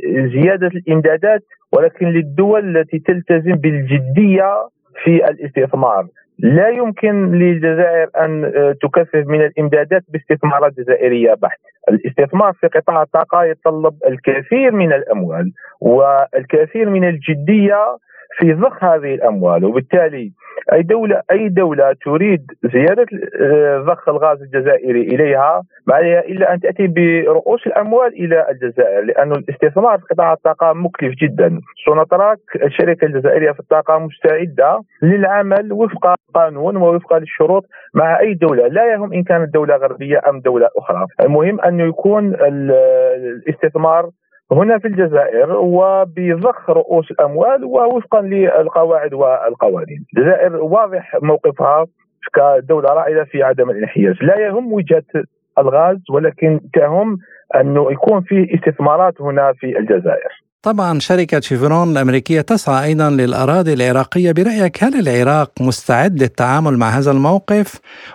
زيادة 0.06 0.66
الإمدادات 0.66 1.42
ولكن 1.76 2.06
للدول 2.06 2.76
التي 2.76 2.98
تلتزم 2.98 3.52
بالجدية 3.52 4.68
في 5.04 5.28
الاستثمار 5.28 6.06
لا 6.38 6.68
يمكن 6.68 7.32
للجزائر 7.32 8.08
أن 8.20 8.44
آه، 8.44 8.74
تكثف 8.82 9.26
من 9.26 9.40
الإمدادات 9.40 10.02
باستثمارات 10.08 10.72
جزائرية 10.78 11.34
بحت. 11.34 11.58
الاستثمار 11.88 12.52
في 12.52 12.66
قطاع 12.66 13.02
الطاقة 13.02 13.44
يتطلب 13.44 13.94
الكثير 14.06 14.72
من 14.72 14.92
الأموال 14.92 15.52
والكثير 15.80 16.90
من 16.90 17.08
الجدية 17.08 17.96
في 18.38 18.52
ضخ 18.52 18.84
هذه 18.84 19.14
الأموال. 19.14 19.64
وبالتالي 19.64 20.32
أي 20.72 20.82
دوله 20.82 21.22
أي 21.30 21.48
دولة 21.48 21.92
تريد 22.04 22.46
زيادة 22.64 23.06
آه، 23.40 23.78
ضخ 23.78 24.08
الغاز 24.08 24.42
الجزائري 24.42 25.00
إليها 25.02 25.62
ما 25.86 25.94
عليها 25.94 26.20
إلا 26.20 26.54
أن 26.54 26.60
تأتي 26.60 26.86
برؤوس 26.86 27.66
الأموال 27.66 28.12
إلى 28.24 28.46
الجزائر 28.50 29.00
لأن 29.00 29.32
الاستثمار 29.32 29.98
في 29.98 30.04
قطاع 30.14 30.32
الطاقة 30.32 30.72
مكلف 30.72 31.14
جدا. 31.14 31.60
سوناتراك 31.84 32.38
الشركة 32.64 33.04
الجزائرية 33.04 33.52
في 33.52 33.60
الطاقة 33.60 33.98
مستعدة 33.98 34.82
للعمل 35.02 35.72
وفق 35.72 36.14
قانون 36.34 36.76
ووفق 36.76 37.16
للشروط 37.16 37.64
مع 37.94 38.20
أي 38.20 38.34
دولة 38.34 38.66
لا 38.66 38.92
يهم 38.92 39.12
إن 39.12 39.22
كانت 39.22 39.54
دولة 39.54 39.76
غربية 39.76 40.20
أم 40.28 40.40
دولة 40.40 40.68
أخرى. 40.76 41.06
المهم 41.20 41.60
انه 41.60 41.84
يكون 41.84 42.34
الاستثمار 42.34 44.10
هنا 44.52 44.78
في 44.78 44.88
الجزائر 44.88 45.52
وبضخ 45.52 46.70
رؤوس 46.70 47.10
الأموال 47.10 47.64
ووفقا 47.64 48.20
للقواعد 48.20 49.14
والقوانين. 49.14 50.06
الجزائر 50.16 50.56
واضح 50.56 51.16
موقفها 51.22 51.86
كدولة 52.34 52.88
رائدة 52.88 53.24
في 53.24 53.42
عدم 53.42 53.70
الانحياز، 53.70 54.14
لا 54.22 54.38
يهم 54.38 54.72
وجهة 54.72 55.24
الغاز 55.58 55.98
ولكن 56.10 56.60
تهم 56.74 57.18
أنه 57.54 57.92
يكون 57.92 58.20
في 58.20 58.54
استثمارات 58.54 59.20
هنا 59.20 59.52
في 59.52 59.78
الجزائر. 59.78 60.45
طبعا 60.70 60.98
شركة 60.98 61.40
شيفرون 61.40 61.88
الأمريكية 61.92 62.40
تسعى 62.40 62.84
أيضا 62.88 63.10
للأراضي 63.10 63.72
العراقية 63.72 64.32
برأيك 64.32 64.84
هل 64.84 64.94
العراق 65.02 65.50
مستعد 65.60 66.14
للتعامل 66.22 66.74
مع 66.78 66.88
هذا 66.98 67.10
الموقف 67.10 67.68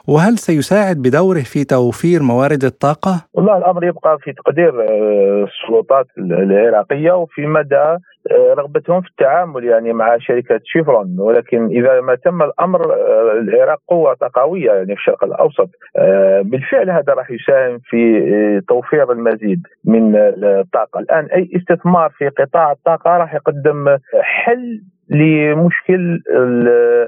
وهل 0.07 0.37
سيساعد 0.37 0.97
بدوره 0.97 1.45
في 1.53 1.63
توفير 1.63 2.23
موارد 2.23 2.63
الطاقة؟ 2.63 3.13
والله 3.33 3.57
الأمر 3.57 3.83
يبقى 3.85 4.17
في 4.23 4.33
تقدير 4.33 4.73
آه، 4.81 5.45
السلطات 5.49 6.07
العراقية 6.17 7.11
وفي 7.11 7.41
مدى 7.45 7.97
رغبتهم 8.31 9.01
في 9.01 9.07
التعامل 9.07 9.63
يعني 9.63 9.93
مع 9.93 10.17
شركة 10.17 10.59
شيفرون. 10.63 11.15
ولكن 11.19 11.65
إذا 11.65 12.01
ما 12.01 12.15
تم 12.15 12.41
الأمر 12.41 12.93
آه، 12.93 13.31
العراق 13.31 13.79
قوة 13.87 14.13
طاقوية 14.13 14.71
يعني 14.71 14.85
في 14.95 15.01
الشرق 15.01 15.23
الأوسط 15.23 15.69
آه، 15.97 16.41
بالفعل 16.41 16.89
هذا 16.89 17.13
راح 17.13 17.31
يساهم 17.31 17.79
في 17.83 18.61
توفير 18.67 19.11
المزيد 19.11 19.61
من 19.85 20.15
الطاقة. 20.15 20.99
الآن 20.99 21.25
أي 21.25 21.49
استثمار 21.55 22.09
في 22.17 22.29
قطاع 22.29 22.71
الطاقة 22.71 23.17
راح 23.17 23.33
يقدم 23.33 23.97
حل 24.21 24.81
لمشكل 25.09 26.23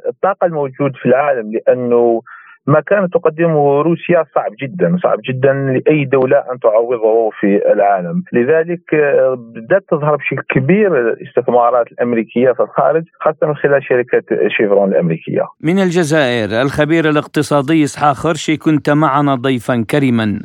الطاقة 0.07 0.45
الموجود 0.45 0.95
في 0.95 1.05
العالم 1.05 1.51
لأنه 1.51 2.21
ما 2.67 2.79
كانت 2.79 3.13
تقدمه 3.13 3.81
روسيا 3.81 4.25
صعب 4.35 4.51
جدا 4.61 4.97
صعب 5.03 5.19
جدا 5.29 5.53
لأي 5.53 6.05
دولة 6.05 6.37
أن 6.37 6.59
تعوضه 6.59 7.29
في 7.39 7.71
العالم. 7.73 8.23
لذلك 8.33 8.93
آه، 8.93 9.37
بدأت 9.55 9.83
تظهر 9.89 10.15
بشكل 10.15 10.41
كبير 10.49 10.99
الاستثمارات 10.99 11.87
الأمريكية 11.91 12.51
في 12.51 12.63
الخارج 12.63 13.03
خاصة 13.21 13.47
من 13.47 13.55
خلال 13.55 13.83
شركة 13.83 14.23
شيفرون 14.57 14.91
الأمريكية. 14.91 15.43
من 15.61 15.79
الجزائر 15.79 16.61
الخبير 16.61 17.09
الاقتصادي 17.09 17.83
إسحاق 17.83 18.13
خرشي 18.13 18.57
كنت 18.57 18.89
معنا 18.89 19.35
ضيفا 19.35 19.85
كريما. 19.91 20.39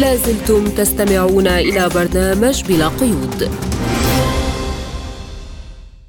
لازلتم 0.00 0.62
تستمعون 0.78 1.46
إلى 1.46 1.82
برنامج 1.96 2.56
بلا 2.68 2.88
قيود. 3.00 3.40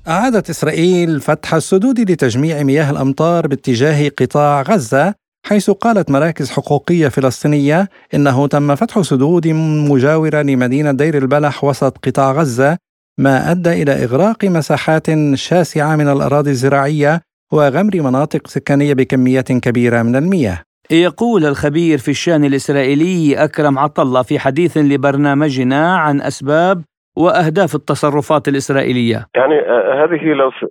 أعادت 0.07 0.49
إسرائيل 0.49 1.21
فتح 1.21 1.53
السدود 1.53 2.11
لتجميع 2.11 2.63
مياه 2.63 2.91
الأمطار 2.91 3.47
باتجاه 3.47 4.09
قطاع 4.09 4.61
غزة 4.61 5.13
حيث 5.45 5.69
قالت 5.69 6.11
مراكز 6.11 6.51
حقوقية 6.51 7.07
فلسطينية 7.07 7.89
إنه 8.13 8.47
تم 8.47 8.75
فتح 8.75 9.01
سدود 9.01 9.47
مجاورة 9.91 10.41
لمدينة 10.41 10.91
دير 10.91 11.17
البلح 11.17 11.63
وسط 11.63 11.97
قطاع 11.97 12.31
غزة 12.31 12.77
ما 13.17 13.51
أدى 13.51 13.83
إلى 13.83 14.03
إغراق 14.03 14.45
مساحات 14.45 15.07
شاسعة 15.33 15.95
من 15.95 16.07
الأراضي 16.07 16.49
الزراعية 16.49 17.21
وغمر 17.53 18.01
مناطق 18.01 18.47
سكانية 18.47 18.93
بكميات 18.93 19.51
كبيرة 19.51 20.01
من 20.01 20.15
المياه. 20.15 20.61
يقول 20.91 21.45
الخبير 21.45 21.97
في 21.97 22.11
الشأن 22.11 22.45
الإسرائيلي 22.45 23.43
أكرم 23.43 23.79
عطلة 23.79 24.21
في 24.21 24.39
حديث 24.39 24.77
لبرنامجنا 24.77 25.97
عن 25.97 26.21
أسباب 26.21 26.83
وأهداف 27.17 27.75
التصرفات 27.75 28.47
الإسرائيلية؟ 28.47 29.25
يعني 29.35 29.59
آه، 29.59 30.03
هذه 30.03 30.21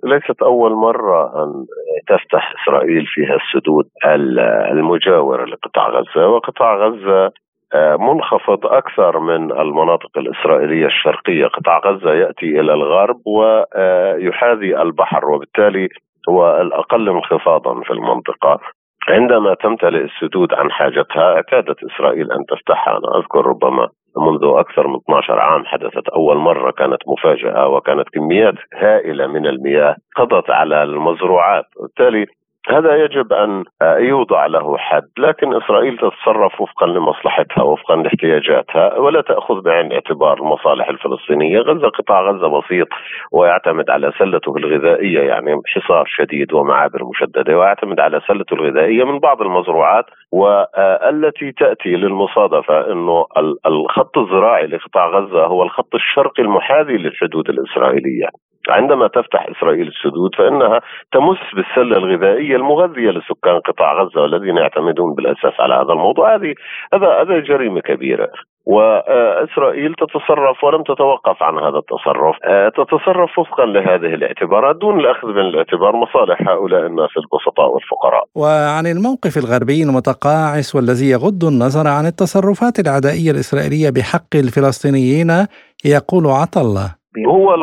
ليست 0.03 0.41
أول 0.41 0.71
مرة 0.71 1.43
أن 1.43 1.65
تفتح 2.07 2.53
إسرائيل 2.61 3.05
فيها 3.05 3.35
السدود 3.35 3.85
المجاورة 4.71 5.45
لقطاع 5.45 5.89
غزة. 5.89 6.27
وقطاع 6.27 6.75
غزة 6.75 7.31
آه، 7.73 7.95
منخفض 7.95 8.65
أكثر 8.65 9.19
من 9.19 9.51
المناطق 9.51 10.17
الإسرائيلية 10.17 10.85
الشرقية، 10.85 11.47
قطاع 11.47 11.79
غزة 11.85 12.13
يأتي 12.13 12.59
إلى 12.59 12.73
الغرب 12.73 13.21
ويحاذي 13.25 14.81
البحر 14.81 15.29
وبالتالي 15.29 15.89
هو 16.29 16.61
الأقل 16.61 17.09
انخفاضا 17.09 17.81
في 17.81 17.91
المنطقة. 17.91 18.59
عندما 19.09 19.53
تمتلئ 19.53 20.03
السدود 20.03 20.53
عن 20.53 20.71
حاجتها 20.71 21.35
اعتادت 21.35 21.77
إسرائيل 21.83 22.31
أن 22.31 22.45
تفتحها. 22.45 22.97
أنا 22.97 23.17
أذكر 23.17 23.45
ربما 23.45 23.89
منذ 24.17 24.39
أكثر 24.43 24.87
من 24.87 24.95
12 24.95 25.39
عام 25.39 25.65
حدثت 25.65 26.09
أول 26.09 26.37
مرة 26.37 26.71
كانت 26.71 26.97
مفاجأة 27.07 27.67
وكانت 27.67 28.09
كميات 28.09 28.55
هائلة 28.73 29.27
من 29.27 29.45
المياه 29.45 29.95
قضت 30.15 30.49
على 30.49 30.83
المزروعات. 30.83 31.65
وبالتالي 31.77 32.25
هذا 32.69 32.95
يجب 32.95 33.33
أن 33.33 33.63
يوضع 33.81 34.45
له 34.45 34.77
حد، 34.77 35.09
لكن 35.17 35.53
إسرائيل 35.53 35.97
تتصرف 35.97 36.61
وفقا 36.61 36.87
لمصلحتها 36.87 37.63
وفقا 37.63 37.95
لاحتياجاتها 37.95 38.97
ولا 38.97 39.21
تأخذ 39.21 39.61
بعين 39.61 39.85
الاعتبار 39.85 40.37
المصالح 40.37 40.89
الفلسطينية، 40.89 41.59
غزة 41.59 41.89
قطاع 41.89 42.21
غزة 42.21 42.59
بسيط 42.59 42.87
ويعتمد 43.31 43.89
على 43.89 44.11
سلته 44.19 44.57
الغذائية 44.57 45.19
يعني 45.19 45.61
حصار 45.65 46.05
شديد 46.07 46.53
ومعابر 46.53 47.03
مشددة 47.03 47.57
ويعتمد 47.57 47.99
على 47.99 48.21
سلته 48.27 48.53
الغذائية 48.53 49.03
من 49.03 49.19
بعض 49.19 49.41
المزروعات 49.41 50.05
والتي 50.31 51.51
تأتي 51.51 51.89
للمصادفة 51.89 52.91
إنه 52.91 53.25
الخط 53.65 54.17
الزراعي 54.17 54.67
لقطاع 54.67 55.07
غزة 55.07 55.45
هو 55.45 55.63
الخط 55.63 55.95
الشرقي 55.95 56.43
المحاذي 56.43 56.97
للحدود 56.97 57.49
الإسرائيلية، 57.49 58.27
عندما 58.69 59.07
تفتح 59.07 59.47
إسرائيل 59.57 59.87
السدود 59.87 60.35
فإنها 60.35 60.81
تمس 61.11 61.37
بالسلة 61.55 61.97
الغذائية 61.97 62.55
المغذية 62.55 63.09
لسكان 63.09 63.59
قطاع 63.59 63.93
غزة 63.93 64.21
والذين 64.21 64.57
يعتمدون 64.57 65.15
بالأساس 65.15 65.53
على 65.59 65.73
هذا 65.73 65.93
الموضوع. 65.93 66.35
هذه 66.35 66.53
هذا 66.93 67.21
هذا 67.21 67.39
جريمة 67.39 67.81
كبيرة. 67.81 68.29
وإسرائيل 68.65 69.93
تتصرف 69.93 70.63
ولم 70.63 70.83
تتوقف 70.83 71.43
عن 71.43 71.57
هذا 71.57 71.77
التصرف، 71.77 72.35
تتصرف 72.77 73.39
وفقا 73.39 73.65
لهذه 73.65 74.13
الاعتبارات 74.13 74.75
دون 74.75 74.99
الأخذ 74.99 75.27
من 75.27 75.39
الاعتبار 75.39 75.95
مصالح 75.95 76.41
هؤلاء 76.41 76.85
الناس 76.85 77.09
البسطاء 77.17 77.69
والفقراء. 77.73 78.23
وعن 78.35 78.87
الموقف 78.87 79.37
الغربي 79.37 79.83
المتقاعس 79.83 80.75
والذي 80.75 81.09
يغض 81.09 81.43
النظر 81.43 81.87
عن 81.87 82.05
التصرفات 82.05 82.79
العدائية 82.79 83.31
الإسرائيلية 83.31 83.89
بحق 83.89 84.35
الفلسطينيين 84.35 85.31
يقول 85.85 86.25
عطله 86.27 87.00
هو 87.27 87.53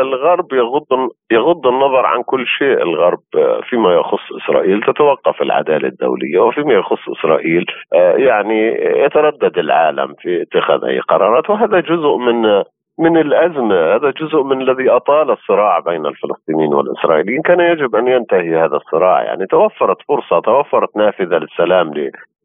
الغرب 0.00 0.52
يغض 0.52 1.08
يغض 1.32 1.66
النظر 1.66 2.06
عن 2.06 2.22
كل 2.22 2.46
شيء. 2.46 2.82
الغرب 2.82 3.20
آه، 3.36 3.60
فيما 3.60 3.94
يخص 3.94 4.32
إسرائيل 4.42 4.82
تتوقف 4.82 5.42
العدالة 5.42 5.88
الدولية 5.88 6.38
وفيما 6.38 6.74
يخص 6.74 7.08
إسرائيل 7.18 7.66
آه، 7.94 8.16
يعني 8.16 8.68
يتردد 9.04 9.58
العالم 9.58 10.14
في 10.20 10.42
اتخاذ 10.42 10.84
اي 10.84 11.00
قرارات 11.00 11.50
وهذا 11.50 11.80
جزء 11.80 12.16
من 12.16 12.62
من 12.98 13.16
الأزمة، 13.16 13.94
هذا 13.94 14.10
جزء 14.10 14.42
من 14.42 14.60
الذي 14.62 14.90
أطال 14.90 15.30
الصراع 15.30 15.78
بين 15.78 16.06
الفلسطينيين 16.06 16.74
والإسرائيليين، 16.74 17.42
كان 17.42 17.60
يجب 17.60 17.96
أن 17.96 18.08
ينتهي 18.08 18.56
هذا 18.56 18.76
الصراع، 18.76 19.22
يعني 19.22 19.46
توفرت 19.46 19.96
فرصة، 20.08 20.40
توفرت 20.40 20.96
نافذة 20.96 21.38
للسلام 21.38 21.90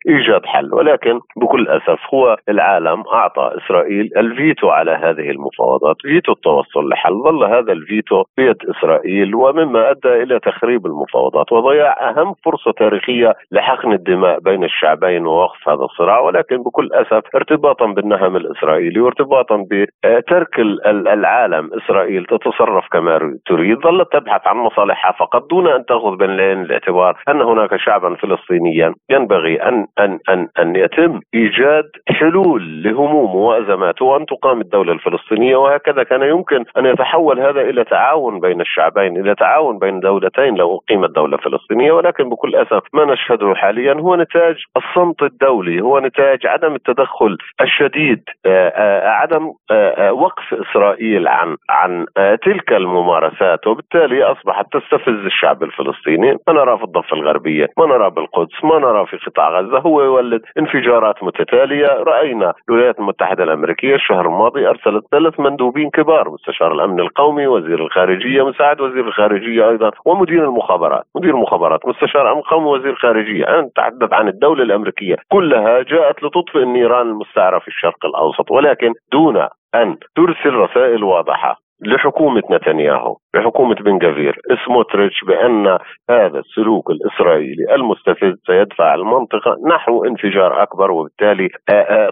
ايجاد 0.09 0.45
حل 0.45 0.73
ولكن 0.73 1.19
بكل 1.35 1.67
أسف 1.67 1.99
هو 2.13 2.37
العالم 2.49 3.03
أعطى 3.13 3.51
إسرائيل 3.57 4.09
الفيتو 4.17 4.69
على 4.69 4.91
هذه 4.91 5.29
المفاوضات، 5.31 5.95
فيتو 6.01 6.31
التوصل 6.31 6.89
لحل، 6.89 7.13
ظل 7.23 7.43
هذا 7.43 7.71
الفيتو 7.71 8.23
بيد 8.37 8.57
إسرائيل 8.69 9.35
ومما 9.35 9.91
أدى 9.91 10.23
إلى 10.23 10.39
تخريب 10.39 10.85
المفاوضات 10.85 11.51
وضياع 11.51 12.09
أهم 12.09 12.33
فرصة 12.45 12.71
تاريخية 12.71 13.33
لحقن 13.51 13.93
الدماء 13.93 14.39
بين 14.39 14.63
الشعبين 14.63 15.27
ووقف 15.27 15.69
هذا 15.69 15.83
الصراع 15.83 16.19
ولكن 16.19 16.63
بكل 16.63 16.89
أسف 16.93 17.23
ارتباطا 17.35 17.85
بالنهم 17.85 18.35
الإسرائيلي 18.35 18.99
وارتباطا 18.99 19.65
بترك 19.71 20.59
العالم 20.89 21.69
إسرائيل 21.73 22.25
تتصرف 22.25 22.87
كما 22.91 23.37
تريد 23.45 23.77
ظلت 23.79 24.11
تبحث 24.11 24.47
عن 24.47 24.57
مصالحها 24.57 25.11
فقط 25.11 25.49
دون 25.49 25.67
أن 25.67 25.85
تأخذ 25.85 26.17
بعين 26.17 26.29
الاعتبار 26.29 27.17
أن 27.29 27.41
هناك 27.41 27.75
شعبا 27.75 28.15
فلسطينيا 28.15 28.93
ينبغي 29.09 29.55
أن 29.55 29.87
ان 29.99 30.19
ان 30.29 30.47
أن 30.59 30.75
يتم 30.75 31.19
إيجاد 31.33 31.89
حلول 32.09 32.83
لهمومه 32.83 33.35
وازماته 33.35 34.05
وأن 34.05 34.25
تقام 34.25 34.61
الدولة 34.61 34.93
الفلسطينية 34.93 35.55
وهكذا 35.55 36.03
كان 36.03 36.21
يمكن 36.23 36.65
أن 36.77 36.85
يتحول 36.85 37.39
هذا 37.39 37.61
إلى 37.61 37.83
تعاون 37.83 38.39
بين 38.39 38.61
الشعبين 38.61 39.17
إلى 39.17 39.35
تعاون 39.35 39.79
بين 39.79 39.99
دولتين 39.99 40.55
لو 40.55 40.77
أقيمت 40.77 41.09
دولة 41.09 41.37
فلسطينية. 41.37 41.91
ولكن 41.91 42.29
بكل 42.29 42.55
أسف 42.55 42.83
ما 42.93 43.05
نشهده 43.05 43.55
حاليا 43.55 43.93
هو 43.93 44.15
نتاج 44.15 44.55
الصمت 44.77 45.23
الدولي 45.23 45.81
هو 45.81 45.99
نتاج 45.99 46.47
عدم 46.47 46.75
التدخل 46.75 47.37
الشديد 47.61 48.23
آه، 48.45 48.69
آه، 48.69 49.09
عدم 49.09 49.53
آه، 49.71 50.13
وقف 50.13 50.53
إسرائيل 50.53 51.27
عن 51.27 51.57
عن 51.69 52.05
تلك 52.45 52.73
الممارسات. 52.73 53.67
وبالتالي 53.67 54.23
أصبحت 54.23 54.65
تستفز 54.73 55.25
الشعب 55.25 55.63
الفلسطيني. 55.63 56.37
ما 56.47 56.53
نرى 56.53 56.77
في 56.77 56.83
الضفة 56.83 57.13
الغربية 57.13 57.67
ما 57.77 57.85
نرى 57.85 58.09
بالقدس 58.09 58.63
ما 58.63 58.79
نرى 58.79 59.05
في 59.05 59.17
قطاع 59.17 59.59
غزة. 59.59 59.78
هو 59.79 60.01
يولد 60.01 60.41
انفجارات 60.57 61.23
متتالية. 61.23 61.87
رأينا 61.87 62.53
الولايات 62.69 62.99
المتحدة 62.99 63.43
الأمريكية 63.43 63.95
الشهر 63.95 64.25
الماضي 64.25 64.67
أرسلت 64.67 65.03
ثلاث 65.11 65.39
مندوبين 65.39 65.89
كبار 65.89 66.29
مستشار 66.29 66.71
الأمن 66.71 66.99
القومي 66.99 67.47
وزير 67.47 67.85
الخارجية 67.85 68.45
مساعد 68.45 68.81
وزير 68.81 69.07
الخارجية 69.07 69.69
أيضا 69.69 69.91
ومدير 70.05 70.43
المخابرات. 70.43 71.03
مدير 71.15 71.29
المخابرات 71.35 71.87
مستشار 71.87 72.31
أمن 72.31 72.41
قومي 72.41 72.67
وزير 72.67 72.95
خارجية. 72.95 73.47
أنا 73.47 73.67
أتحدث 73.67 74.13
عن 74.13 74.27
الدولة 74.27 74.63
الأمريكية 74.63 75.15
كلها 75.31 75.81
جاءت 75.81 76.23
لتطفئ 76.23 76.59
النيران 76.59 77.07
المستعره 77.09 77.59
في 77.59 77.67
الشرق 77.67 78.05
الأوسط 78.05 78.51
ولكن 78.51 78.93
دون 79.11 79.47
أن 79.75 79.97
ترسل 80.15 80.53
رسائل 80.53 81.03
واضحة. 81.03 81.68
لحكومة 81.81 82.43
نتنياهو 82.51 83.15
لحكومة 83.35 83.75
بن 83.75 83.97
جافير 83.97 84.35
سموتريتش 84.65 85.23
بأن 85.27 85.77
هذا 86.09 86.39
السلوك 86.39 86.89
الإسرائيلي 86.91 87.75
المستفز 87.75 88.33
سيدفع 88.47 88.93
المنطقة 88.95 89.55
نحو 89.67 90.05
انفجار 90.05 90.63
أكبر 90.63 90.91
وبالتالي 90.91 91.49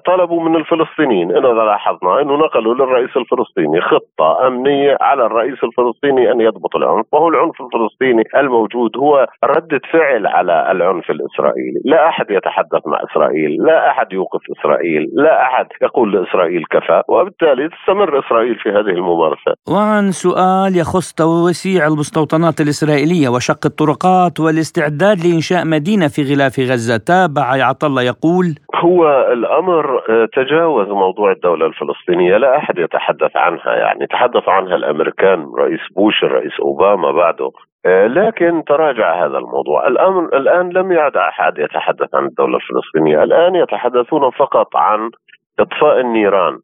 طلبوا 0.06 0.42
من 0.42 0.56
الفلسطينيين 0.56 1.32
إذا 1.32 1.48
لاحظنا 1.54 2.22
أنه 2.22 2.36
نقلوا 2.36 2.74
للرئيس 2.74 3.18
الفلسطيني 3.18 3.82
خطة 3.82 4.48
أمنية 4.48 4.98
على 5.02 5.26
الرئيس 5.26 5.64
الفلسطيني 5.64 6.32
أن 6.32 6.42
يضبط 6.42 6.76
العنف 6.76 7.06
وهو 7.12 7.28
العنف 7.28 7.62
الفلسطيني 7.62 8.24
الموجود 8.36 8.98
هو 8.98 9.28
ردة 9.44 9.82
فعل 9.92 10.28
على 10.28 10.72
العنف 10.72 11.10
الإسرائيلي. 11.12 11.82
لا 11.86 12.08
أحد 12.08 12.26
يتحدث 12.32 12.88
مع 12.88 13.00
إسرائيل 13.12 13.58
لا 13.66 13.90
أحد 13.90 14.14
يوقف 14.14 14.42
إسرائيل 14.60 15.10
لا 15.14 15.42
أحد 15.42 15.66
يقول 15.82 16.12
لإسرائيل 16.14 16.64
كفى 16.72 17.02
وبالتالي 17.10 17.70
تستمر 17.70 18.20
إسرائيل 18.20 18.56
في 18.56 18.70
هذه 18.70 18.80
الممارسة. 19.00 19.57
وعن 19.70 20.12
سؤال 20.12 20.78
يخص 20.78 21.14
توسيع 21.14 21.88
المستوطنات 21.88 22.62
الإسرائيلية 22.62 23.30
وشق 23.30 23.66
الطرقات 23.66 24.40
والاستعداد 24.40 25.18
لإنشاء 25.26 25.66
مدينة 25.66 26.08
في 26.08 26.22
غلاف 26.30 26.60
غزة. 26.60 26.98
تابع 26.98 27.46
عطلة 27.70 28.02
يقول 28.02 28.46
هو 28.76 29.28
الأمر 29.34 29.86
آه، 30.10 30.28
تجاوز 30.34 30.88
موضوع 30.88 31.32
الدولة 31.32 31.66
الفلسطينية. 31.66 32.38
لا 32.38 32.58
أحد 32.58 32.78
يتحدث 32.78 33.36
عنها 33.36 33.76
يعني 33.76 34.08
تحدث 34.08 34.50
عنها 34.50 34.76
الأمريكان 34.76 35.40
رئيس 35.60 35.80
بوش 35.96 36.24
الرئيس 36.24 36.60
أوباما 36.62 37.12
بعده. 37.12 37.50
آه، 37.86 38.08
لكن 38.08 38.64
تراجع 38.68 39.26
هذا 39.26 39.38
الموضوع. 39.38 39.88
الآن 39.88 40.26
الآن 40.26 40.70
لم 40.70 40.92
يعد 40.92 41.18
أحد 41.18 41.54
يتحدث 41.58 42.16
عن 42.16 42.26
الدولة 42.26 42.58
الفلسطينية. 42.58 43.24
الآن 43.24 43.56
يتحدثون 43.56 44.32
فقط 44.32 44.76
عن 44.76 45.12
إطفاء 45.60 46.00
النيران. 46.00 46.60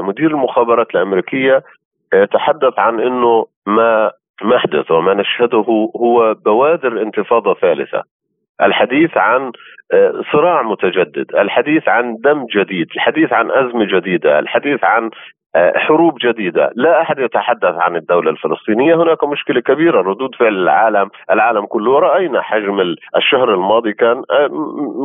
مدير 0.00 0.30
المخابرات 0.30 0.94
الأمريكية 0.94 1.62
تحدث 2.32 2.78
عن 2.78 3.00
إنه 3.00 3.46
ما 3.66 4.10
ما 4.42 4.58
حدث 4.58 4.90
وما 4.90 5.14
نشهده 5.14 5.90
هو 5.96 6.34
بوادر 6.34 7.02
انتفاضه 7.02 7.54
ثالثه 7.54 8.02
الحديث 8.62 9.16
عن 9.16 9.52
آه، 9.92 10.22
صراع 10.32 10.62
متجدد 10.62 11.34
الحديث 11.34 11.88
عن 11.88 12.16
دم 12.24 12.46
جديد 12.46 12.86
الحديث 12.96 13.32
عن 13.32 13.50
أزمة 13.50 13.84
جديدة 13.84 14.38
الحديث 14.38 14.84
عن 14.84 15.04
آه، 15.04 15.10
حروب 15.76 16.18
جديدة، 16.24 16.70
لا 16.74 17.02
أحد 17.02 17.18
يتحدث 17.18 17.74
عن 17.74 17.96
الدولة 17.96 18.30
الفلسطينية، 18.30 18.94
هناك 18.94 19.24
مشكلة 19.24 19.60
كبيرة. 19.60 20.00
ردود 20.00 20.34
فعل 20.34 20.54
العالم، 20.54 21.10
العالم 21.30 21.66
كله. 21.66 21.98
راينا 21.98 22.42
حجم 22.42 22.80
الشهر 23.16 23.54
الماضي 23.54 23.92
كان 23.92 24.22
آه، 24.30 24.48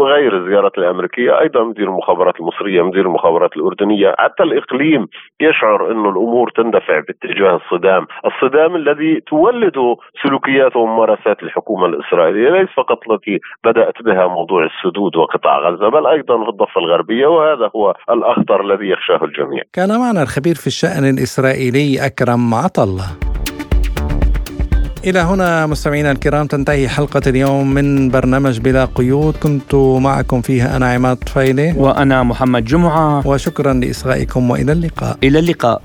غير 0.02 0.38
الزيارات 0.38 0.78
الأمريكية، 0.78 1.40
أيضا 1.40 1.64
مدير 1.64 1.88
المخابرات 1.88 2.40
المصرية، 2.40 2.82
مدير 2.82 3.06
المخابرات 3.06 3.58
الأردنية، 3.58 4.16
حتى 4.20 4.44
الإقليم 4.44 5.08
يشعر 5.42 5.92
إنه 5.92 6.10
الأمور 6.10 6.50
تندفع 6.56 7.00
باتجاه 7.00 7.56
الصدام، 7.56 8.08
الصدام 8.26 8.76
الذي 8.76 9.22
تولد 9.28 9.96
سلوكيات 10.24 10.76
وممارسات 10.76 11.44
الحكومة 11.44 11.86
الإسرائيلية، 11.86 12.50
ليس 12.50 12.70
فقط 12.78 13.10
التي 13.10 13.40
بدأت 13.64 14.04
بها 14.04 14.28
موضوع 14.28 14.66
السدود 14.66 15.16
وقطاع 15.16 15.60
غزة، 15.60 15.90
بل 15.90 16.08
أيضا 16.08 16.44
في 16.44 16.50
الضفة 16.50 16.82
الغربية. 16.82 17.28
وهذا 17.28 17.72
هو 17.76 17.94
الأخطر 18.10 18.62
الذي 18.62 18.90
يخشاه 18.90 19.24
الجميع. 19.24 19.64
كان 19.74 19.90
معنا 20.00 20.22
الخبير 20.42 20.56
في 20.56 20.68
الشأن 20.68 21.06
الإسرائيلي 21.10 22.06
أكرم 22.06 22.54
عطلة 22.54 23.06
إلى 25.06 25.20
هنا 25.20 25.66
مستمعينا 25.66 26.12
الكرام 26.12 26.48
تنتهي 26.48 26.90
حلقة 26.90 27.22
اليوم 27.28 27.74
من 27.74 28.10
برنامج 28.10 28.60
بلا 28.60 28.86
قيود. 28.86 29.36
كنت 29.38 29.76
معكم 29.76 30.42
فيها 30.42 30.78
أنا 30.78 30.94
عماد 30.94 31.18
طفيلي. 31.18 31.74
وأنا 31.78 32.24
محمد 32.24 32.66
جمعة. 32.66 33.28
وشكرا 33.28 33.74
لإصغائكم 33.74 34.50
وإلى 34.50 34.72
اللقاء. 34.72 35.18
إلى 35.24 35.40
اللقاء. 35.40 35.82